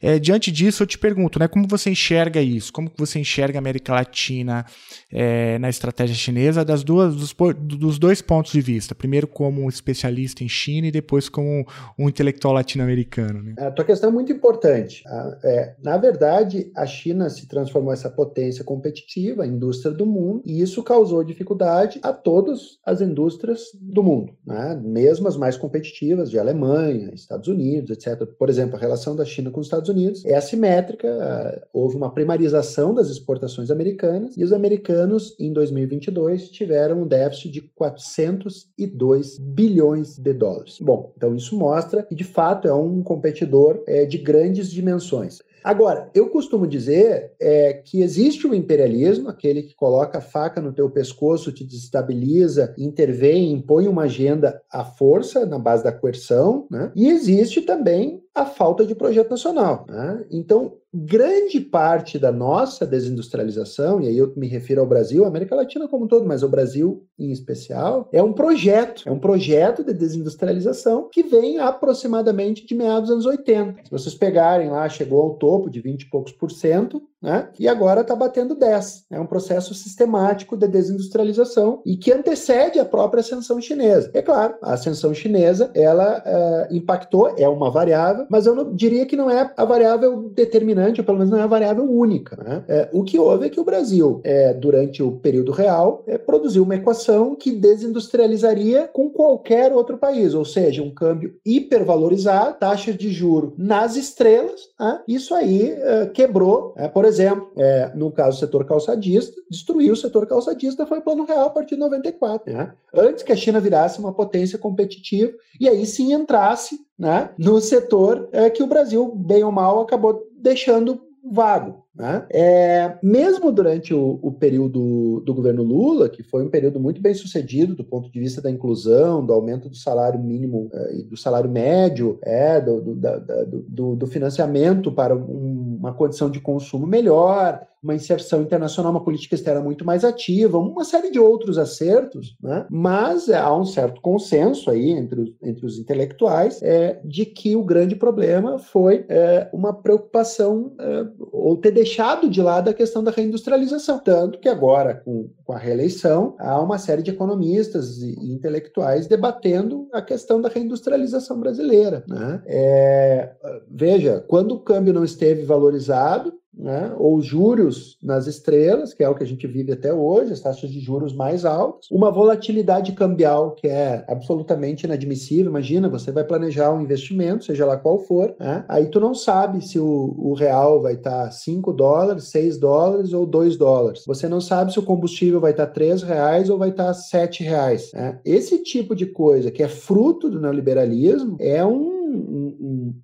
É, 0.00 0.18
diante 0.18 0.50
disso, 0.50 0.82
eu 0.82 0.86
te 0.86 0.96
pergunto, 0.96 1.38
né, 1.38 1.46
como 1.46 1.68
você 1.68 1.90
enxerga 1.90 2.40
isso? 2.40 2.72
Como 2.72 2.90
você 2.96 3.18
enxerga 3.18 3.58
a 3.58 3.60
América 3.60 3.92
Latina 3.92 4.64
é, 5.12 5.58
na 5.58 5.68
estratégia 5.68 6.16
chinesa 6.16 6.64
das 6.64 6.82
duas, 6.82 7.14
dos, 7.14 7.36
dos, 7.60 7.98
dois 7.98 8.22
pontos 8.22 8.50
de 8.50 8.62
vista? 8.62 8.94
Primeiro 8.94 9.28
como 9.28 9.62
um 9.62 9.68
especialista 9.68 10.42
em 10.42 10.48
China 10.48 10.86
e 10.86 10.90
depois 10.90 11.28
como 11.28 11.66
um 11.98 12.08
intelectual 12.08 12.54
latino-americano. 12.54 13.42
Né? 13.42 13.54
A 13.58 13.70
tua 13.70 13.84
questão 13.84 14.08
é 14.08 14.12
muito 14.12 14.32
importante. 14.32 15.02
É, 15.44 15.74
na 15.82 15.98
verdade, 15.98 16.72
a 16.74 16.86
China 16.86 17.28
se 17.28 17.46
transformou 17.58 17.92
essa 17.92 18.08
potência 18.08 18.64
competitiva, 18.64 19.42
a 19.42 19.46
indústria 19.46 19.92
do 19.92 20.06
mundo, 20.06 20.42
e 20.44 20.60
isso 20.60 20.82
causou 20.82 21.24
dificuldade 21.24 21.98
a 22.02 22.12
todas 22.12 22.78
as 22.84 23.00
indústrias 23.00 23.62
do 23.74 24.02
mundo, 24.02 24.32
né? 24.46 24.80
mesmo 24.82 25.26
as 25.26 25.36
mais 25.36 25.56
competitivas, 25.56 26.30
de 26.30 26.38
Alemanha, 26.38 27.10
Estados 27.12 27.48
Unidos, 27.48 27.90
etc. 27.90 28.26
Por 28.38 28.48
exemplo, 28.48 28.76
a 28.76 28.80
relação 28.80 29.16
da 29.16 29.24
China 29.24 29.50
com 29.50 29.60
os 29.60 29.66
Estados 29.66 29.88
Unidos 29.88 30.24
é 30.24 30.34
assimétrica, 30.34 31.68
houve 31.72 31.96
uma 31.96 32.12
primarização 32.12 32.94
das 32.94 33.08
exportações 33.08 33.70
americanas, 33.70 34.36
e 34.36 34.44
os 34.44 34.52
americanos, 34.52 35.34
em 35.38 35.52
2022, 35.52 36.50
tiveram 36.50 37.02
um 37.02 37.06
déficit 37.06 37.50
de 37.50 37.60
402 37.60 39.38
bilhões 39.38 40.16
de 40.18 40.32
dólares. 40.32 40.78
Bom, 40.80 41.12
então 41.16 41.34
isso 41.34 41.56
mostra 41.56 42.02
que, 42.02 42.14
de 42.14 42.24
fato, 42.24 42.68
é 42.68 42.74
um 42.74 43.02
competidor 43.02 43.82
é, 43.86 44.04
de 44.04 44.18
grandes 44.18 44.70
dimensões. 44.70 45.40
Agora, 45.62 46.10
eu 46.14 46.28
costumo 46.28 46.66
dizer 46.66 47.32
é, 47.40 47.74
que 47.74 48.00
existe 48.02 48.46
o 48.46 48.54
imperialismo, 48.54 49.28
aquele 49.28 49.62
que 49.62 49.74
coloca 49.74 50.18
a 50.18 50.22
faca 50.22 50.60
no 50.60 50.72
teu 50.72 50.90
pescoço, 50.90 51.52
te 51.52 51.64
desestabiliza, 51.64 52.74
intervém, 52.78 53.52
impõe 53.52 53.88
uma 53.88 54.02
agenda 54.02 54.60
à 54.70 54.84
força, 54.84 55.44
na 55.44 55.58
base 55.58 55.84
da 55.84 55.92
coerção, 55.92 56.66
né? 56.70 56.92
e 56.94 57.08
existe 57.08 57.62
também 57.62 58.22
a 58.38 58.46
falta 58.46 58.84
de 58.84 58.94
projeto 58.94 59.30
nacional. 59.30 59.86
Né? 59.88 60.24
Então, 60.30 60.74
grande 60.92 61.60
parte 61.60 62.18
da 62.18 62.32
nossa 62.32 62.86
desindustrialização, 62.86 64.00
e 64.00 64.08
aí 64.08 64.16
eu 64.16 64.32
me 64.36 64.46
refiro 64.46 64.80
ao 64.80 64.86
Brasil, 64.86 65.24
a 65.24 65.28
América 65.28 65.54
Latina 65.54 65.88
como 65.88 66.04
um 66.04 66.08
todo, 66.08 66.26
mas 66.26 66.42
o 66.42 66.48
Brasil 66.48 67.06
em 67.18 67.32
especial, 67.32 68.08
é 68.12 68.22
um 68.22 68.32
projeto, 68.32 69.02
é 69.06 69.10
um 69.10 69.18
projeto 69.18 69.82
de 69.82 69.92
desindustrialização 69.92 71.08
que 71.10 71.22
vem 71.22 71.58
aproximadamente 71.58 72.64
de 72.64 72.74
meados 72.74 73.08
dos 73.08 73.10
anos 73.10 73.26
80. 73.26 73.84
Se 73.84 73.90
vocês 73.90 74.14
pegarem 74.14 74.70
lá, 74.70 74.88
chegou 74.88 75.20
ao 75.20 75.34
topo 75.34 75.68
de 75.68 75.80
20 75.80 76.02
e 76.02 76.10
poucos 76.10 76.32
por 76.32 76.50
cento, 76.50 77.02
né? 77.22 77.48
e 77.58 77.68
agora 77.68 78.02
está 78.02 78.14
batendo 78.14 78.54
10. 78.54 79.06
É 79.10 79.20
um 79.20 79.26
processo 79.26 79.74
sistemático 79.74 80.56
de 80.56 80.68
desindustrialização 80.68 81.82
e 81.84 81.96
que 81.96 82.12
antecede 82.12 82.78
a 82.78 82.84
própria 82.84 83.20
ascensão 83.20 83.60
chinesa. 83.60 84.10
É 84.14 84.22
claro, 84.22 84.54
a 84.62 84.74
ascensão 84.74 85.12
chinesa, 85.12 85.70
ela 85.74 86.22
uh, 86.24 86.74
impactou, 86.74 87.34
é 87.36 87.48
uma 87.48 87.70
variável, 87.70 88.26
mas 88.30 88.46
eu 88.46 88.54
não, 88.54 88.74
diria 88.74 89.06
que 89.06 89.16
não 89.16 89.30
é 89.30 89.52
a 89.56 89.64
variável 89.64 90.30
determinante, 90.34 91.00
ou 91.00 91.06
pelo 91.06 91.18
menos 91.18 91.30
não 91.30 91.38
é 91.38 91.42
a 91.42 91.46
variável 91.46 91.84
única. 91.84 92.36
Né? 92.42 92.64
É, 92.68 92.88
o 92.92 93.02
que 93.02 93.18
houve 93.18 93.46
é 93.46 93.50
que 93.50 93.60
o 93.60 93.64
Brasil, 93.64 94.20
é, 94.24 94.54
durante 94.54 95.02
o 95.02 95.12
período 95.12 95.52
real, 95.52 96.02
é, 96.06 96.16
produziu 96.16 96.62
uma 96.62 96.76
equação 96.76 97.34
que 97.34 97.52
desindustrializaria 97.52 98.88
com 98.92 99.10
qualquer 99.10 99.72
outro 99.72 99.98
país, 99.98 100.34
ou 100.34 100.44
seja, 100.44 100.82
um 100.82 100.94
câmbio 100.94 101.34
hipervalorizado, 101.44 102.58
taxas 102.58 102.96
de 102.96 103.10
juro 103.10 103.54
nas 103.58 103.96
estrelas. 103.96 104.68
Né? 104.78 105.00
Isso 105.08 105.34
aí 105.34 105.70
é, 105.70 106.06
quebrou, 106.06 106.74
é, 106.76 106.88
por 106.88 107.04
exemplo, 107.08 107.50
é, 107.56 107.90
no 107.94 108.10
caso 108.12 108.36
do 108.36 108.40
setor 108.40 108.64
calçadista, 108.64 109.34
destruiu 109.50 109.94
o 109.94 109.96
setor 109.96 110.26
calçadista, 110.26 110.86
foi 110.86 111.00
plano 111.00 111.24
real 111.24 111.46
a 111.46 111.50
partir 111.50 111.74
de 111.74 111.80
94. 111.80 112.52
Né? 112.52 112.72
Antes 112.94 113.24
que 113.24 113.32
a 113.32 113.36
China 113.36 113.60
virasse 113.60 113.98
uma 113.98 114.12
potência 114.12 114.58
competitiva 114.58 115.32
e 115.60 115.68
aí 115.68 115.84
sim 115.84 116.12
entrasse 116.12 116.78
né, 116.98 117.30
no 117.36 117.60
setor 117.60 118.28
é, 118.32 118.48
que 118.50 118.62
o 118.62 118.66
Brasil, 118.66 119.12
bem 119.14 119.42
ou 119.42 119.50
mal, 119.50 119.80
acabou 119.80 120.28
deixando 120.36 121.00
vago. 121.30 121.84
Né? 121.98 122.24
É, 122.30 122.96
mesmo 123.02 123.50
durante 123.50 123.92
o, 123.92 124.20
o, 124.22 124.30
período 124.30 125.20
do 125.26 125.34
governo 125.34 125.64
Lula, 125.64 126.08
que 126.08 126.22
foi 126.22 126.44
um 126.44 126.48
período 126.48 126.78
muito 126.78 127.02
bem 127.02 127.12
sucedido 127.12 127.74
do 127.74 127.82
ponto 127.82 128.08
de 128.08 128.20
vista 128.20 128.40
da 128.40 128.48
inclusão, 128.48 129.26
do 129.26 129.32
aumento 129.32 129.68
do 129.68 129.74
salário 129.74 130.20
mínimo 130.20 130.70
é, 130.72 130.98
e 130.98 131.02
do 131.02 131.16
salário 131.16 131.50
médio, 131.50 132.16
é, 132.22 132.60
do, 132.60 132.80
do, 132.80 132.94
da, 132.94 133.18
do, 133.18 133.96
do 133.96 134.06
financiamento 134.06 134.92
para 134.92 135.16
um, 135.16 135.76
uma 135.80 135.92
condição 135.92 136.30
de 136.30 136.38
consumo 136.38 136.86
melhor, 136.86 137.66
uma 137.82 137.94
inserção 137.94 138.42
internacional, 138.42 138.92
uma 138.92 139.02
política 139.02 139.34
externa 139.34 139.60
muito 139.60 139.84
mais 139.84 140.04
ativa, 140.04 140.58
uma 140.58 140.84
série 140.84 141.10
de 141.10 141.18
outros 141.18 141.58
acertos, 141.58 142.36
né? 142.42 142.66
mas 142.70 143.28
é, 143.28 143.38
há 143.38 143.54
um 143.54 143.64
certo 143.64 144.00
consenso 144.00 144.70
aí 144.70 144.90
entre 144.90 145.20
os, 145.20 145.30
entre 145.42 145.66
os 145.66 145.78
intelectuais 145.78 146.60
é, 146.62 147.00
de 147.04 147.24
que 147.24 147.54
o 147.54 147.62
grande 147.62 147.94
problema 147.94 148.58
foi 148.58 149.04
é, 149.08 149.48
uma 149.52 149.72
preocupação 149.72 150.72
é, 150.78 151.06
ou 151.32 151.56
ter 151.56 151.70
deixado 151.88 152.28
de 152.28 152.42
lado 152.42 152.68
a 152.68 152.74
questão 152.74 153.02
da 153.02 153.10
reindustrialização. 153.10 153.98
Tanto 153.98 154.38
que 154.38 154.48
agora, 154.48 155.02
com, 155.04 155.30
com 155.44 155.52
a 155.52 155.58
reeleição, 155.58 156.36
há 156.38 156.60
uma 156.60 156.78
série 156.78 157.02
de 157.02 157.10
economistas 157.10 158.02
e, 158.02 158.14
e 158.20 158.32
intelectuais 158.32 159.06
debatendo 159.06 159.88
a 159.92 160.02
questão 160.02 160.40
da 160.40 160.48
reindustrialização 160.48 161.40
brasileira. 161.40 162.04
Né? 162.06 162.42
É, 162.46 163.32
veja, 163.70 164.24
quando 164.28 164.52
o 164.52 164.60
câmbio 164.60 164.92
não 164.92 165.04
esteve 165.04 165.42
valorizado, 165.44 166.34
né, 166.58 166.92
ou 166.98 167.20
juros 167.20 167.96
nas 168.02 168.26
estrelas, 168.26 168.92
que 168.92 169.02
é 169.02 169.08
o 169.08 169.14
que 169.14 169.22
a 169.22 169.26
gente 169.26 169.46
vive 169.46 169.72
até 169.72 169.92
hoje, 169.92 170.32
as 170.32 170.40
taxas 170.40 170.70
de 170.70 170.80
juros 170.80 171.14
mais 171.14 171.44
altas, 171.44 171.88
uma 171.90 172.10
volatilidade 172.10 172.92
cambial 172.92 173.52
que 173.52 173.68
é 173.68 174.04
absolutamente 174.08 174.84
inadmissível. 174.84 175.50
Imagina, 175.50 175.88
você 175.88 176.10
vai 176.10 176.24
planejar 176.24 176.72
um 176.72 176.82
investimento, 176.82 177.44
seja 177.44 177.64
lá 177.64 177.76
qual 177.76 177.98
for, 178.00 178.34
né, 178.38 178.64
aí 178.68 178.86
tu 178.86 178.98
não 178.98 179.14
sabe 179.14 179.64
se 179.64 179.78
o, 179.78 180.14
o 180.18 180.34
real 180.34 180.82
vai 180.82 180.94
estar 180.94 181.24
tá 181.24 181.30
5 181.30 181.72
dólares, 181.72 182.24
6 182.24 182.58
dólares 182.58 183.12
ou 183.12 183.24
2 183.24 183.56
dólares. 183.56 184.02
Você 184.06 184.28
não 184.28 184.40
sabe 184.40 184.72
se 184.72 184.78
o 184.78 184.84
combustível 184.84 185.40
vai 185.40 185.52
estar 185.52 185.66
tá 185.66 185.72
3 185.72 186.02
reais 186.02 186.50
ou 186.50 186.58
vai 186.58 186.70
estar 186.70 186.86
tá 186.86 186.94
7 186.94 187.42
reais. 187.42 187.90
Né? 187.94 188.18
Esse 188.24 188.62
tipo 188.62 188.94
de 188.94 189.06
coisa 189.06 189.50
que 189.50 189.62
é 189.62 189.68
fruto 189.68 190.28
do 190.28 190.40
neoliberalismo 190.40 191.36
é 191.40 191.64
um 191.64 191.98
um, 192.08 192.56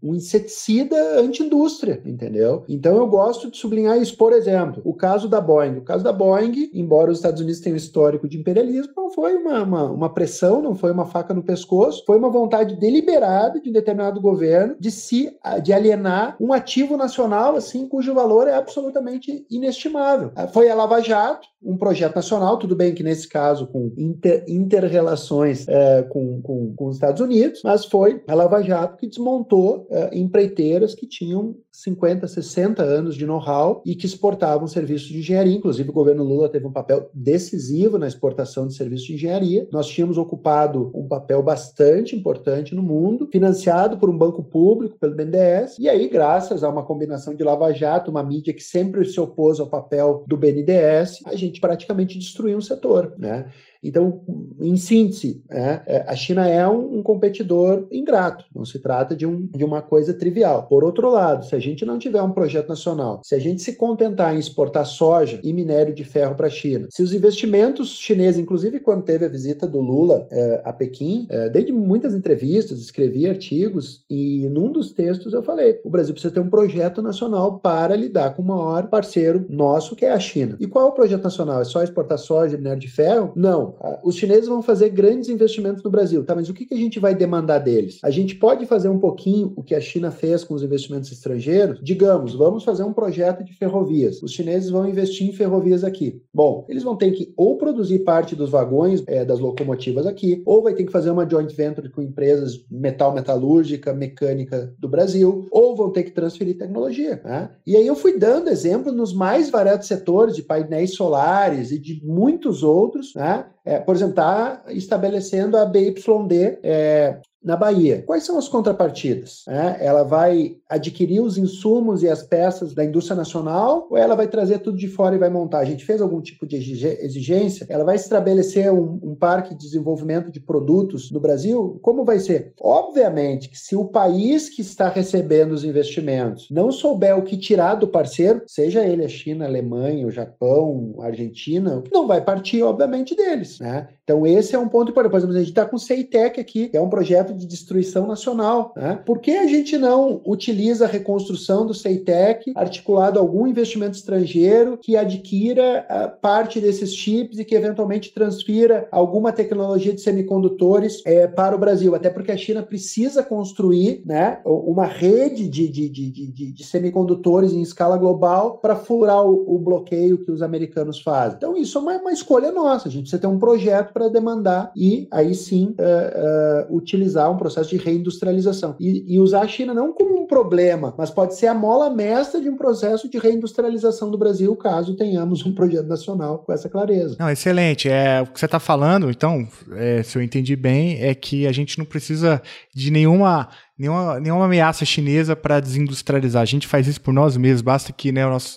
um, 0.03 0.15
inseticida 0.15 1.21
anti-indústria, 1.21 2.01
entendeu? 2.05 2.65
Então 2.69 2.97
eu 2.97 3.07
gosto 3.07 3.51
de 3.51 3.57
sublinhar 3.57 4.01
isso. 4.01 4.17
Por 4.17 4.33
exemplo, 4.33 4.83
o 4.85 4.95
caso 4.95 5.29
da 5.29 5.41
Boeing. 5.41 5.79
O 5.79 5.83
caso 5.83 6.05
da 6.05 6.13
Boeing, 6.13 6.71
embora 6.73 7.11
os 7.11 7.19
Estados 7.19 7.41
Unidos 7.41 7.61
tenham 7.61 7.75
um 7.75 7.79
histórico 7.79 8.29
de 8.29 8.39
imperialismo, 8.39 8.93
não 8.97 9.11
foi 9.11 9.35
uma, 9.37 9.63
uma, 9.63 9.85
uma 9.91 10.13
pressão, 10.13 10.63
não 10.63 10.75
foi 10.75 10.91
uma 10.91 11.07
faca 11.07 11.35
no 11.35 11.43
pescoço, 11.43 12.05
foi 12.07 12.19
uma 12.19 12.31
vontade 12.31 12.77
deliberada 12.77 13.61
de 13.61 13.71
um 13.71 13.73
determinado 13.73 14.21
governo 14.21 14.77
de 14.79 14.91
se 14.91 15.35
de 15.63 15.73
alienar 15.73 16.37
um 16.41 16.53
ativo 16.53 16.97
nacional 16.97 17.57
assim 17.57 17.87
cujo 17.89 18.15
valor 18.15 18.49
é 18.49 18.55
absolutamente 18.55 19.47
inestimável. 19.51 20.31
Foi 20.53 20.69
a 20.69 20.75
Lava 20.75 21.01
Jato, 21.01 21.49
um 21.63 21.77
projeto 21.77 22.17
nacional, 22.17 22.59
tudo 22.59 22.77
bem 22.77 22.95
que 22.95 23.03
nesse 23.03 23.29
caso 23.29 23.67
com 23.67 23.93
inter, 23.97 24.45
inter-relações 24.47 25.67
é, 25.67 26.03
com, 26.03 26.41
com, 26.43 26.75
com, 26.75 26.87
os 26.87 26.97
Estados 26.97 27.21
Unidos, 27.21 27.61
mas 27.65 27.85
foi 27.85 28.23
a 28.29 28.35
Lava 28.35 28.63
Jato 28.63 28.97
que 28.97 29.07
desmontou 29.07 29.84
é, 29.91 30.17
empreiteiras 30.17 30.95
que 30.95 31.07
tinham 31.07 31.57
50, 31.73 32.27
60 32.27 32.83
anos 32.83 33.17
de 33.17 33.27
know-how 33.27 33.83
e 33.85 33.95
que 33.95 34.07
exportavam 34.07 34.67
serviços 34.67 35.09
de 35.09 35.19
engenharia. 35.19 35.57
Inclusive, 35.57 35.91
o 35.91 35.93
governo 35.93 36.23
Lula 36.23 36.49
teve 36.49 36.67
um 36.67 36.73
papel 36.73 37.11
decisivo 37.13 37.99
na 37.99 38.07
exportação 38.07 38.67
de 38.67 38.75
serviços 38.75 39.07
de 39.07 39.15
engenharia. 39.15 39.69
Nós 39.73 39.89
tínhamos 39.89 40.17
ocupado 40.17 40.91
um 40.95 41.09
papel 41.09 41.43
bastante 41.43 42.15
importante 42.15 42.75
no 42.75 42.83
mundo, 42.83 43.29
financiado 43.31 43.99
por 43.99 44.09
um 44.09 44.17
banco 44.17 44.43
público, 44.43 44.97
pelo 44.99 45.15
BNDES, 45.15 45.79
e 45.79 45.89
aí, 45.89 46.09
graças 46.09 46.63
a 46.63 46.69
uma 46.69 46.85
combinação 46.85 47.35
de 47.35 47.43
Lava 47.43 47.73
Jato, 47.73 48.11
uma 48.11 48.23
mídia 48.23 48.55
que 48.55 48.63
sempre 48.63 49.05
se 49.05 49.21
opôs 49.21 49.61
ao 49.61 49.67
papel 49.67 50.25
do 50.27 50.37
BNDES, 50.37 51.21
a 51.27 51.35
gente 51.35 51.61
praticamente 51.61 52.19
destruiu 52.19 52.59
um 52.59 52.61
setor, 52.61 53.15
né? 53.19 53.47
Então, 53.85 54.23
em 54.61 54.77
síntese, 54.77 55.43
é, 55.51 55.81
é, 55.87 56.05
a 56.09 56.17
China 56.17 56.49
é 56.49 56.67
um, 56.67 56.99
um, 56.99 57.03
competidor 57.03 57.87
ingrato, 57.93 58.45
não 58.55 58.65
se 58.65 58.79
trata 58.79 59.15
de, 59.15 59.27
um, 59.27 59.47
de 59.47 59.65
uma 59.65 59.83
coisa 59.83 60.15
trivial. 60.15 60.67
Por 60.67 60.83
outro 60.83 61.11
lado, 61.11 61.45
se 61.45 61.55
a 61.55 61.59
gente 61.59 61.85
não 61.85 61.99
tiver 61.99 62.23
um 62.23 62.33
projeto 62.33 62.69
nacional, 62.69 63.21
se 63.23 63.35
a 63.35 63.39
gente 63.39 63.63
se 63.63 63.75
contentar 63.75 64.35
em 64.35 64.39
exportar 64.39 64.87
soja 64.87 65.39
e 65.43 65.53
minério 65.53 65.95
de 65.95 66.05
ferro 66.05 66.35
para 66.35 66.47
a 66.47 66.51
China, 66.51 66.89
se 66.91 67.03
os 67.03 67.13
investimentos 67.13 67.91
chineses, 67.99 68.41
inclusive 68.41 68.81
quando 68.81 69.03
teve 69.03 69.27
a 69.27 69.29
visita 69.29 69.67
do 69.67 69.81
Lula 69.81 70.27
é, 70.31 70.63
a 70.65 70.73
Pequim, 70.73 71.27
é, 71.29 71.51
desde 71.51 71.73
muitas 71.73 72.15
entrevistas, 72.15 72.81
escrevi 72.81 73.29
artigos 73.29 74.05
e 74.09 74.49
num 74.49 74.73
dos 74.73 74.93
textos 74.93 75.33
eu 75.33 75.43
falei: 75.43 75.81
o 75.85 75.91
Brasil 75.91 76.15
precisa 76.15 76.33
ter 76.33 76.41
um 76.41 76.49
projeto 76.49 77.03
nacional 77.03 77.59
para 77.59 77.95
lidar 77.97 78.35
com 78.35 78.43
o 78.43 78.47
maior 78.47 78.89
parceiro 78.89 79.45
nosso, 79.49 79.95
que 79.95 80.07
é 80.07 80.13
a 80.13 80.19
China. 80.19 80.57
E 80.59 80.67
qual 80.67 80.87
é 80.87 80.89
o 80.89 80.93
projeto 80.93 81.25
nacional? 81.25 81.61
É 81.61 81.65
só 81.65 81.83
exportar 81.83 82.19
soja 82.19 82.55
e 82.55 82.59
minério 82.59 82.81
de 82.81 82.89
ferro? 82.89 83.33
Não. 83.35 83.74
Os 84.03 84.17
chineses 84.17 84.49
vão 84.49 84.63
fazer 84.63 84.91
grandes 84.91 85.29
investimentos 85.29 85.83
no 85.83 85.91
Brasil, 85.91 86.25
tá? 86.25 86.35
Mas 86.35 86.49
o 86.49 86.55
que, 86.55 86.67
que 86.67 86.75
a 86.75 86.79
gente 86.79 86.99
vai 86.99 87.15
demandar 87.15 87.59
deles? 87.59 87.99
A 88.03 88.11
gente 88.11 88.37
pode 88.37 88.67
fazer 88.67 88.89
um 88.89 88.99
pouquinho 88.99 89.53
o 89.57 89.63
que 89.63 89.75
a 89.75 89.81
China 89.81 90.11
fez 90.11 90.45
com 90.45 90.55
os 90.55 90.63
investimentos 90.63 91.11
estrangeiros? 91.11 91.81
Digamos, 91.83 92.35
vamos 92.35 92.65
fazer 92.65 92.85
um 92.85 92.93
projeto 92.93 93.45
de 93.45 93.53
ferrovias. 93.55 94.23
Os 94.23 94.33
chineses 94.33 94.71
vão 94.71 94.89
investir 94.89 95.29
em 95.29 95.33
ferrovias 95.33 95.85
aqui. 95.85 96.21
Bom, 96.33 96.65
eles 96.69 96.83
vão 96.83 96.97
ter 96.97 97.13
que 97.13 97.33
ou 97.37 97.57
produzir 97.57 98.01
parte 98.01 98.35
dos 98.35 98.51
vagões 98.51 99.03
é, 99.07 99.25
das 99.25 99.39
locomotivas 99.39 100.07
aqui, 100.07 100.43
ou 100.45 100.63
vai 100.63 100.75
ter 100.75 100.85
que 100.85 100.93
fazer 100.93 101.11
uma 101.11 101.29
joint 101.29 101.53
venture 101.55 101.89
com 101.91 102.03
empresas 102.03 102.65
metal 102.71 103.13
metalúrgica, 103.13 103.93
mecânica 103.93 104.73
do 104.79 104.89
Brasil, 104.89 105.47
ou 105.51 105.77
vão 105.77 105.91
ter 105.91 106.05
que 106.05 106.11
transferir 106.11 106.59
tecnologia. 106.59 107.21
Né? 107.25 107.51
E 107.67 107.77
aí 107.77 107.87
eu 107.87 107.97
fui 107.97 108.19
dando 108.19 108.49
exemplo 108.49 108.93
nos 108.93 109.15
mais 109.15 109.51
variados 109.51 109.87
setores 109.87 110.37
de 110.37 110.43
painéis 110.43 110.95
solares 110.95 111.71
e 111.71 111.79
de 111.79 112.01
muitos 112.05 112.63
outros, 112.63 113.15
né? 113.15 113.47
É, 113.65 113.79
por 113.81 113.97
exemplo, 113.97 114.13
está 114.13 114.63
estabelecendo 114.69 115.57
a 115.57 115.65
BYD 115.65 116.59
é, 116.63 117.21
na 117.45 117.57
Bahia. 117.57 118.03
Quais 118.07 118.25
são 118.25 118.39
as 118.39 118.49
contrapartidas? 118.49 119.45
É, 119.49 119.85
ela 119.87 120.03
vai 120.03 120.57
adquirir 120.69 121.21
os 121.21 121.37
insumos 121.37 122.03
e 122.03 122.09
as 122.09 122.23
peças 122.23 122.75
da 122.75 122.85
indústria 122.85 123.17
nacional 123.17 123.87
ou 123.91 123.99
ela 123.99 124.15
vai 124.15 124.27
trazer 124.27 124.61
tudo 124.61 124.79
de 124.79 124.89
fora 124.89 125.15
e 125.15 125.19
vai 125.19 125.29
montar? 125.29 125.59
A 125.59 125.65
gente 125.65 125.85
fez 125.85 126.01
algum 126.01 126.21
tipo 126.21 126.47
de 126.47 126.57
exigência? 126.57 127.67
Ela 127.69 127.85
vai 127.85 127.97
estabelecer 127.97 128.73
um, 128.73 128.99
um 129.03 129.15
parque 129.15 129.55
de 129.55 129.61
desenvolvimento 129.61 130.31
de 130.31 130.41
produtos 130.41 131.11
no 131.11 131.21
Brasil? 131.21 131.79
Como 131.83 132.05
vai 132.05 132.19
ser? 132.19 132.55
Obviamente 132.61 133.49
que 133.49 133.59
se 133.59 133.77
o 133.77 133.85
país 133.85 134.49
que 134.49 134.63
está 134.63 134.89
recebendo 134.89 135.53
os 135.53 135.65
investimentos 135.65 136.49
não 136.51 136.73
souber 136.73 137.17
o 137.19 137.23
que 137.23 137.37
tirar 137.37 137.75
do 137.75 137.89
parceiro, 137.89 138.43
seja 138.47 138.85
ele 138.85 139.05
a 139.05 139.09
China, 139.09 139.45
a 139.45 139.49
Alemanha, 139.49 140.07
o 140.07 140.11
Japão, 140.11 140.95
a 141.01 141.07
Argentina, 141.07 141.83
não 141.93 142.07
vai 142.07 142.21
partir, 142.21 142.63
obviamente, 142.63 143.15
deles. 143.15 143.59
Né? 143.61 143.89
Então, 144.03 144.27
esse 144.27 144.55
é 144.55 144.59
um 144.59 144.69
ponto 144.69 144.91
importante. 144.91 145.11
Por 145.11 145.19
exemplo, 145.19 145.37
a 145.37 145.39
gente 145.41 145.49
está 145.49 145.67
com 145.67 145.77
o 145.77 145.79
CEITEC 145.79 146.41
aqui, 146.41 146.69
que 146.69 146.77
é 146.77 146.81
um 146.81 146.89
projeto 146.89 147.34
de 147.35 147.47
destruição 147.47 148.07
nacional. 148.07 148.73
Né? 148.77 149.01
Por 149.05 149.19
que 149.19 149.33
a 149.33 149.47
gente 149.47 149.77
não 149.77 150.21
utiliza 150.25 150.85
a 150.85 150.89
reconstrução 150.89 151.67
do 151.67 151.75
CEITEC 151.75 152.53
articulado 152.55 153.19
a 153.19 153.23
algum 153.23 153.47
investimento 153.47 153.97
estrangeiro 153.97 154.79
que 154.81 154.97
adquira 154.97 155.87
uh, 155.91 156.21
parte 156.21 156.61
desses 156.61 156.95
chips 156.95 157.39
e 157.39 157.45
que 157.45 157.55
eventualmente 157.55 158.13
transfira 158.13 158.89
alguma 158.91 159.33
tecnologia 159.33 159.93
de 159.93 160.01
semicondutores 160.01 161.03
eh, 161.05 161.27
para 161.27 161.57
o 161.57 161.59
Brasil? 161.59 161.95
Até 161.95 162.11
porque 162.11 162.33
a 162.33 162.37
China 162.37 162.63
precisa 162.63 163.23
construir 163.23 164.03
né, 164.05 164.41
uma 164.45 164.87
rede 164.87 165.49
de, 165.49 165.69
de, 165.69 165.89
de, 165.89 166.11
de, 166.11 166.53
de 166.53 166.65
semicondutores 166.65 167.53
em 167.53 167.63
escala 167.63 167.97
global 167.97 168.59
para 168.59 168.77
furar 168.77 169.25
o, 169.25 169.55
o, 169.55 169.59
bloqueio 169.59 170.25
que 170.25 170.31
os 170.31 170.43
americanos 170.43 171.01
fazem. 171.01 171.37
Então, 171.37 171.57
isso 171.57 171.79
é 171.79 171.81
uma, 171.81 171.97
uma 171.97 172.13
escolha 172.13 172.53
nossa. 172.53 172.89
A 172.89 172.91
gente 172.91 173.03
precisa 173.03 173.21
ter 173.21 173.27
um 173.27 173.39
projeto 173.39 173.93
para 173.93 174.09
demandar 174.09 174.73
e 174.77 175.09
aí 175.11 175.35
sim 175.35 175.75
uh, 175.79 176.73
uh, 176.73 176.77
utilizar 176.77 177.24
um 177.31 177.37
processo 177.37 177.71
de 177.71 177.77
reindustrialização. 177.77 178.77
E, 178.81 179.15
e, 179.15 179.21
usar 179.21 179.43
a 179.43 179.49
China 179.49 179.75
não 179.75 179.93
como 179.93 180.21
um 180.23 180.27
problema, 180.27 180.95
mas 180.97 181.11
pode 181.11 181.37
ser 181.37 181.47
a 181.47 181.55
mola 181.55 181.91
mestra 181.91 182.41
de 182.41 182.49
um 182.49 182.57
processo 182.57 183.09
de 183.09 183.19
reindustrialização 183.19 184.11
do 184.11 184.19
Brasil, 184.19 184.55
caso 184.57 184.97
tenhamos 184.97 185.45
um 185.45 185.55
projeto 185.55 185.87
nacional 185.87 186.39
com 186.39 186.53
essa 186.53 186.69
clareza. 186.69 187.17
Não, 187.19 187.31
excelente. 187.31 187.89
É, 187.89 188.23
o 188.23 188.27
que 188.27 188.39
você 188.39 188.47
está 188.47 188.59
falando, 188.59 189.11
então, 189.11 189.47
é, 189.73 190.03
se 190.03 190.17
eu 190.17 190.23
entendi 190.23 190.57
bem, 190.57 191.03
é 191.03 191.15
que 191.15 191.47
a 191.47 191.53
gente 191.53 191.79
não 191.79 191.85
precisa 191.85 192.43
de 192.75 192.91
nenhuma 192.91 193.49
nenhuma, 193.79 194.21
nenhuma 194.21 194.45
ameaça 194.45 194.85
chinesa 194.85 195.35
para 195.35 195.61
desindustrializar. 195.61 196.43
A 196.43 196.47
gente 196.47 196.67
faz 196.67 196.87
isso 196.87 197.01
por 197.01 197.13
nós 197.13 197.37
mesmos, 197.37 197.63
basta 197.63 197.93
que, 197.93 198.13
né, 198.13 198.27
o 198.27 198.31
nosso... 198.31 198.57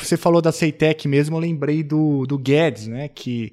Você 0.00 0.16
falou 0.16 0.40
da 0.40 0.52
Ceitec 0.52 1.06
mesmo, 1.08 1.36
eu 1.36 1.40
lembrei 1.40 1.82
do, 1.82 2.26
do 2.26 2.38
Guedes, 2.38 2.86
né, 2.86 3.08
que... 3.08 3.52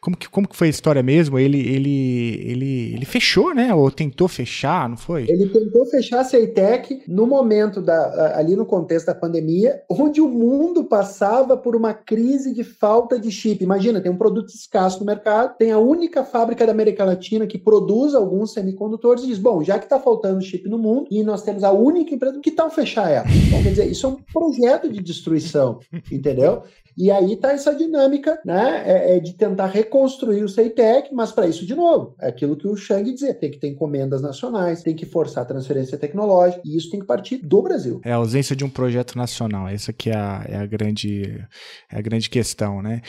Como, 0.00 0.16
que... 0.16 0.28
como 0.28 0.48
que 0.48 0.56
foi 0.56 0.66
a 0.66 0.70
história 0.70 1.02
mesmo? 1.02 1.38
Ele, 1.38 1.58
ele, 1.58 2.42
ele, 2.44 2.94
ele 2.94 3.04
fechou, 3.04 3.54
né, 3.54 3.74
ou 3.74 3.90
tentou 3.90 4.28
fechar, 4.28 4.88
não 4.88 4.96
foi? 4.96 5.26
Ele 5.28 5.48
tentou 5.48 5.86
fechar 5.86 6.20
a 6.20 6.24
Ceitec 6.24 7.02
no 7.08 7.26
momento, 7.26 7.80
da, 7.80 8.36
ali 8.36 8.56
no 8.56 8.66
contexto 8.66 9.06
da 9.06 9.14
pandemia, 9.14 9.82
onde 9.88 10.20
o 10.20 10.28
mundo 10.28 10.84
passava 10.84 11.56
por 11.56 11.74
uma 11.76 11.94
crise 11.94 12.52
de 12.54 12.64
falta 12.64 13.18
de 13.18 13.30
chip. 13.30 13.62
Imagina, 13.62 14.00
tem 14.00 14.10
um 14.10 14.16
produto 14.16 14.48
escasso 14.48 15.00
no 15.00 15.06
mercado, 15.06 15.56
tem 15.56 15.72
a 15.72 15.78
única 15.78 16.24
fábrica 16.24 16.66
da 16.66 16.72
América 16.72 17.04
Latina 17.04 17.46
que 17.46 17.58
produz 17.58 18.14
alguns 18.14 18.52
semicondutores 18.52 19.24
e 19.24 19.28
diz, 19.28 19.38
bom, 19.38 19.62
já 19.62 19.78
que 19.78 19.84
está 19.84 19.98
faltando 19.98 20.40
chip 20.50 20.68
no 20.68 20.78
mundo 20.78 21.06
e 21.10 21.22
nós 21.22 21.42
temos 21.42 21.64
a 21.64 21.72
única 21.72 22.14
empresa. 22.14 22.40
Que 22.40 22.50
tal 22.50 22.70
fechar 22.70 23.10
ela? 23.10 23.26
Então, 23.28 23.62
quer 23.62 23.70
dizer, 23.70 23.90
isso 23.90 24.06
é 24.06 24.08
um 24.10 24.16
projeto 24.16 24.88
de 24.88 25.00
destruição, 25.00 25.80
entendeu? 26.10 26.62
E 26.96 27.10
aí 27.10 27.32
está 27.32 27.52
essa 27.52 27.74
dinâmica 27.74 28.38
né, 28.44 28.82
é, 28.84 29.16
é 29.16 29.20
de 29.20 29.32
tentar 29.32 29.66
reconstruir 29.66 30.42
o 30.42 30.48
CEITEC, 30.48 31.14
mas 31.14 31.32
para 31.32 31.46
isso, 31.46 31.64
de 31.64 31.74
novo, 31.74 32.14
é 32.20 32.28
aquilo 32.28 32.56
que 32.56 32.68
o 32.68 32.76
Chang 32.76 33.10
dizia: 33.10 33.32
tem 33.32 33.50
que 33.50 33.58
ter 33.58 33.68
encomendas 33.68 34.20
nacionais, 34.20 34.82
tem 34.82 34.94
que 34.94 35.06
forçar 35.06 35.44
a 35.44 35.46
transferência 35.46 35.96
tecnológica, 35.96 36.60
e 36.64 36.76
isso 36.76 36.90
tem 36.90 37.00
que 37.00 37.06
partir 37.06 37.38
do 37.38 37.62
Brasil. 37.62 38.00
É 38.04 38.12
a 38.12 38.16
ausência 38.16 38.54
de 38.54 38.64
um 38.64 38.70
projeto 38.70 39.16
nacional, 39.16 39.68
essa 39.68 39.92
que 39.92 40.10
é 40.10 40.16
a, 40.16 40.44
é 40.46 40.56
a, 40.56 40.66
grande, 40.66 41.42
é 41.90 41.98
a 41.98 42.02
grande 42.02 42.28
questão, 42.28 42.82
né? 42.82 43.00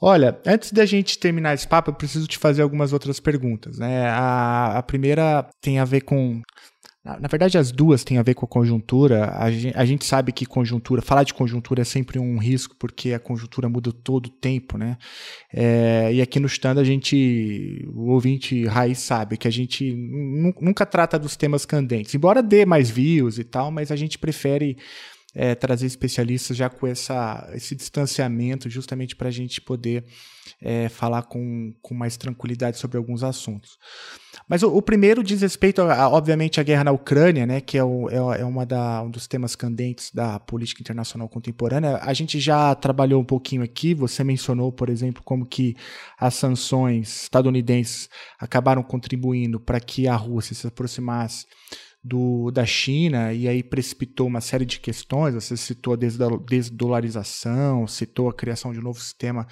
Olha, 0.00 0.38
antes 0.44 0.72
da 0.72 0.84
gente 0.84 1.18
terminar 1.18 1.54
esse 1.54 1.66
papo, 1.66 1.90
eu 1.90 1.94
preciso 1.94 2.26
te 2.26 2.36
fazer 2.36 2.60
algumas 2.62 2.92
outras 2.92 3.20
perguntas. 3.20 3.78
Né? 3.78 4.06
A, 4.06 4.78
a 4.78 4.82
primeira 4.82 5.48
tem 5.62 5.78
a 5.78 5.84
ver 5.86 6.02
com 6.02 6.42
na 7.04 7.28
verdade, 7.28 7.58
as 7.58 7.70
duas 7.70 8.02
têm 8.02 8.16
a 8.16 8.22
ver 8.22 8.32
com 8.32 8.46
a 8.46 8.48
conjuntura. 8.48 9.30
A 9.36 9.50
gente, 9.50 9.76
a 9.76 9.84
gente, 9.84 10.06
sabe 10.06 10.32
que 10.32 10.46
conjuntura, 10.46 11.02
falar 11.02 11.22
de 11.22 11.34
conjuntura 11.34 11.82
é 11.82 11.84
sempre 11.84 12.18
um 12.18 12.38
risco, 12.38 12.74
porque 12.78 13.12
a 13.12 13.18
conjuntura 13.18 13.68
muda 13.68 13.92
todo 13.92 14.26
o 14.26 14.30
tempo, 14.30 14.78
né? 14.78 14.96
É, 15.52 16.10
e 16.14 16.22
aqui 16.22 16.40
no 16.40 16.46
stand 16.46 16.80
a 16.80 16.84
gente, 16.84 17.86
o 17.92 18.10
ouvinte 18.10 18.64
raiz 18.64 19.00
sabe 19.00 19.36
que 19.36 19.46
a 19.46 19.50
gente 19.50 19.94
nunca 19.94 20.86
trata 20.86 21.18
dos 21.18 21.36
temas 21.36 21.66
candentes, 21.66 22.14
embora 22.14 22.42
dê 22.42 22.64
mais 22.64 22.88
views 22.88 23.38
e 23.38 23.44
tal, 23.44 23.70
mas 23.70 23.92
a 23.92 23.96
gente 23.96 24.18
prefere 24.18 24.78
é, 25.34 25.54
trazer 25.54 25.86
especialistas 25.86 26.56
já 26.56 26.70
com 26.70 26.86
essa, 26.86 27.50
esse 27.54 27.74
distanciamento, 27.74 28.70
justamente 28.70 29.16
para 29.16 29.28
a 29.28 29.32
gente 29.32 29.60
poder 29.60 30.04
é, 30.60 30.88
falar 30.88 31.22
com, 31.22 31.74
com 31.82 31.94
mais 31.94 32.16
tranquilidade 32.16 32.78
sobre 32.78 32.96
alguns 32.96 33.24
assuntos. 33.24 33.78
Mas 34.48 34.62
o, 34.62 34.68
o 34.74 34.80
primeiro 34.80 35.22
diz 35.22 35.40
respeito, 35.40 35.82
a, 35.82 36.08
obviamente, 36.08 36.60
à 36.60 36.62
guerra 36.62 36.84
na 36.84 36.92
Ucrânia, 36.92 37.46
né, 37.46 37.60
que 37.60 37.76
é, 37.76 37.82
o, 37.82 38.08
é, 38.10 38.40
é 38.40 38.44
uma 38.44 38.64
da, 38.64 39.02
um 39.02 39.10
dos 39.10 39.26
temas 39.26 39.56
candentes 39.56 40.10
da 40.12 40.38
política 40.38 40.82
internacional 40.82 41.28
contemporânea. 41.28 41.98
A 42.02 42.12
gente 42.12 42.38
já 42.38 42.74
trabalhou 42.74 43.20
um 43.20 43.24
pouquinho 43.24 43.62
aqui, 43.62 43.94
você 43.94 44.22
mencionou, 44.22 44.70
por 44.70 44.88
exemplo, 44.88 45.22
como 45.24 45.44
que 45.44 45.74
as 46.18 46.34
sanções 46.34 47.22
estadunidenses 47.22 48.08
acabaram 48.38 48.82
contribuindo 48.82 49.58
para 49.58 49.80
que 49.80 50.06
a 50.06 50.14
Rússia 50.14 50.54
se 50.54 50.66
aproximasse 50.66 51.46
do, 52.04 52.50
da 52.50 52.66
China 52.66 53.32
e 53.32 53.48
aí 53.48 53.62
precipitou 53.62 54.26
uma 54.26 54.42
série 54.42 54.66
de 54.66 54.78
questões. 54.78 55.34
Você 55.34 55.56
citou 55.56 55.94
a 55.94 55.96
desdolarização, 55.96 57.86
citou 57.86 58.28
a 58.28 58.34
criação 58.34 58.74
de 58.74 58.78
um 58.78 58.82
novo 58.82 59.00
sistema 59.00 59.46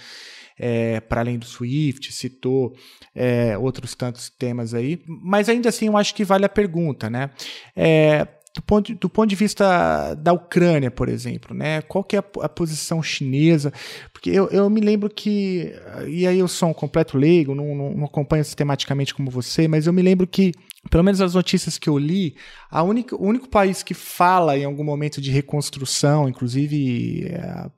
é, 0.59 1.01
para 1.01 1.23
além 1.23 1.39
do 1.39 1.47
SWIFT, 1.47 2.13
citou 2.13 2.77
é, 3.15 3.57
outros 3.57 3.95
tantos 3.95 4.29
temas 4.29 4.75
aí. 4.75 5.03
Mas 5.07 5.49
ainda 5.49 5.71
assim, 5.71 5.87
eu 5.87 5.97
acho 5.97 6.15
que 6.15 6.25
vale 6.25 6.45
a 6.45 6.51
pergunta, 6.51 7.09
né? 7.09 7.31
É, 7.75 8.29
do 8.55 8.63
ponto, 8.63 8.95
do 8.95 9.09
ponto 9.09 9.29
de 9.29 9.37
vista 9.37 10.15
da 10.15 10.33
Ucrânia, 10.33 10.91
por 10.91 11.09
exemplo, 11.09 11.57
né? 11.57 11.81
Qual 11.83 12.05
que 12.05 12.17
é 12.17 12.19
a, 12.19 12.25
a, 12.43 12.49
posição 12.49 13.03
chinesa? 13.03 13.73
Porque 14.13 14.31
eu, 14.31 14.49
eu 14.49 14.69
me 14.69 14.81
lembro 14.81 15.09
que, 15.09 15.73
e 16.07 16.27
aí 16.27 16.39
eu 16.39 16.49
sou 16.49 16.69
um 16.69 16.75
completo 16.75 17.17
leigo, 17.17 17.55
não, 17.55 17.75
não, 17.75 17.95
não 17.95 18.05
acompanho 18.05 18.45
sistematicamente 18.45 19.15
como 19.15 19.31
você, 19.31 19.67
mas 19.67 19.87
eu 19.87 19.93
me 19.93 20.03
lembro 20.03 20.27
que 20.27 20.53
pelo 20.91 21.05
menos 21.05 21.21
as 21.21 21.35
notícias 21.35 21.79
que 21.79 21.89
eu 21.89 21.97
li, 21.97 22.35
a 22.71 22.83
única, 22.83 23.17
o 23.17 23.25
único 23.25 23.49
país 23.49 23.83
que 23.83 23.95
fala 23.95 24.59
em 24.59 24.65
algum 24.65 24.85
momento 24.85 25.21
de 25.21 25.31
reconstrução, 25.31 26.29
inclusive 26.29 27.27
é, 27.29 27.71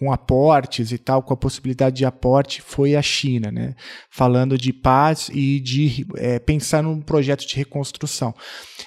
com 0.00 0.10
aportes 0.10 0.90
e 0.90 0.98
tal, 0.98 1.22
com 1.22 1.34
a 1.34 1.36
possibilidade 1.36 1.96
de 1.96 2.06
aporte, 2.06 2.62
foi 2.62 2.96
a 2.96 3.02
China, 3.02 3.52
né? 3.52 3.74
Falando 4.10 4.56
de 4.56 4.72
paz 4.72 5.30
e 5.32 5.60
de 5.60 6.06
é, 6.16 6.38
pensar 6.38 6.82
num 6.82 7.02
projeto 7.02 7.46
de 7.46 7.54
reconstrução. 7.54 8.34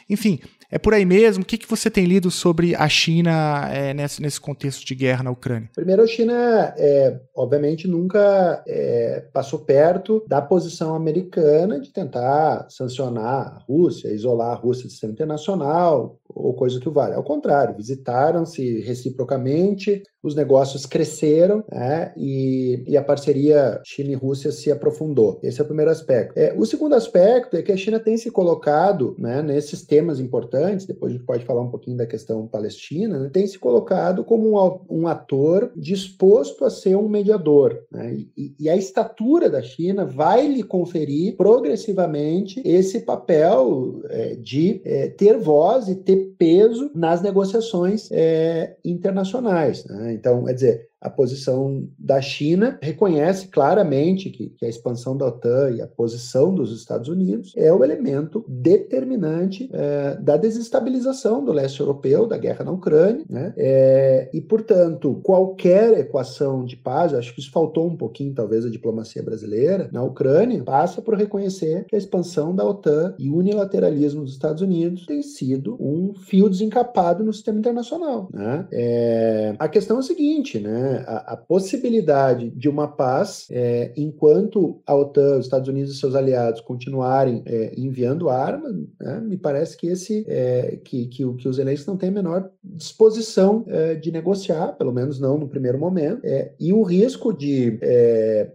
Enfim, 0.09 0.39
é 0.73 0.79
por 0.79 0.91
aí 0.91 1.05
mesmo? 1.05 1.43
O 1.43 1.45
que, 1.45 1.55
que 1.55 1.69
você 1.69 1.87
tem 1.87 2.05
lido 2.05 2.31
sobre 2.31 2.73
a 2.73 2.89
China 2.89 3.69
é, 3.71 3.93
nesse, 3.93 4.19
nesse 4.19 4.41
contexto 4.41 4.83
de 4.83 4.95
guerra 4.95 5.21
na 5.21 5.29
Ucrânia? 5.29 5.69
Primeiro, 5.75 6.01
a 6.01 6.07
China, 6.07 6.73
é, 6.75 7.19
obviamente, 7.35 7.87
nunca 7.87 8.63
é, 8.67 9.23
passou 9.31 9.59
perto 9.59 10.25
da 10.27 10.41
posição 10.41 10.95
americana 10.95 11.79
de 11.79 11.93
tentar 11.93 12.65
sancionar 12.71 13.55
a 13.55 13.63
Rússia, 13.69 14.07
isolar 14.07 14.49
a 14.49 14.55
Rússia 14.55 14.85
do 14.85 14.89
sistema 14.89 15.13
internacional, 15.13 16.17
ou 16.35 16.53
coisa 16.53 16.79
que 16.79 16.89
o 16.89 16.91
vale. 16.91 17.13
Ao 17.13 17.23
contrário, 17.23 17.75
visitaram-se 17.75 18.81
reciprocamente, 18.81 20.01
os 20.21 20.35
negócios 20.35 20.85
cresceram 20.85 21.63
né, 21.71 22.13
e, 22.15 22.83
e, 22.87 22.97
a 22.97 23.03
parceria 23.03 23.81
China 23.85 24.11
e 24.11 24.15
Rússia 24.15 24.51
se 24.51 24.71
aprofundou. 24.71 25.39
Esse 25.43 25.59
é 25.59 25.63
o 25.63 25.67
primeiro 25.67 25.91
aspecto. 25.91 26.37
É, 26.37 26.53
o 26.57 26.65
segundo 26.65 26.95
aspecto 26.95 27.57
é 27.57 27.61
que 27.61 27.71
a 27.71 27.77
China 27.77 27.99
tem 27.99 28.17
se 28.17 28.31
colocado 28.31 29.15
né, 29.19 29.41
nesses 29.41 29.85
temas 29.85 30.19
importantes, 30.19 30.62
depois 30.85 31.11
a 31.11 31.15
gente 31.15 31.25
pode 31.25 31.45
falar 31.45 31.61
um 31.61 31.69
pouquinho 31.69 31.97
da 31.97 32.05
questão 32.05 32.47
palestina, 32.47 33.19
né, 33.19 33.29
tem 33.31 33.45
se 33.45 33.57
colocado 33.59 34.23
como 34.23 34.57
um, 34.57 35.01
um, 35.01 35.07
ator 35.07 35.71
disposto 35.75 36.65
a 36.65 36.69
ser 36.69 36.95
um 36.95 37.07
mediador. 37.07 37.83
Né, 37.91 38.25
e, 38.37 38.55
e, 38.59 38.69
a 38.69 38.75
estatura 38.75 39.49
da 39.49 39.61
China 39.61 40.05
vai 40.05 40.47
lhe 40.47 40.63
conferir 40.63 41.35
progressivamente 41.35 42.61
esse 42.65 43.01
papel 43.01 44.01
é, 44.09 44.35
de 44.35 44.81
é, 44.85 45.07
ter 45.09 45.37
voz 45.37 45.87
e 45.87 45.95
ter 45.95 46.33
peso 46.37 46.91
nas 46.95 47.21
negociações 47.21 48.09
é, 48.11 48.75
internacionais. 48.83 49.85
Né? 49.85 50.13
Então, 50.13 50.43
quer 50.45 50.53
dizer, 50.53 50.89
a 51.03 51.09
posição 51.09 51.85
da 51.99 52.21
China, 52.21 52.79
reconhece 52.81 53.49
claramente 53.49 54.29
que, 54.29 54.49
que, 54.57 54.65
a 54.65 54.69
expansão 54.69 55.17
da 55.17 55.27
OTAN 55.27 55.71
e 55.71 55.81
a 55.81 55.87
posição 55.87 56.55
dos 56.55 56.71
Estados 56.71 57.09
Unidos 57.09 57.51
é 57.57 57.73
o 57.73 57.83
elemento 57.83 58.45
determinante 58.47 59.69
é, 59.73 60.15
da 60.15 60.37
desestabilização 60.37 61.43
do 61.43 61.51
leste 61.51 61.81
europeu, 61.81 62.25
da 62.25 62.37
guerra 62.37 62.63
na 62.63 62.71
Ucrânia, 62.71 63.25
né? 63.29 63.53
É, 63.57 64.29
e, 64.33 64.39
portanto, 64.39 65.19
qualquer 65.21 65.99
equação 65.99 66.63
de 66.63 66.77
paz, 66.77 67.13
acho 67.13 67.33
que 67.33 67.41
isso 67.41 67.51
faltou 67.51 67.85
um 67.85 67.97
pouquinho, 67.97 68.33
talvez, 68.33 68.65
a 68.65 68.69
diplomacia 68.69 69.21
brasileira, 69.21 69.89
na 69.91 70.03
Ucrânia, 70.03 70.63
passa 70.63 71.01
por 71.01 71.15
reconhecer 71.15 71.83
que 71.85 71.95
a 71.95 71.99
expansão 71.99 72.55
da 72.55 72.65
OTAN 72.65 73.13
e 73.19 73.29
o 73.29 73.35
unilateralismo 73.35 74.23
dos 74.23 74.31
Estados 74.31 74.61
Unidos 74.61 75.05
tem 75.05 75.21
sido 75.21 75.75
um 75.81 76.13
fio 76.15 76.49
desencapado 76.49 77.25
no 77.25 77.33
sistema 77.33 77.59
internacional. 77.59 78.29
Né? 78.33 78.67
É, 78.71 79.55
a 79.59 79.67
questão 79.67 79.97
é 79.97 79.99
a 79.99 80.03
seguinte, 80.03 80.59
né? 80.59 80.92
A, 80.95 81.33
a 81.33 81.37
possibilidade 81.37 82.49
de 82.51 82.69
uma 82.69 82.87
paz 82.87 83.47
é, 83.51 83.91
enquanto 83.95 84.81
a 84.85 84.95
OTAN, 84.95 85.37
os 85.37 85.45
Estados 85.45 85.67
Unidos 85.67 85.93
e 85.93 85.99
seus 85.99 86.15
aliados 86.15 86.61
continuarem 86.61 87.43
é, 87.45 87.73
enviando 87.77 88.29
armas, 88.29 88.73
né? 88.99 89.21
me 89.21 89.37
parece 89.37 89.77
que 89.77 89.87
esse 89.87 90.25
é, 90.27 90.79
que, 90.83 91.07
que, 91.07 91.33
que 91.33 91.47
os 91.47 91.57
eleitos 91.57 91.85
não 91.85 91.97
têm 91.97 92.09
a 92.09 92.13
menor 92.13 92.49
disposição 92.63 93.63
é, 93.67 93.95
de 93.95 94.11
negociar, 94.11 94.73
pelo 94.73 94.91
menos 94.91 95.19
não 95.19 95.37
no 95.37 95.47
primeiro 95.47 95.77
momento, 95.77 96.21
é, 96.23 96.53
e 96.59 96.73
o 96.73 96.83
risco 96.83 97.33
de, 97.33 97.79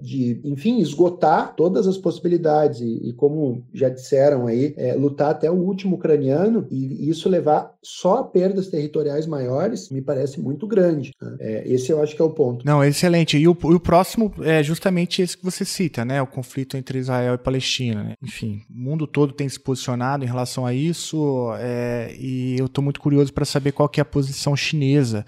de, 0.01 0.41
enfim, 0.45 0.81
esgotar 0.81 1.55
todas 1.57 1.87
as 1.87 1.97
possibilidades 1.97 2.81
e, 2.81 3.09
e 3.09 3.13
como 3.13 3.65
já 3.73 3.89
disseram 3.89 4.47
aí, 4.47 4.75
lutar 4.97 5.31
até 5.31 5.51
o 5.51 5.55
último 5.55 5.97
ucraniano 5.97 6.67
e 6.71 7.09
isso 7.09 7.29
levar 7.29 7.75
só 7.83 8.19
a 8.19 8.25
perdas 8.25 8.69
territoriais 8.69 9.27
maiores, 9.27 9.91
me 9.91 10.03
parece 10.03 10.41
muito 10.41 10.67
grande. 10.67 11.13
Né? 11.21 11.37
É, 11.41 11.73
esse 11.73 11.91
eu 11.91 12.03
acho 12.03 12.15
que 12.15 12.23
é 12.23 12.25
ponto. 12.31 12.65
Não, 12.65 12.83
excelente. 12.83 13.37
E 13.37 13.47
o, 13.49 13.57
e 13.65 13.75
o, 13.75 13.81
próximo 13.81 14.33
é 14.43 14.63
justamente 14.63 15.23
esse 15.23 15.37
que 15.37 15.45
você 15.45 15.65
cita, 15.65 16.05
né? 16.05 16.21
O 16.21 16.27
conflito 16.27 16.77
entre 16.77 16.99
Israel 16.99 17.35
e 17.35 17.39
Palestina. 17.39 18.03
Né? 18.03 18.15
Enfim, 18.23 18.63
o 18.71 18.79
mundo 18.79 19.07
todo 19.07 19.33
tem 19.33 19.49
se 19.49 19.59
posicionado 19.59 20.25
em 20.25 20.29
relação 20.29 20.65
a 20.67 20.75
isso 20.75 21.53
é, 21.59 22.15
e 22.19 22.57
eu 22.59 22.67
estou 22.67 22.83
muito 22.83 23.01
curioso 23.01 23.33
para 23.33 23.45
saber 23.45 23.73
qual 23.73 23.89
que 23.89 24.01
é 24.01 24.03
a 24.03 24.05
posição 24.05 24.57
chinesa 24.57 25.25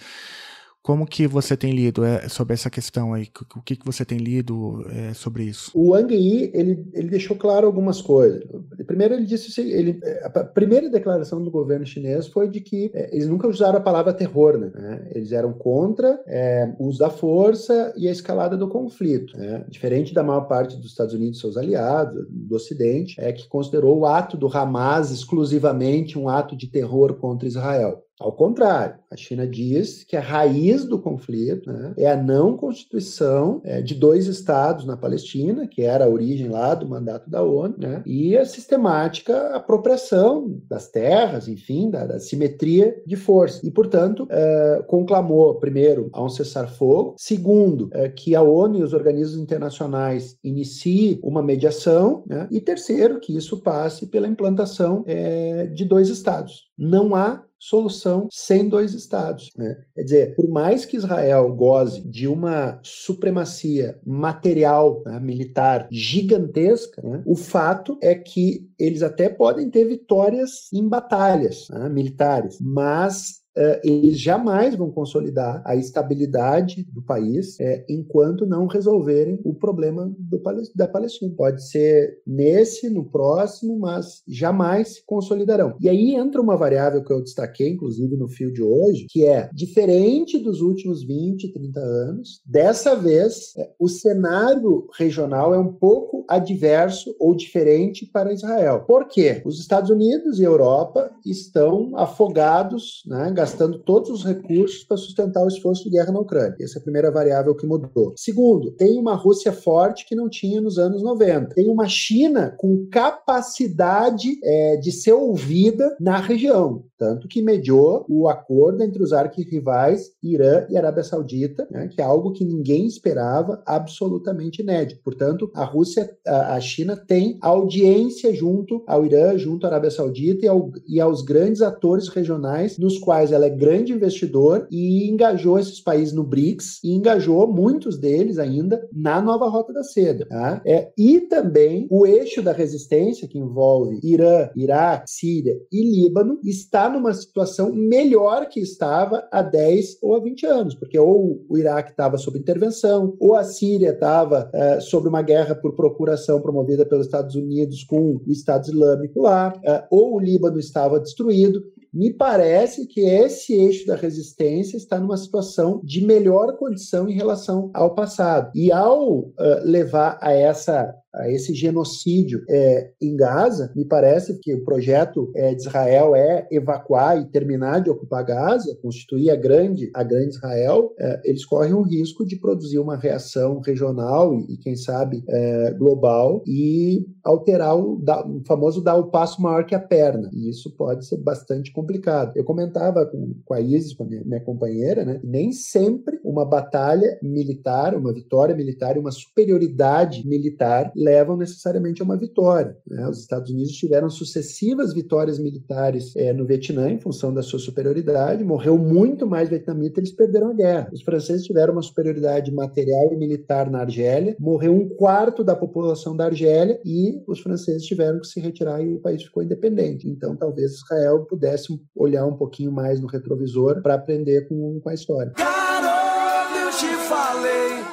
como 0.83 1.07
que 1.07 1.27
você 1.27 1.57
tem 1.57 1.73
lido 1.73 2.05
é, 2.05 2.29
sobre 2.29 2.55
essa 2.55 2.71
questão 2.71 3.13
aí? 3.13 3.29
O 3.55 3.63
que, 3.63 3.77
que 3.77 3.85
você 3.85 4.05
tem 4.05 4.19
lido 4.19 4.85
é, 4.91 5.13
sobre 5.13 5.45
isso? 5.45 5.71
O 5.75 5.91
Wang 5.91 6.15
Yi, 6.15 6.51
ele, 6.55 6.87
ele 6.95 7.09
deixou 7.09 7.37
claro 7.37 7.67
algumas 7.67 8.01
coisas. 8.01 8.43
Primeiro 8.87 9.15
ele 9.15 9.27
disse 9.27 9.61
ele, 9.61 10.01
a 10.25 10.31
primeira 10.45 10.89
declaração 10.89 11.43
do 11.43 11.51
governo 11.51 11.85
chinês 11.85 12.27
foi 12.27 12.49
de 12.49 12.61
que 12.61 12.91
é, 12.95 13.15
eles 13.15 13.29
nunca 13.29 13.47
usaram 13.47 13.79
a 13.79 13.83
palavra 13.83 14.15
terror, 14.15 14.57
né? 14.59 15.09
Eles 15.15 15.33
eram 15.33 15.53
contra 15.53 16.19
é, 16.27 16.73
o 16.79 16.87
uso 16.87 16.99
da 16.99 17.11
força 17.11 17.93
e 17.97 18.09
a 18.09 18.13
escalada 18.13 18.57
do 18.57 18.69
conflito. 18.69 19.37
Né? 19.37 19.65
Diferente 19.69 20.15
da 20.15 20.23
maior 20.23 20.43
parte 20.43 20.77
dos 20.77 20.87
Estados 20.87 21.15
Unidos 21.15 21.39
e 21.39 21.41
seus 21.41 21.57
aliados, 21.57 22.27
do 22.29 22.55
Ocidente, 22.55 23.21
é 23.21 23.33
que 23.33 23.49
considerou 23.49 23.99
o 23.99 24.07
ato 24.07 24.37
do 24.37 24.49
Hamas 24.49 25.11
exclusivamente 25.11 26.19
um 26.19 26.29
ato 26.29 26.57
de 26.57 26.69
terror 26.69 27.15
contra 27.15 27.47
Israel. 27.47 28.03
Ao 28.21 28.33
contrário, 28.33 28.97
a 29.11 29.17
China 29.17 29.47
diz 29.47 30.05
que 30.05 30.15
a 30.15 30.21
raiz 30.21 30.85
do 30.85 31.01
conflito 31.01 31.73
né, 31.73 31.95
é 31.97 32.11
a 32.11 32.23
não 32.23 32.55
constituição 32.55 33.63
é, 33.65 33.81
de 33.81 33.95
dois 33.95 34.27
estados 34.27 34.85
na 34.85 34.95
Palestina, 34.95 35.67
que 35.67 35.81
era 35.81 36.05
a 36.05 36.09
origem 36.09 36.49
lá 36.49 36.75
do 36.75 36.87
mandato 36.87 37.31
da 37.31 37.43
ONU, 37.43 37.77
né, 37.79 38.03
e 38.05 38.37
a 38.37 38.45
sistemática 38.45 39.57
apropriação 39.57 40.61
das 40.69 40.89
terras, 40.89 41.49
enfim, 41.49 41.91
da, 41.91 42.07
da 42.07 42.21
simetria 42.21 43.03
de 43.07 43.17
força. 43.17 43.67
E, 43.67 43.71
portanto, 43.71 44.27
é, 44.29 44.85
conclamou, 44.87 45.55
primeiro, 45.55 46.11
a 46.13 46.23
um 46.23 46.29
cessar-fogo, 46.29 47.15
segundo, 47.17 47.89
é, 47.93 48.11
que 48.11 48.35
a 48.35 48.43
ONU 48.43 48.81
e 48.81 48.83
os 48.83 48.93
organismos 48.93 49.41
internacionais 49.41 50.37
iniciem 50.45 51.19
uma 51.23 51.43
mediação, 51.43 52.23
né, 52.27 52.47
e 52.51 52.61
terceiro, 52.61 53.19
que 53.19 53.35
isso 53.35 53.63
passe 53.63 54.07
pela 54.09 54.29
implantação 54.29 55.05
é, 55.07 55.67
de 55.69 55.87
dois 55.87 56.11
estados. 56.11 56.69
Não 56.77 57.15
há 57.15 57.43
solução 57.61 58.27
sem 58.33 58.69
dois 58.69 58.95
estados. 58.95 59.51
Né? 59.57 59.77
Quer 59.95 60.03
dizer, 60.03 60.35
por 60.35 60.49
mais 60.49 60.87
que 60.87 60.97
Israel 60.97 61.55
goze 61.55 62.01
de 62.01 62.27
uma 62.27 62.81
supremacia 62.83 64.01
material, 64.05 65.03
né, 65.05 65.21
militar 65.21 65.87
gigantesca, 65.91 67.03
né, 67.03 67.23
o 67.27 67.37
fato 67.37 67.99
é 68.03 68.15
que 68.15 68.67
eles 68.79 69.03
até 69.03 69.29
podem 69.29 69.69
ter 69.69 69.85
vitórias 69.85 70.73
em 70.73 70.89
batalhas 70.89 71.69
né, 71.69 71.89
militares, 71.91 72.59
mas 72.61 73.40
eles 73.83 74.19
jamais 74.19 74.75
vão 74.75 74.91
consolidar 74.91 75.63
a 75.65 75.75
estabilidade 75.77 76.87
do 76.93 77.03
país 77.03 77.57
uh, 77.57 77.85
enquanto 77.89 78.47
não 78.47 78.67
resolverem 78.67 79.41
o 79.45 79.55
problema 79.55 80.13
do, 80.19 80.41
da 80.75 80.89
Palestina. 80.89 81.35
Pode 81.37 81.69
ser 81.69 82.19
nesse, 82.27 82.89
no 82.91 83.05
próximo, 83.05 83.79
mas 83.79 84.23
jamais 84.27 84.95
se 84.95 85.07
consolidarão. 85.07 85.77
E 85.81 85.89
aí 85.89 86.15
entra 86.15 86.41
uma 86.41 86.57
variável 86.57 87.03
que 87.05 87.13
eu 87.13 87.23
destaquei, 87.23 87.71
inclusive, 87.71 88.17
no 88.17 88.29
fio 88.29 88.53
de 88.53 88.63
hoje, 88.63 89.07
que 89.09 89.27
é 89.27 89.49
diferente 89.53 90.39
dos 90.39 90.61
últimos 90.61 91.05
20, 91.05 91.53
30 91.53 91.81
anos, 91.81 92.41
dessa 92.45 92.95
vez 92.95 93.55
uh, 93.57 93.67
o 93.79 93.89
cenário 93.89 94.89
regional 94.97 95.55
é 95.55 95.59
um 95.59 95.73
pouco 95.73 96.25
adverso 96.29 97.15
ou 97.19 97.35
diferente 97.35 98.07
para 98.07 98.33
Israel. 98.33 98.85
Por 98.87 99.09
quê? 99.09 99.43
Os 99.45 99.59
Estados 99.59 99.91
Unidos 99.91 100.39
e 100.39 100.45
Europa 100.45 101.11
estão 101.25 101.97
afogados, 101.97 103.03
né, 103.07 103.33
gastando 103.41 103.79
todos 103.79 104.11
os 104.11 104.25
recursos 104.25 104.85
para 104.85 104.99
sustentar 104.99 105.43
o 105.43 105.49
esforço 105.49 105.85
de 105.85 105.91
guerra 105.91 106.13
na 106.13 106.21
Ucrânia. 106.21 106.57
Essa 106.61 106.79
é 106.79 106.81
a 106.81 106.83
primeira 106.83 107.11
variável 107.11 107.55
que 107.55 107.67
mudou. 107.67 108.13
Segundo, 108.17 108.71
tem 108.73 108.99
uma 108.99 109.15
Rússia 109.15 109.51
forte 109.51 110.07
que 110.07 110.15
não 110.15 110.29
tinha 110.29 110.61
nos 110.61 110.79
anos 110.79 111.03
90. 111.03 111.55
Tem 111.55 111.69
uma 111.69 111.89
China 111.89 112.55
com 112.59 112.87
capacidade 112.93 114.39
é, 114.45 114.77
de 114.77 114.93
ser 114.93 115.13
ouvida 115.13 115.97
na 115.99 116.19
região 116.19 116.85
tanto 117.01 117.27
que 117.27 117.41
mediou 117.41 118.05
o 118.07 118.29
acordo 118.29 118.83
entre 118.83 119.03
os 119.03 119.15
arquirrivais 119.15 120.13
Irã 120.23 120.67
e 120.69 120.77
Arábia 120.77 121.03
Saudita, 121.03 121.67
né, 121.71 121.89
que 121.89 122.03
é 122.03 122.05
algo 122.05 122.33
que 122.33 122.45
ninguém 122.45 122.87
esperava, 122.87 123.63
absolutamente 123.65 124.61
inédito. 124.61 125.01
Portanto, 125.03 125.51
a 125.55 125.65
Rússia, 125.65 126.15
a, 126.27 126.61
China 126.61 126.95
tem 126.95 127.39
audiência 127.41 128.35
junto 128.35 128.85
ao 128.87 129.07
Irã, 129.07 129.39
junto 129.39 129.65
à 129.65 129.71
Arábia 129.71 129.91
Saudita 129.91 130.45
e, 130.45 130.49
ao, 130.49 130.71
e 130.87 131.01
aos 131.01 131.23
grandes 131.23 131.63
atores 131.63 132.09
regionais, 132.09 132.77
nos 132.77 132.99
quais 132.99 133.33
ela 133.33 133.47
é 133.47 133.51
grande 133.51 133.95
investidor 133.95 134.69
e 134.71 135.09
engajou 135.09 135.59
esses 135.59 135.81
países 135.81 136.13
no 136.13 136.23
BRICS 136.23 136.85
e 136.85 136.93
engajou 136.93 137.51
muitos 137.51 137.99
deles 137.99 138.39
ainda 138.39 138.87
na 138.93 139.23
nova 139.23 139.49
Rota 139.49 139.73
da 139.73 139.83
Seda. 139.83 140.27
Tá? 140.27 140.61
É, 140.67 140.93
e 140.99 141.21
também 141.21 141.87
o 141.91 142.07
eixo 142.07 142.43
da 142.43 142.53
resistência, 142.53 143.27
que 143.27 143.39
envolve 143.39 144.01
Irã, 144.03 144.51
Iraque, 144.55 145.11
Síria 145.11 145.57
e 145.73 145.83
Líbano, 145.83 146.39
está 146.45 146.90
numa 146.91 147.15
situação 147.15 147.73
melhor 147.73 148.49
que 148.49 148.61
estava 148.61 149.27
há 149.31 149.43
10 149.43 149.99
ou 150.03 150.15
há 150.15 150.21
20 150.21 150.47
anos, 150.47 150.75
porque 150.75 150.99
ou 150.99 151.45
o 151.49 151.59
Iraque 151.59 151.91
estava 151.91 152.19
sob 152.19 152.39
intervenção, 152.39 153.17
ou 153.19 153.35
a 153.35 153.45
Síria 153.45 153.91
estava 153.91 154.51
uh, 154.55 154.81
sob 154.81 155.09
uma 155.09 155.23
guerra 155.23 155.55
por 155.55 155.75
procuração 155.75 156.41
promovida 156.41 156.85
pelos 156.85 157.07
Estados 157.07 157.35
Unidos 157.35 157.85
com 157.85 158.21
o 158.27 158.31
Estado 158.31 158.67
Islâmico 158.67 159.23
lá, 159.23 159.53
uh, 159.57 159.87
ou 159.91 160.15
o 160.15 160.21
Líbano 160.21 160.59
estava 160.59 161.01
destruído. 161.01 161.63
Me 161.93 162.13
parece 162.13 162.87
que 162.87 163.01
esse 163.01 163.53
eixo 163.53 163.85
da 163.87 163.97
resistência 163.97 164.77
está 164.77 164.99
numa 164.99 165.17
situação 165.17 165.81
de 165.83 166.05
melhor 166.05 166.57
condição 166.57 167.09
em 167.09 167.15
relação 167.15 167.69
ao 167.75 167.97
passado. 167.97 168.53
E 168.55 168.71
ao 168.71 169.19
uh, 169.19 169.35
levar 169.65 170.17
a 170.21 170.33
essa 170.33 170.95
a 171.15 171.29
esse 171.31 171.55
genocídio 171.55 172.43
é, 172.49 172.91
em 173.01 173.17
Gaza, 173.17 173.73
me 173.75 173.85
parece 173.85 174.39
que 174.39 174.55
o 174.55 174.65
projeto 174.65 175.31
é, 175.35 175.55
de 175.55 175.63
Israel 175.63 176.15
é 176.15 176.47
evacuar 176.51 177.21
e 177.21 177.27
terminar 177.27 177.81
de 177.81 177.91
ocupar 177.91 178.25
Gaza, 178.25 178.79
constituir 178.83 179.31
a 179.31 179.37
grande, 179.37 179.91
a 179.95 180.03
grande 180.03 180.35
Israel, 180.35 180.93
é, 180.99 181.21
eles 181.25 181.45
correm 181.45 181.73
o 181.73 181.83
risco 181.83 182.25
de 182.25 182.37
produzir 182.37 182.79
uma 182.79 182.97
reação 182.97 183.61
regional 183.61 184.39
e, 184.49 184.57
quem 184.59 184.77
sabe, 184.77 185.25
é, 185.29 185.73
global 185.73 186.43
e 186.47 187.07
alterar 187.25 187.77
o, 187.77 187.95
o, 187.97 188.43
famoso 188.47 188.83
dar 188.83 188.97
o 188.97 189.11
passo 189.11 189.43
maior 189.43 189.65
que 189.65 189.75
a 189.75 189.81
perna. 189.81 190.31
E 190.33 190.49
isso 190.49 190.71
pode 190.77 191.07
ser 191.07 191.19
bastante 191.19 191.73
complicado. 191.73 192.33
Eu 192.37 192.45
comentava 192.45 193.05
com, 193.07 193.35
com 193.45 193.55
a 193.55 193.61
Isis, 193.61 193.95
com 193.95 194.05
a 194.05 194.07
minha, 194.07 194.25
minha 194.25 194.41
companheira, 194.41 195.05
né, 195.05 195.21
nem 195.25 195.53
sempre 195.53 196.21
uma 196.25 196.45
batalha 196.45 197.19
militar, 197.23 197.95
uma 197.95 198.13
vitória 198.13 198.55
militar 198.55 198.97
uma 199.01 199.11
superioridade 199.11 200.27
militar 200.27 200.93
levam 201.01 201.37
necessariamente 201.37 202.03
a 202.03 202.05
uma 202.05 202.17
vitória. 202.17 202.77
Né? 202.87 203.09
Os 203.09 203.21
Estados 203.21 203.51
Unidos 203.51 203.73
tiveram 203.73 204.11
sucessivas 204.11 204.93
vitórias 204.93 205.39
militares 205.39 206.15
é, 206.15 206.33
no 206.33 206.47
Vietnã 206.47 206.91
em 206.91 207.01
função 207.01 207.33
da 207.33 207.43
sua 207.43 207.59
superioridade, 207.59 208.45
morreu 208.45 208.77
muito 208.77 209.27
mais 209.27 209.49
vietnamita, 209.49 209.99
eles 209.99 210.13
perderam 210.13 210.51
a 210.51 210.55
guerra. 210.55 210.91
Os 210.93 211.03
franceses 211.03 211.47
tiveram 211.47 211.73
uma 211.73 211.83
superioridade 211.83 212.53
material 212.53 213.13
e 213.13 213.17
militar 213.17 213.71
na 213.71 213.81
Argélia, 213.81 214.37
morreu 214.39 214.75
um 214.75 214.89
quarto 214.89 215.43
da 215.43 215.57
população 215.57 216.15
da 216.15 216.27
Argélia 216.27 216.79
e 216.85 217.23
os 217.27 217.41
franceses 217.41 217.85
tiveram 217.85 218.21
que 218.21 218.27
se 218.27 218.41
retirar 218.41 218.83
e 218.83 218.95
o 218.95 219.01
país 219.01 219.23
ficou 219.23 219.43
independente. 219.43 220.09
Então, 220.09 220.37
talvez 220.37 220.73
Israel 220.73 221.25
pudesse 221.25 221.69
olhar 221.97 222.27
um 222.27 222.37
pouquinho 222.37 222.71
mais 222.71 223.01
no 223.01 223.07
retrovisor 223.07 223.81
para 223.81 223.95
aprender 223.95 224.47
com, 224.49 224.81
com 224.81 224.89
a 224.89 224.95
história. 224.95 225.33
God, 225.37 225.85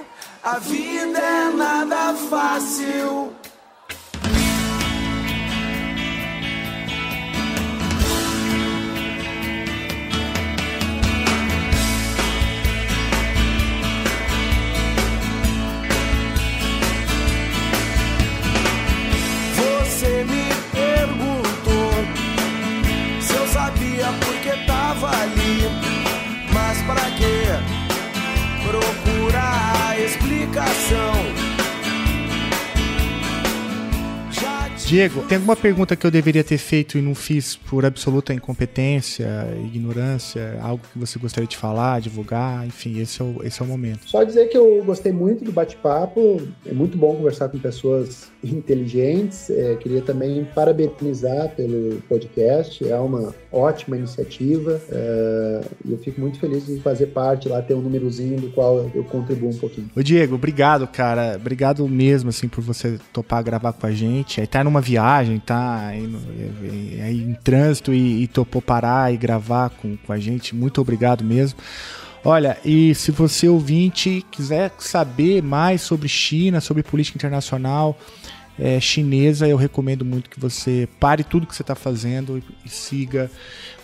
oh, 0.01 0.06
A 0.49 0.59
vida 0.59 1.19
é 1.19 1.49
nada 1.51 2.13
fácil. 2.29 3.33
Você 19.53 20.23
me 20.23 20.47
perguntou 20.71 21.91
se 23.19 23.33
eu 23.33 23.47
sabia 23.49 24.07
porque 24.25 24.65
tava 24.65 25.09
ali. 25.09 25.67
Mas 26.53 26.81
pra 26.83 27.11
quê? 27.17 27.36
A 30.57 31.36
Diego, 34.87 35.21
tem 35.23 35.35
alguma 35.35 35.53
pergunta 35.57 35.97
que 35.97 36.07
eu 36.07 36.09
deveria 36.09 36.45
ter 36.45 36.57
feito 36.57 36.97
e 36.97 37.01
não 37.01 37.13
fiz 37.13 37.57
por 37.57 37.85
absoluta 37.85 38.33
incompetência, 38.33 39.27
ignorância, 39.65 40.57
algo 40.61 40.81
que 40.93 40.97
você 40.97 41.19
gostaria 41.19 41.45
de 41.45 41.57
falar, 41.57 41.99
divulgar? 41.99 42.65
Enfim, 42.65 43.01
esse 43.01 43.21
é 43.21 43.25
o, 43.25 43.35
esse 43.43 43.61
é 43.61 43.65
o 43.65 43.67
momento. 43.67 44.09
Só 44.09 44.23
dizer 44.23 44.47
que 44.47 44.57
eu 44.57 44.81
gostei 44.85 45.11
muito 45.11 45.43
do 45.43 45.51
bate-papo. 45.51 46.41
É 46.65 46.71
muito 46.71 46.97
bom 46.97 47.13
conversar 47.17 47.49
com 47.49 47.59
pessoas 47.59 48.31
inteligentes. 48.41 49.49
É, 49.49 49.75
queria 49.75 50.01
também 50.01 50.47
parabenizar 50.55 51.49
pelo 51.49 52.01
podcast. 52.07 52.87
É 52.87 52.97
uma 52.97 53.35
ótima 53.51 53.97
iniciativa. 53.97 54.79
É, 54.89 55.61
e 55.83 55.91
eu 55.91 55.97
fico 55.97 56.21
muito 56.21 56.39
feliz 56.39 56.65
de 56.65 56.79
fazer 56.79 57.07
parte 57.07 57.49
lá, 57.49 57.61
ter 57.61 57.73
um 57.73 57.81
númerozinho 57.81 58.39
do 58.39 58.51
qual 58.51 58.89
eu 58.95 59.03
contribuo 59.03 59.49
um 59.49 59.57
pouquinho. 59.57 59.89
Ô 59.93 60.01
Diego, 60.01 60.35
obrigado, 60.35 60.87
cara. 60.87 61.35
Obrigado 61.35 61.85
mesmo, 61.89 62.29
assim, 62.29 62.47
por 62.47 62.61
você 62.61 62.97
topar 63.11 63.43
gravar 63.43 63.73
com 63.73 63.85
a 63.85 63.91
gente. 63.91 64.39
Aí 64.39 64.47
tá 64.47 64.63
numa 64.63 64.76
viagem, 64.81 65.39
tá 65.39 65.87
aí, 65.87 66.09
aí 67.03 67.21
em 67.23 67.33
trânsito 67.33 67.93
e, 67.93 68.23
e 68.23 68.27
topou 68.27 68.61
parar 68.61 69.13
e 69.13 69.17
gravar 69.17 69.69
com, 69.69 69.95
com 69.97 70.13
a 70.13 70.19
gente. 70.19 70.55
Muito 70.55 70.79
obrigado 70.81 71.23
mesmo. 71.23 71.59
Olha, 72.25 72.57
e 72.65 72.93
se 72.95 73.11
você 73.11 73.47
ouvinte 73.47 74.25
quiser 74.31 74.71
saber 74.79 75.41
mais 75.41 75.81
sobre 75.81 76.09
China, 76.09 76.59
sobre 76.59 76.83
política 76.83 77.17
internacional 77.17 77.97
é, 78.59 78.79
chinesa, 78.79 79.47
eu 79.47 79.55
recomendo 79.55 80.03
muito 80.03 80.29
que 80.29 80.39
você 80.39 80.89
pare 80.99 81.23
tudo 81.23 81.45
que 81.45 81.55
você 81.55 81.61
está 81.61 81.75
fazendo 81.75 82.37
e, 82.39 82.43
e 82.65 82.69
siga 82.69 83.29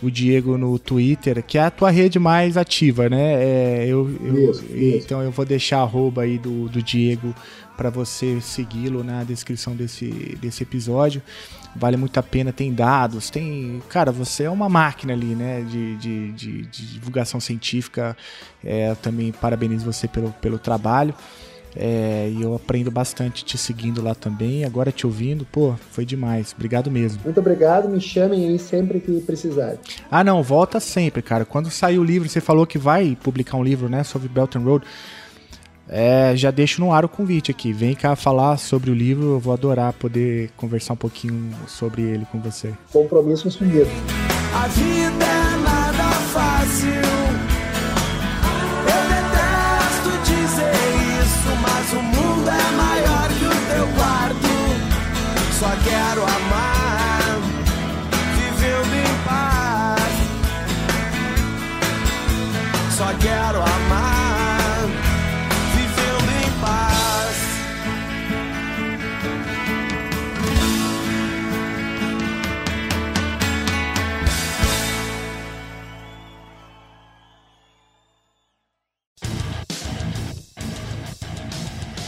o 0.01 0.09
Diego 0.09 0.57
no 0.57 0.77
Twitter, 0.79 1.43
que 1.43 1.57
é 1.59 1.61
a 1.61 1.69
tua 1.69 1.91
rede 1.91 2.17
mais 2.19 2.57
ativa, 2.57 3.07
né? 3.07 3.33
É, 3.43 3.85
eu, 3.87 4.09
eu- 4.21 4.51
Isso, 4.51 4.65
isso. 4.75 5.05
Então 5.05 5.21
eu 5.21 5.31
vou 5.31 5.45
deixar 5.45 5.77
a 5.77 5.81
arroba 5.83 6.23
aí 6.23 6.37
do, 6.39 6.67
do 6.67 6.81
Diego 6.81 7.33
para 7.83 7.89
você 7.89 8.39
segui-lo 8.39 9.03
na 9.03 9.25
descrição 9.25 9.75
desse, 9.75 10.37
desse 10.39 10.63
episódio. 10.63 11.21
Vale 11.75 11.97
muito 11.97 12.17
a 12.17 12.23
pena, 12.23 12.53
tem 12.53 12.73
dados, 12.73 13.29
tem. 13.29 13.83
Cara, 13.89 14.09
você 14.09 14.43
é 14.43 14.49
uma 14.49 14.69
máquina 14.69 15.11
ali, 15.11 15.35
né? 15.35 15.65
De, 15.69 15.97
de, 15.97 16.31
de- 16.31 16.61
de 16.67 16.85
divulgação 16.93 17.41
científica. 17.41 18.15
É, 18.63 18.95
também 19.01 19.33
parabenizo 19.33 19.83
você 19.83 20.07
pelo, 20.07 20.31
pelo 20.39 20.57
trabalho. 20.57 21.13
É, 21.75 22.31
e 22.33 22.41
eu 22.41 22.55
aprendo 22.55 22.89
bastante 22.89 23.43
te 23.43 23.57
seguindo 23.57 24.01
lá 24.01 24.15
também. 24.15 24.63
Agora 24.63 24.89
te 24.89 25.05
ouvindo, 25.05 25.43
pô, 25.51 25.75
foi 25.91 26.05
demais. 26.05 26.53
Obrigado 26.55 26.89
mesmo. 26.89 27.19
Muito 27.25 27.39
obrigado. 27.41 27.89
Me 27.89 27.99
chamem 27.99 28.47
aí 28.47 28.57
sempre 28.59 29.01
que 29.01 29.19
precisarem. 29.19 29.77
Ah, 30.09 30.23
não, 30.23 30.41
volta 30.41 30.79
sempre, 30.79 31.21
cara. 31.21 31.43
Quando 31.43 31.69
sair 31.69 31.99
o 31.99 32.03
livro, 32.03 32.29
você 32.29 32.39
falou 32.39 32.65
que 32.65 32.77
vai 32.77 33.17
publicar 33.21 33.57
um 33.57 33.63
livro, 33.63 33.89
né, 33.89 34.05
sobre 34.05 34.29
Belt 34.29 34.55
and 34.55 34.59
Road. 34.61 34.85
É, 35.95 36.35
já 36.35 36.49
deixo 36.49 36.81
no 36.81 36.91
ar 36.91 37.05
o 37.05 37.09
convite 37.09 37.51
aqui. 37.51 37.71
Vem 37.71 37.93
cá 37.93 38.15
falar 38.15 38.57
sobre 38.57 38.89
o 38.89 38.95
livro, 38.95 39.33
eu 39.33 39.39
vou 39.39 39.53
adorar 39.53 39.93
poder 39.93 40.49
conversar 40.57 40.93
um 40.93 40.97
pouquinho 40.97 41.51
sobre 41.67 42.01
ele 42.01 42.25
com 42.31 42.39
você. 42.39 42.73
Compromisso 42.91 43.47
assumido. 43.47 43.87
A 44.55 44.67
vida 44.67 45.23
é 45.23 45.57
nada 45.63 46.09
fácil. 46.33 47.22